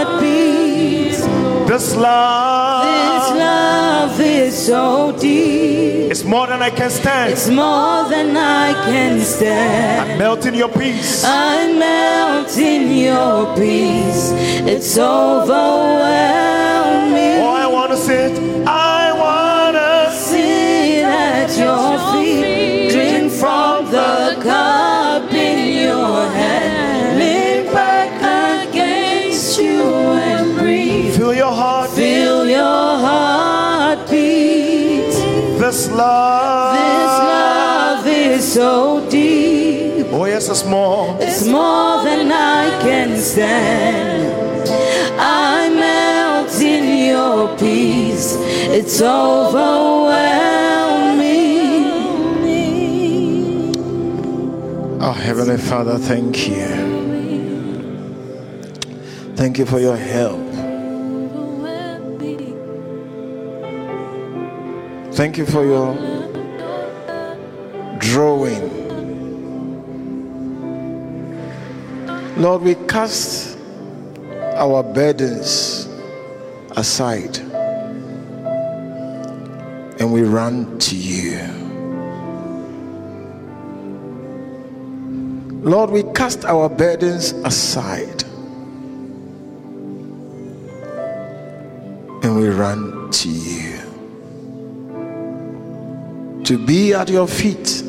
heartbeat. 0.00 1.12
this 1.68 1.96
love. 1.96 2.84
This 2.88 3.26
love 3.38 4.20
is 4.22 4.56
so 4.56 5.12
deep. 5.20 5.89
It's 6.20 6.28
more 6.28 6.46
than 6.46 6.60
I 6.60 6.68
can 6.68 6.90
stand. 6.90 7.32
It's 7.32 7.48
more 7.48 8.06
than 8.10 8.36
I 8.36 8.74
can 8.84 9.20
stand. 9.20 10.10
I 10.10 10.18
melt 10.18 10.44
in 10.44 10.52
your 10.52 10.68
peace. 10.68 11.24
I 11.24 11.72
melt 11.72 12.58
in 12.58 12.92
your 12.92 13.56
peace. 13.56 14.30
It's 14.68 14.98
overwhelming. 14.98 15.50
Oh, 17.40 17.54
I 17.64 17.66
wanna 17.66 17.96
sit. 17.96 18.38
I 18.66 19.12
wanna 19.16 20.10
Sit 20.12 21.04
at 21.04 21.56
your 21.56 21.98
feet. 22.12 22.90
Drink 22.90 23.32
from 23.32 23.90
the 23.90 24.36
cup 24.42 24.99
This 35.70 35.86
love. 35.92 36.74
This 36.74 37.14
love 37.30 38.04
is 38.04 38.52
so 38.52 39.08
deep. 39.08 40.06
Oh, 40.10 40.24
yes, 40.24 40.48
it's 40.48 40.64
more. 40.64 41.16
It's 41.20 41.46
more 41.46 42.02
than 42.02 42.32
I 42.32 42.76
can 42.82 43.16
stand. 43.16 44.68
I 45.16 45.68
melt 45.68 46.60
in 46.60 47.06
your 47.10 47.56
peace. 47.56 48.34
It's 48.40 49.00
overwhelming. 49.00 49.60
Oh, 55.00 55.12
Heavenly 55.12 55.56
Father, 55.56 55.98
thank 55.98 56.48
you. 56.48 56.66
Thank 59.36 59.56
you 59.58 59.66
for 59.66 59.78
your 59.78 59.96
help. 59.96 60.49
Thank 65.20 65.36
you 65.36 65.44
for 65.44 65.66
your 65.66 65.94
drawing. 67.98 68.64
Lord, 72.38 72.62
we 72.62 72.74
cast 72.88 73.58
our 74.54 74.82
burdens 74.82 75.86
aside 76.70 77.36
and 80.00 80.10
we 80.10 80.22
run 80.22 80.78
to 80.78 80.96
you. 80.96 81.38
Lord, 85.60 85.90
we 85.90 86.02
cast 86.14 86.46
our 86.46 86.70
burdens 86.70 87.32
aside 87.32 88.24
and 92.22 92.36
we 92.36 92.48
run 92.48 93.10
to 93.10 93.28
you. 93.28 93.49
To 96.50 96.58
be 96.58 96.92
at 96.94 97.08
your 97.08 97.28
feet 97.28 97.80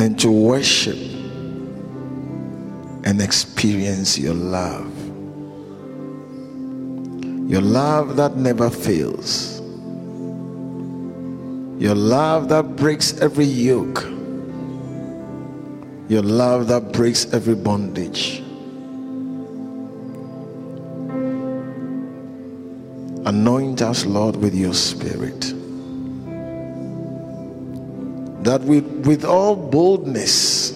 and 0.00 0.18
to 0.18 0.32
worship 0.32 0.98
and 3.06 3.22
experience 3.22 4.18
your 4.18 4.34
love. 4.34 4.92
Your 7.48 7.60
love 7.60 8.16
that 8.16 8.36
never 8.36 8.68
fails. 8.68 9.60
Your 11.80 11.94
love 11.94 12.48
that 12.48 12.74
breaks 12.74 13.20
every 13.20 13.44
yoke. 13.44 14.02
Your 16.08 16.22
love 16.22 16.66
that 16.66 16.92
breaks 16.92 17.32
every 17.32 17.54
bondage. 17.54 18.42
Anoint 23.56 23.80
us, 23.80 24.04
Lord, 24.04 24.36
with 24.36 24.54
your 24.54 24.74
spirit. 24.74 25.40
That 28.44 28.60
with, 28.60 28.84
with 29.06 29.24
all 29.24 29.56
boldness 29.56 30.72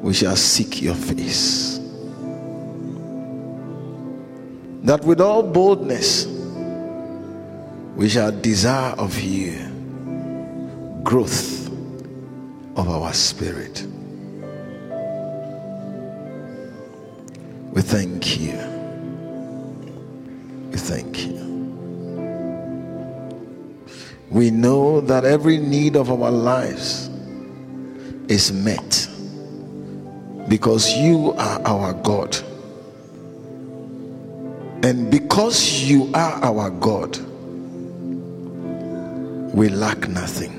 we 0.00 0.14
shall 0.14 0.36
seek 0.36 0.80
your 0.80 0.94
face. 0.94 1.78
That 4.84 5.04
with 5.04 5.20
all 5.20 5.42
boldness 5.42 6.24
we 7.94 8.08
shall 8.08 8.32
desire 8.32 8.94
of 8.94 9.20
you 9.20 9.68
growth 11.02 11.68
of 12.74 12.88
our 12.88 13.12
spirit. 13.12 13.86
We 17.70 17.82
thank 17.82 18.40
you. 18.40 18.81
Thank 20.92 21.26
you. 21.26 21.32
We 24.28 24.50
know 24.50 25.00
that 25.00 25.24
every 25.24 25.56
need 25.56 25.96
of 25.96 26.10
our 26.10 26.30
lives 26.30 27.08
is 28.28 28.52
met 28.52 29.08
because 30.50 30.92
you 30.92 31.32
are 31.32 31.62
our 31.64 31.94
God. 31.94 32.36
And 34.84 35.10
because 35.10 35.80
you 35.82 36.10
are 36.12 36.44
our 36.44 36.68
God, 36.68 37.16
we 39.54 39.70
lack 39.70 40.10
nothing. 40.10 40.52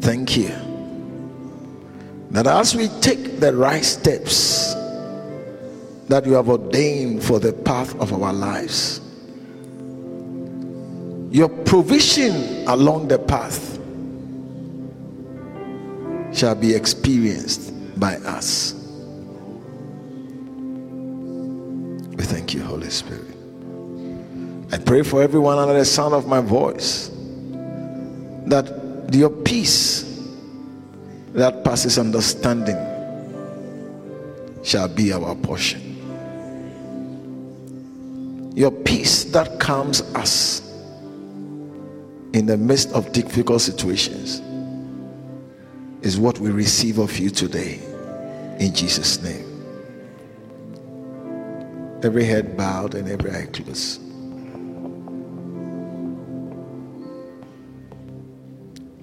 Thank 0.00 0.34
you. 0.34 0.54
That 2.30 2.46
as 2.46 2.74
we 2.74 2.88
take 3.02 3.38
the 3.38 3.54
right 3.54 3.84
steps 3.84 4.74
that 6.08 6.24
you 6.24 6.34
have 6.34 6.48
ordained 6.48 7.22
for 7.22 7.40
the 7.40 7.52
path 7.52 7.98
of 8.00 8.12
our 8.12 8.32
lives, 8.32 9.00
your 11.30 11.48
provision 11.48 12.66
along 12.68 13.08
the 13.08 13.18
path 13.18 13.78
shall 16.32 16.54
be 16.54 16.74
experienced 16.74 17.72
by 17.98 18.16
us. 18.16 18.74
We 22.16 22.24
thank 22.24 22.54
you, 22.54 22.62
Holy 22.62 22.90
Spirit. 22.90 23.36
I 24.72 24.78
pray 24.78 25.02
for 25.02 25.22
everyone 25.22 25.58
under 25.58 25.74
the 25.74 25.84
sound 25.84 26.14
of 26.14 26.26
my 26.26 26.40
voice 26.40 27.10
that 28.46 29.08
your 29.12 29.30
peace 29.30 30.04
that 31.32 31.64
passes 31.64 31.98
understanding 31.98 32.76
shall 34.64 34.88
be 34.88 35.12
our 35.12 35.34
portion. 35.36 35.85
Your 38.56 38.70
peace 38.70 39.24
that 39.32 39.60
calms 39.60 40.00
us 40.14 40.62
in 42.32 42.46
the 42.46 42.56
midst 42.56 42.90
of 42.92 43.12
difficult 43.12 43.60
situations 43.60 44.40
is 46.00 46.18
what 46.18 46.38
we 46.38 46.48
receive 46.48 46.96
of 46.96 47.18
you 47.18 47.28
today 47.28 47.78
in 48.58 48.74
Jesus' 48.74 49.22
name. 49.22 49.44
Every 52.02 52.24
head 52.24 52.56
bowed 52.56 52.94
and 52.94 53.10
every 53.10 53.30
eye 53.30 53.44
closed. 53.44 54.00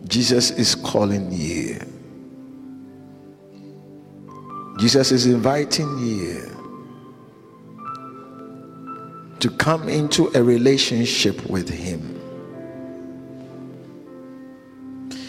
Jesus 0.10 0.50
is 0.50 0.74
calling 0.74 1.32
you. 1.32 1.80
Jesus 4.80 5.12
is 5.12 5.28
inviting 5.28 6.00
you 6.00 6.63
to 9.44 9.50
come 9.50 9.90
into 9.90 10.32
a 10.36 10.42
relationship 10.42 11.46
with 11.48 11.68
Him. 11.68 12.00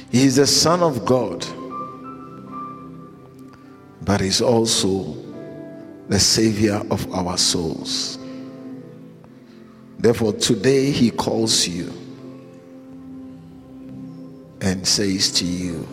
He 0.08 0.22
is 0.22 0.36
the 0.36 0.46
Son 0.46 0.84
of 0.84 1.04
God, 1.04 1.44
but 4.02 4.20
He's 4.20 4.40
also 4.40 5.16
the 6.08 6.20
Savior 6.20 6.80
of 6.92 7.12
our 7.12 7.36
souls. 7.36 8.20
Therefore, 9.98 10.34
today 10.34 10.92
He 10.92 11.10
calls 11.10 11.66
you 11.66 11.92
and 14.60 14.86
says 14.86 15.32
to 15.32 15.44
you, 15.44 15.88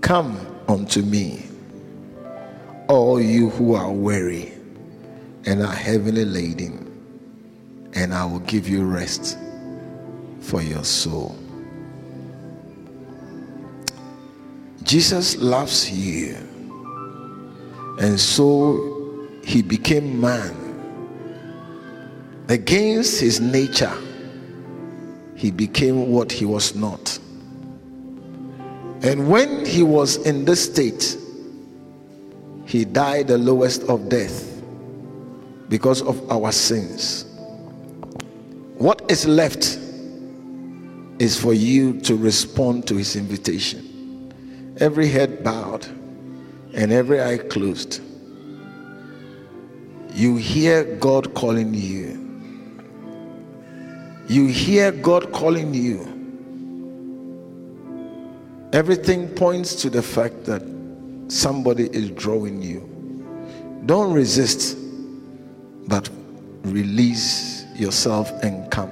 Come 0.00 0.44
unto 0.66 1.02
me, 1.02 1.44
all 2.88 3.20
you 3.20 3.50
who 3.50 3.76
are 3.76 3.92
weary 3.92 4.52
and 5.46 5.62
are 5.62 5.72
heavily 5.72 6.24
laden, 6.24 6.81
and 7.94 8.14
I 8.14 8.24
will 8.24 8.40
give 8.40 8.68
you 8.68 8.84
rest 8.84 9.38
for 10.40 10.62
your 10.62 10.84
soul. 10.84 11.36
Jesus 14.82 15.36
loves 15.36 15.90
you, 15.90 16.36
and 18.00 18.18
so 18.18 19.28
he 19.44 19.62
became 19.62 20.20
man 20.20 20.56
against 22.48 23.20
his 23.20 23.40
nature. 23.40 23.92
He 25.36 25.50
became 25.50 26.10
what 26.10 26.30
he 26.30 26.44
was 26.44 26.74
not. 26.74 27.18
And 29.02 29.28
when 29.28 29.64
he 29.66 29.82
was 29.82 30.16
in 30.18 30.44
this 30.44 30.64
state, 30.70 31.16
he 32.66 32.84
died 32.84 33.28
the 33.28 33.38
lowest 33.38 33.82
of 33.84 34.08
death 34.08 34.62
because 35.68 36.02
of 36.02 36.30
our 36.30 36.52
sins. 36.52 37.24
What 38.82 39.12
is 39.12 39.28
left 39.28 39.78
is 41.20 41.40
for 41.40 41.54
you 41.54 42.00
to 42.00 42.16
respond 42.16 42.88
to 42.88 42.96
his 42.96 43.14
invitation. 43.14 44.74
Every 44.80 45.06
head 45.06 45.44
bowed 45.44 45.86
and 46.74 46.90
every 46.90 47.22
eye 47.22 47.38
closed. 47.38 48.00
You 50.12 50.34
hear 50.36 50.82
God 50.96 51.32
calling 51.32 51.72
you. 51.72 52.42
You 54.26 54.48
hear 54.48 54.90
God 54.90 55.30
calling 55.30 55.72
you. 55.72 56.00
Everything 58.72 59.28
points 59.28 59.76
to 59.76 59.90
the 59.90 60.02
fact 60.02 60.44
that 60.46 60.62
somebody 61.28 61.84
is 61.84 62.10
drawing 62.10 62.60
you. 62.60 62.80
Don't 63.86 64.12
resist, 64.12 64.76
but 65.86 66.10
release 66.64 67.51
yourself 67.74 68.30
and 68.42 68.70
come. 68.70 68.90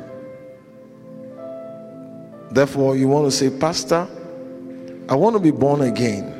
Therefore, 2.50 2.96
you 2.96 3.08
want 3.08 3.26
to 3.26 3.30
say, 3.30 3.48
Pastor, 3.50 4.08
I 5.08 5.14
want 5.14 5.36
to 5.36 5.40
be 5.40 5.50
born 5.50 5.82
again. 5.82 6.36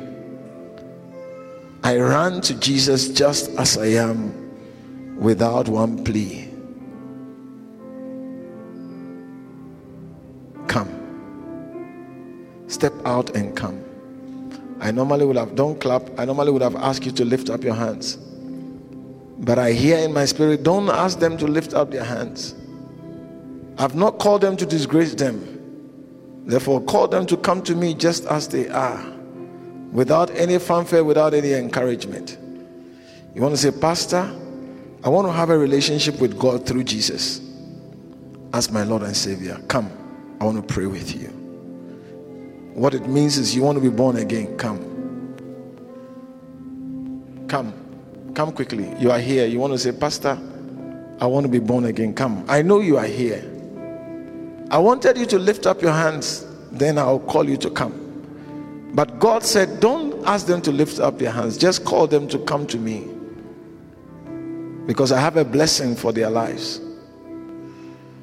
I 1.83 1.97
ran 1.97 2.41
to 2.41 2.53
Jesus 2.55 3.09
just 3.09 3.49
as 3.57 3.77
I 3.77 3.87
am 3.87 5.17
without 5.17 5.67
one 5.67 6.03
plea. 6.03 6.47
Come. 10.67 10.89
Step 12.67 12.93
out 13.05 13.35
and 13.35 13.55
come. 13.55 13.83
I 14.79 14.91
normally 14.91 15.25
would 15.25 15.37
have, 15.37 15.55
don't 15.55 15.79
clap, 15.79 16.09
I 16.19 16.25
normally 16.25 16.51
would 16.51 16.61
have 16.61 16.75
asked 16.75 17.05
you 17.05 17.11
to 17.11 17.25
lift 17.25 17.49
up 17.49 17.63
your 17.63 17.75
hands. 17.75 18.17
But 19.41 19.57
I 19.57 19.71
hear 19.73 19.97
in 19.97 20.13
my 20.13 20.25
spirit, 20.25 20.63
don't 20.63 20.89
ask 20.89 21.19
them 21.19 21.35
to 21.37 21.47
lift 21.47 21.73
up 21.73 21.89
their 21.91 22.03
hands. 22.03 22.53
I've 23.77 23.95
not 23.95 24.19
called 24.19 24.41
them 24.41 24.55
to 24.57 24.65
disgrace 24.65 25.15
them. 25.15 26.43
Therefore, 26.45 26.81
call 26.81 27.07
them 27.07 27.25
to 27.25 27.37
come 27.37 27.63
to 27.63 27.75
me 27.75 27.95
just 27.95 28.25
as 28.25 28.47
they 28.47 28.69
are, 28.69 29.03
without 29.91 30.29
any 30.31 30.59
fanfare, 30.59 31.03
without 31.03 31.33
any 31.33 31.53
encouragement. 31.53 32.37
You 33.33 33.41
want 33.41 33.55
to 33.55 33.57
say, 33.57 33.71
Pastor, 33.71 34.31
I 35.03 35.09
want 35.09 35.27
to 35.27 35.31
have 35.31 35.49
a 35.49 35.57
relationship 35.57 36.19
with 36.19 36.37
God 36.37 36.67
through 36.67 36.83
Jesus 36.83 37.41
as 38.53 38.71
my 38.71 38.83
Lord 38.83 39.01
and 39.01 39.17
Savior. 39.17 39.59
Come, 39.67 39.91
I 40.39 40.45
want 40.45 40.57
to 40.67 40.73
pray 40.73 40.85
with 40.85 41.15
you. 41.15 41.29
What 42.73 42.93
it 42.93 43.07
means 43.07 43.37
is 43.37 43.55
you 43.55 43.63
want 43.63 43.77
to 43.77 43.81
be 43.81 43.89
born 43.89 44.17
again. 44.17 44.55
Come. 44.57 44.79
Come. 47.47 47.80
Come 48.41 48.53
quickly. 48.53 48.91
You 48.97 49.11
are 49.11 49.19
here. 49.19 49.45
You 49.45 49.59
want 49.59 49.73
to 49.73 49.77
say, 49.77 49.91
Pastor, 49.91 50.35
I 51.19 51.27
want 51.27 51.43
to 51.43 51.47
be 51.47 51.59
born 51.59 51.85
again. 51.85 52.11
Come. 52.15 52.43
I 52.47 52.63
know 52.63 52.79
you 52.79 52.97
are 52.97 53.05
here. 53.05 53.47
I 54.71 54.79
wanted 54.79 55.15
you 55.15 55.27
to 55.27 55.37
lift 55.37 55.67
up 55.67 55.79
your 55.79 55.91
hands, 55.91 56.47
then 56.71 56.97
I'll 56.97 57.19
call 57.19 57.47
you 57.47 57.55
to 57.57 57.69
come. 57.69 58.89
But 58.95 59.19
God 59.19 59.43
said, 59.43 59.79
Don't 59.79 60.25
ask 60.25 60.47
them 60.47 60.59
to 60.63 60.71
lift 60.71 60.99
up 60.99 61.19
their 61.19 61.29
hands, 61.29 61.55
just 61.55 61.85
call 61.85 62.07
them 62.07 62.27
to 62.29 62.39
come 62.39 62.65
to 62.65 62.79
me. 62.79 63.07
Because 64.87 65.11
I 65.11 65.19
have 65.19 65.37
a 65.37 65.45
blessing 65.45 65.95
for 65.95 66.11
their 66.11 66.31
lives. 66.31 66.77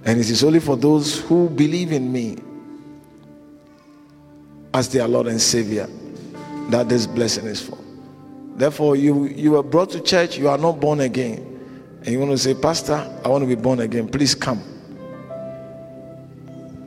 And 0.04 0.18
it 0.18 0.28
is 0.28 0.42
only 0.42 0.58
for 0.58 0.76
those 0.76 1.20
who 1.20 1.48
believe 1.48 1.92
in 1.92 2.10
me 2.10 2.38
as 4.74 4.88
their 4.88 5.06
Lord 5.06 5.28
and 5.28 5.40
Savior 5.40 5.88
that 6.70 6.88
this 6.88 7.06
blessing 7.06 7.46
is 7.46 7.62
for. 7.62 7.78
Therefore, 8.58 8.96
you, 8.96 9.26
you 9.26 9.52
were 9.52 9.62
brought 9.62 9.90
to 9.90 10.00
church, 10.00 10.36
you 10.36 10.48
are 10.48 10.58
not 10.58 10.80
born 10.80 10.98
again. 10.98 11.38
And 12.00 12.08
you 12.08 12.18
want 12.18 12.32
to 12.32 12.38
say, 12.38 12.54
Pastor, 12.54 12.94
I 13.24 13.28
want 13.28 13.42
to 13.42 13.46
be 13.46 13.54
born 13.54 13.78
again. 13.78 14.08
Please 14.08 14.34
come. 14.34 14.60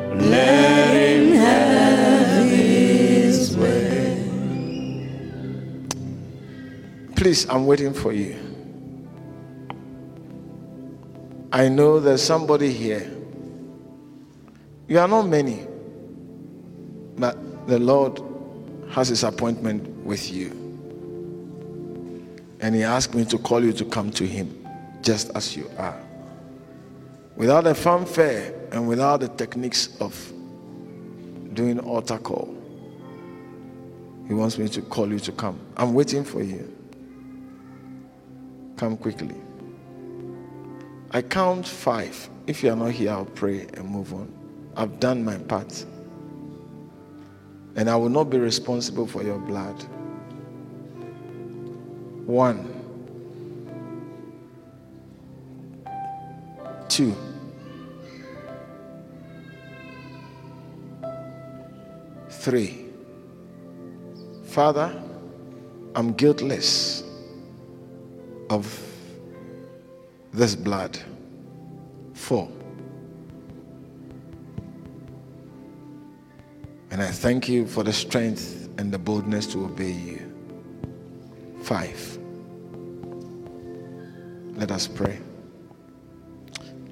Let 0.06 0.94
him 0.96 1.34
have 1.34 2.46
his 2.50 3.58
way. 3.58 4.40
Please, 7.18 7.46
I'm 7.50 7.68
waiting 7.68 7.94
for 7.94 8.14
you. 8.14 8.38
I 11.52 11.70
know 11.70 12.00
there's 12.00 12.24
somebody 12.24 12.72
here. 12.72 13.17
You 14.88 15.00
are 15.00 15.08
not 15.08 15.24
many, 15.24 15.68
but 17.18 17.68
the 17.68 17.78
Lord 17.78 18.22
has 18.90 19.10
his 19.10 19.24
appointment 19.24 19.88
with 20.06 20.32
you. 20.32 20.52
And 22.62 22.74
he 22.74 22.84
asked 22.84 23.14
me 23.14 23.26
to 23.26 23.38
call 23.38 23.64
you 23.64 23.74
to 23.74 23.86
come 23.86 24.12
to 24.12 24.26
him 24.26 24.66
just 25.02 25.30
as 25.36 25.56
you 25.56 25.70
are. 25.78 26.00
Without 27.36 27.68
a 27.68 27.76
fanfare 27.76 28.54
and 28.72 28.88
without 28.88 29.20
the 29.20 29.28
techniques 29.28 29.96
of 30.00 30.34
doing 31.54 31.80
altar 31.80 32.18
call. 32.18 32.54
He 34.28 34.34
wants 34.34 34.58
me 34.58 34.68
to 34.70 34.82
call 34.82 35.10
you 35.10 35.20
to 35.20 35.32
come. 35.32 35.60
I'm 35.76 35.94
waiting 35.94 36.24
for 36.24 36.42
you. 36.42 36.74
Come 38.78 38.98
quickly. 38.98 39.36
I 41.12 41.22
count 41.22 41.68
five. 41.68 42.30
If 42.46 42.64
you 42.64 42.72
are 42.72 42.76
not 42.76 42.92
here, 42.92 43.12
I'll 43.12 43.26
pray 43.26 43.68
and 43.74 43.90
move 43.90 44.14
on. 44.14 44.37
I've 44.78 45.00
done 45.00 45.26
my 45.26 45.38
part. 45.38 45.86
And 47.76 47.90
I 47.90 47.96
will 47.96 48.10
not 48.10 48.26
be 48.26 48.38
responsible 48.38 49.08
for 49.08 49.24
your 49.24 49.40
blood. 49.40 49.82
One. 52.28 52.74
Two. 56.88 57.16
Three. 62.30 62.86
Father, 64.46 65.02
I'm 65.96 66.14
guiltless 66.14 67.04
of 68.52 68.80
this 70.34 70.56
blood. 70.56 71.00
Four. 72.14 72.52
And 76.98 77.06
I 77.06 77.12
thank 77.12 77.48
you 77.48 77.68
for 77.68 77.84
the 77.84 77.94
strength 77.94 78.70
and 78.80 78.92
the 78.92 78.98
boldness 78.98 79.46
to 79.54 79.66
obey 79.66 79.92
you. 79.92 80.34
Five. 81.62 82.18
Let 84.56 84.72
us 84.72 84.88
pray. 84.88 85.20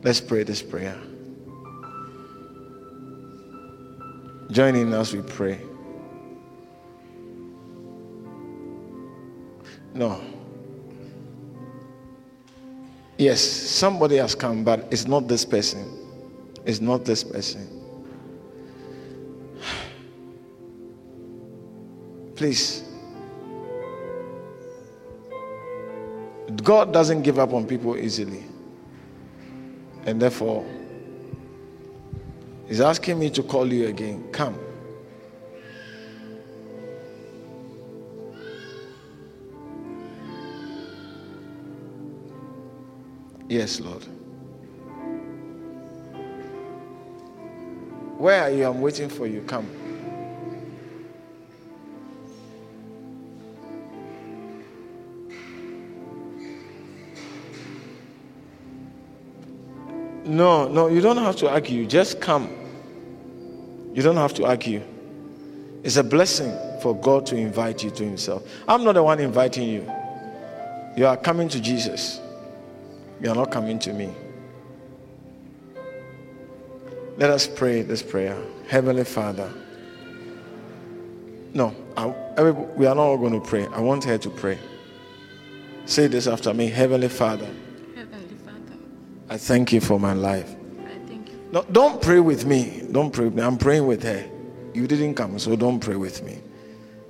Let's 0.03 0.21
pray 0.21 0.43
this 0.43 0.61
prayer. 0.61 0.95
Join 4.51 4.75
in 4.75 4.93
as 4.93 5.11
we 5.11 5.23
pray. 5.23 5.59
No. 9.95 10.21
Yes, 13.17 13.41
somebody 13.41 14.17
has 14.17 14.35
come, 14.35 14.63
but 14.63 14.87
it's 14.91 15.07
not 15.07 15.27
this 15.27 15.43
person. 15.45 15.97
It's 16.63 16.79
not 16.79 17.05
this 17.05 17.23
person. 17.23 17.74
Please. 22.35 22.83
God 26.63 26.91
doesn't 26.91 27.21
give 27.21 27.39
up 27.39 27.53
on 27.53 27.65
people 27.65 27.97
easily. 27.97 28.43
And 30.05 30.21
therefore, 30.21 30.65
He's 32.67 32.81
asking 32.81 33.19
me 33.19 33.29
to 33.29 33.43
call 33.43 33.71
you 33.71 33.87
again. 33.87 34.27
Come. 34.31 34.59
Yes, 43.47 43.79
Lord. 43.79 44.03
Where 48.17 48.41
are 48.41 48.49
you? 48.49 48.65
I'm 48.65 48.81
waiting 48.81 49.09
for 49.09 49.27
you. 49.27 49.41
Come. 49.43 49.84
No, 60.35 60.67
no, 60.67 60.87
you 60.87 60.99
don't 60.99 61.15
have 61.15 61.37
to 61.37 61.49
argue. 61.49 61.85
Just 61.85 62.19
come. 62.19 62.49
You 63.93 64.01
don't 64.01 64.17
have 64.17 64.33
to 64.33 64.45
argue. 64.45 64.81
It's 65.81 65.95
a 65.95 66.03
blessing 66.03 66.51
for 66.81 66.93
God 66.93 67.25
to 67.27 67.37
invite 67.37 67.81
you 67.85 67.89
to 67.91 68.03
Himself. 68.03 68.43
I'm 68.67 68.83
not 68.83 68.95
the 68.95 69.03
one 69.03 69.21
inviting 69.21 69.69
you. 69.69 69.89
You 70.97 71.05
are 71.07 71.15
coming 71.15 71.47
to 71.49 71.61
Jesus. 71.61 72.19
You 73.21 73.31
are 73.31 73.35
not 73.35 73.49
coming 73.49 73.79
to 73.79 73.93
me. 73.93 74.13
Let 77.15 77.29
us 77.29 77.47
pray 77.47 77.81
this 77.81 78.03
prayer. 78.03 78.37
Heavenly 78.67 79.05
Father. 79.05 79.49
No, 81.53 81.73
I, 81.95 82.07
we 82.75 82.85
are 82.87 82.95
not 82.95 83.03
all 83.03 83.17
going 83.17 83.41
to 83.41 83.47
pray. 83.47 83.67
I 83.67 83.79
want 83.79 84.03
her 84.03 84.17
to 84.17 84.29
pray. 84.29 84.59
Say 85.85 86.07
this 86.07 86.27
after 86.27 86.53
me 86.53 86.67
Heavenly 86.67 87.07
Father, 87.07 87.47
I 89.35 89.37
thank 89.37 89.73
you 89.73 89.81
for 89.81 89.99
my 89.99 90.13
life. 90.13 90.55
I 90.85 90.97
thank 91.09 91.29
you. 91.29 91.49
No, 91.51 91.65
don't 91.69 92.01
pray 92.01 92.21
with 92.21 92.45
me. 92.45 92.83
Don't 92.89 93.11
pray 93.11 93.25
with 93.25 93.35
me. 93.35 93.41
I'm 93.41 93.57
praying 93.57 93.85
with 93.85 94.01
her. 94.03 94.23
You 94.73 94.87
didn't 94.87 95.15
come, 95.15 95.37
so 95.39 95.57
don't 95.57 95.81
pray 95.81 95.97
with 95.97 96.23
me. 96.23 96.39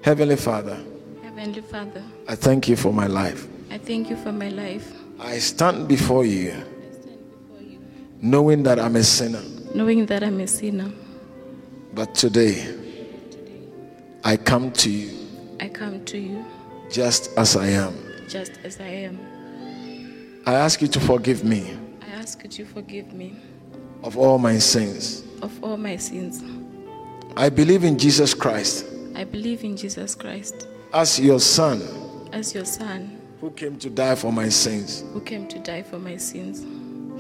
Heavenly 0.02 0.36
Father, 0.36 0.84
Heavenly 1.22 1.62
Father, 1.62 2.04
I 2.28 2.34
thank 2.34 2.68
you 2.68 2.76
for 2.76 2.92
my 2.92 3.06
life. 3.06 3.48
I 3.70 3.78
thank 3.78 4.10
you 4.10 4.16
for 4.16 4.32
my 4.32 4.50
life. 4.50 4.92
I 5.20 5.38
stand 5.38 5.88
before 5.88 6.26
you 6.26 6.50
stand 6.50 7.22
before 7.30 7.62
you, 7.62 7.80
knowing 8.24 8.64
that 8.64 8.80
I'm 8.80 8.96
a 8.96 9.04
sinner. 9.04 9.44
knowing 9.76 10.08
that 10.08 10.24
I'm 10.24 10.40
a 10.40 10.48
sinner. 10.48 10.92
But 11.94 12.16
today, 12.16 12.76
I 14.24 14.36
come 14.36 14.72
to 14.72 14.90
you 14.90 15.12
I 15.60 15.70
come 15.70 16.04
to 16.06 16.18
you 16.18 16.44
just 16.90 17.38
as 17.38 17.56
I 17.56 17.68
am. 17.68 17.94
just 18.28 18.54
as 18.64 18.80
I 18.80 18.88
am. 19.10 19.20
I 20.48 20.56
ask 20.56 20.82
you 20.82 20.88
to 20.88 21.00
forgive 21.00 21.44
me 21.44 21.85
ask 22.26 22.42
that 22.42 22.58
you 22.58 22.66
forgive 22.66 23.14
me 23.14 23.36
of 24.02 24.18
all 24.18 24.40
my 24.40 24.58
sins. 24.58 25.24
of 25.44 25.64
all 25.64 25.78
my 25.78 25.96
sins. 25.96 26.42
I 27.38 27.50
believe 27.50 27.84
in 27.84 28.00
Jesus 28.00 28.34
Christ 28.34 28.88
I 29.16 29.24
believe 29.26 29.64
in 29.64 29.78
Jesus 29.78 30.16
Christ 30.16 30.68
as 30.92 31.20
your 31.20 31.40
Son 31.40 31.80
as 32.34 32.56
your 32.56 32.66
Son 32.66 33.22
who 33.40 33.52
came 33.52 33.78
to 33.78 33.92
die 33.92 34.16
for 34.16 34.32
my 34.34 34.50
sins. 34.50 35.04
who 35.14 35.22
came 35.22 35.48
to 35.50 35.60
die 35.60 35.84
for 35.84 36.00
my 36.00 36.18
sins. 36.18 36.66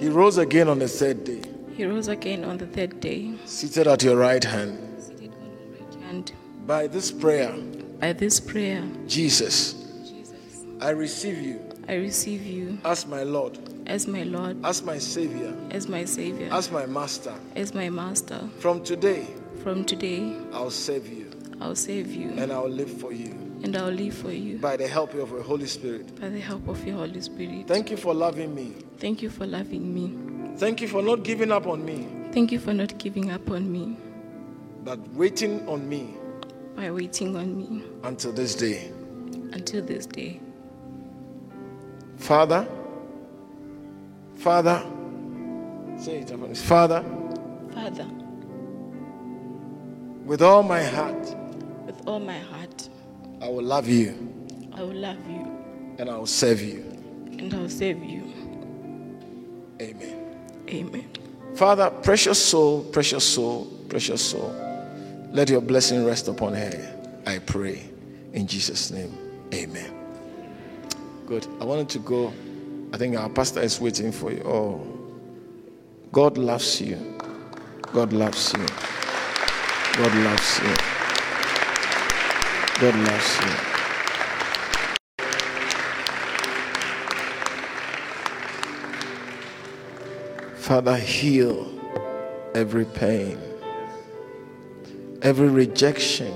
He 0.01 0.09
rose 0.09 0.39
again 0.39 0.67
on 0.69 0.79
the 0.79 0.87
third 0.87 1.23
day, 1.23 1.41
He 1.77 1.85
rose 1.85 2.07
again 2.07 2.43
on 2.43 2.57
the 2.57 2.65
third 2.65 2.99
day, 2.99 3.35
seated 3.45 3.85
at 3.85 4.01
your 4.01 4.17
right 4.17 4.43
hand. 4.43 4.73
seated 4.99 5.31
on 5.39 5.51
your 5.59 5.69
right 5.79 5.95
hand. 6.03 6.31
By 6.65 6.87
this 6.87 7.11
prayer, 7.11 7.53
By 7.99 8.13
this 8.13 8.39
prayer, 8.39 8.81
Jesus, 9.05 9.73
Jesus, 10.09 10.65
I 10.81 10.89
receive 10.89 11.37
you 11.39 11.59
I 11.87 11.93
receive 12.09 12.43
you 12.43 12.79
as 12.83 13.05
my 13.05 13.21
Lord, 13.21 13.59
as 13.87 14.07
my 14.07 14.23
Lord, 14.23 14.63
as 14.65 14.83
my 14.83 14.97
Savior, 14.97 15.53
as 15.71 15.87
my 15.87 16.05
Savior, 16.05 16.49
as 16.51 16.71
my 16.71 16.85
Master. 16.85 17.33
as 17.55 17.73
my 17.73 17.89
Master. 17.89 18.39
From 18.59 18.83
today, 18.83 19.27
From 19.63 19.83
today, 19.85 20.35
I'll 20.53 20.71
save 20.71 21.07
you 21.07 21.31
I'll 21.61 21.75
save 21.75 22.13
you 22.13 22.31
and 22.37 22.51
I'll 22.51 22.67
live 22.69 22.91
for 22.91 23.11
you 23.13 23.31
and 23.63 23.75
I'll 23.77 23.89
live 23.89 24.13
for 24.13 24.31
you 24.31 24.57
by 24.59 24.75
the 24.77 24.87
help 24.87 25.13
of 25.13 25.31
the 25.31 25.41
Holy 25.41 25.65
Spirit. 25.67 26.19
by 26.19 26.29
the 26.29 26.39
help 26.39 26.67
of 26.67 26.85
your 26.85 26.97
Holy 26.97 27.21
Spirit. 27.21 27.67
Thank 27.67 27.89
you 27.89 27.97
for 27.97 28.13
loving 28.13 28.53
me. 28.53 28.73
Thank 28.97 29.21
you 29.21 29.29
for 29.29 29.45
loving 29.45 29.93
me. 29.93 30.57
Thank 30.57 30.81
you 30.81 30.87
for 30.87 31.01
not 31.01 31.23
giving 31.23 31.51
up 31.51 31.65
on 31.67 31.83
me, 31.85 32.07
Thank 32.31 32.51
you 32.51 32.59
for 32.59 32.73
not 32.73 32.97
giving 32.97 33.31
up 33.31 33.49
on 33.51 33.71
me 33.71 33.97
but 34.83 34.99
waiting 35.13 35.67
on 35.67 35.87
me 35.89 36.13
by 36.75 36.91
waiting 36.91 37.35
on 37.35 37.57
me 37.57 37.83
until 38.03 38.31
this 38.31 38.53
day. 38.53 38.91
until 39.53 39.81
this 39.83 40.05
day. 40.05 40.39
Father, 42.17 42.67
Father, 44.35 44.83
say 45.97 46.17
it, 46.19 46.27
Japanese. 46.27 46.61
Father, 46.61 47.03
Father, 47.73 48.05
with 50.25 50.41
all 50.41 50.63
my 50.63 50.83
heart, 50.83 51.35
with 51.85 52.01
all 52.07 52.19
my 52.19 52.37
heart, 52.39 52.89
I 53.41 53.47
will 53.49 53.63
love 53.63 53.87
you 53.87 54.31
I 54.73 54.81
will 54.81 54.93
love 54.93 55.17
you 55.29 55.95
and 55.99 56.09
I 56.09 56.17
will 56.17 56.25
serve 56.25 56.61
you. 56.61 56.81
and 57.39 57.53
I'll 57.53 57.69
save 57.69 58.03
you. 58.03 58.23
Amen. 59.81 60.35
Amen. 60.67 61.09
Father, 61.55 61.89
precious 61.89 62.43
soul, 62.43 62.83
precious 62.83 63.23
soul, 63.23 63.65
precious 63.87 64.21
soul, 64.21 64.53
let 65.31 65.49
your 65.49 65.61
blessing 65.61 66.03
rest 66.05 66.27
upon 66.27 66.53
her. 66.55 67.21
I 67.25 67.39
pray 67.39 67.89
in 68.33 68.47
Jesus' 68.47 68.91
name. 68.91 69.17
Amen. 69.53 69.91
Good. 71.25 71.47
I 71.61 71.63
wanted 71.63 71.87
to 71.89 71.99
go. 71.99 72.33
I 72.93 72.97
think 72.97 73.17
our 73.17 73.29
pastor 73.29 73.61
is 73.61 73.79
waiting 73.81 74.11
for 74.11 74.31
you. 74.31 74.41
Oh, 74.45 74.81
God 76.11 76.37
loves 76.37 76.79
you. 76.79 77.17
God 77.93 78.13
loves 78.13 78.53
you. 78.53 78.65
God 79.97 80.13
loves 80.15 80.59
you. 80.59 80.75
God 82.79 82.95
loves 82.95 83.39
you. 83.41 83.75
Father, 90.55 90.97
heal 90.97 91.71
every 92.55 92.85
pain, 92.85 93.37
every 95.21 95.47
rejection, 95.47 96.33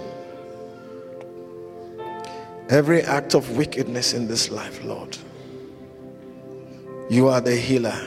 every 2.69 3.01
act 3.01 3.33
of 3.33 3.57
wickedness 3.57 4.13
in 4.13 4.27
this 4.27 4.51
life, 4.51 4.83
Lord. 4.83 5.17
You 7.09 7.27
are 7.29 7.41
the 7.41 7.55
healer. 7.55 7.99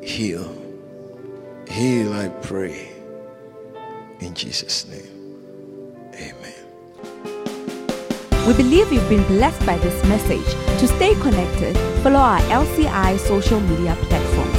Heal. 0.00 0.50
Heal, 1.68 2.14
I 2.14 2.28
pray. 2.40 2.92
In 4.20 4.32
Jesus' 4.32 4.86
name. 4.88 5.02
Amen. 6.14 6.54
We 8.46 8.54
believe 8.54 8.90
you've 8.90 9.08
been 9.10 9.24
blessed 9.24 9.66
by 9.66 9.76
this 9.78 10.02
message. 10.08 10.46
To 10.80 10.88
stay 10.88 11.14
connected, 11.16 11.76
follow 12.02 12.20
our 12.20 12.40
LCI 12.40 13.18
social 13.18 13.60
media 13.60 13.94
platforms. 14.08 14.53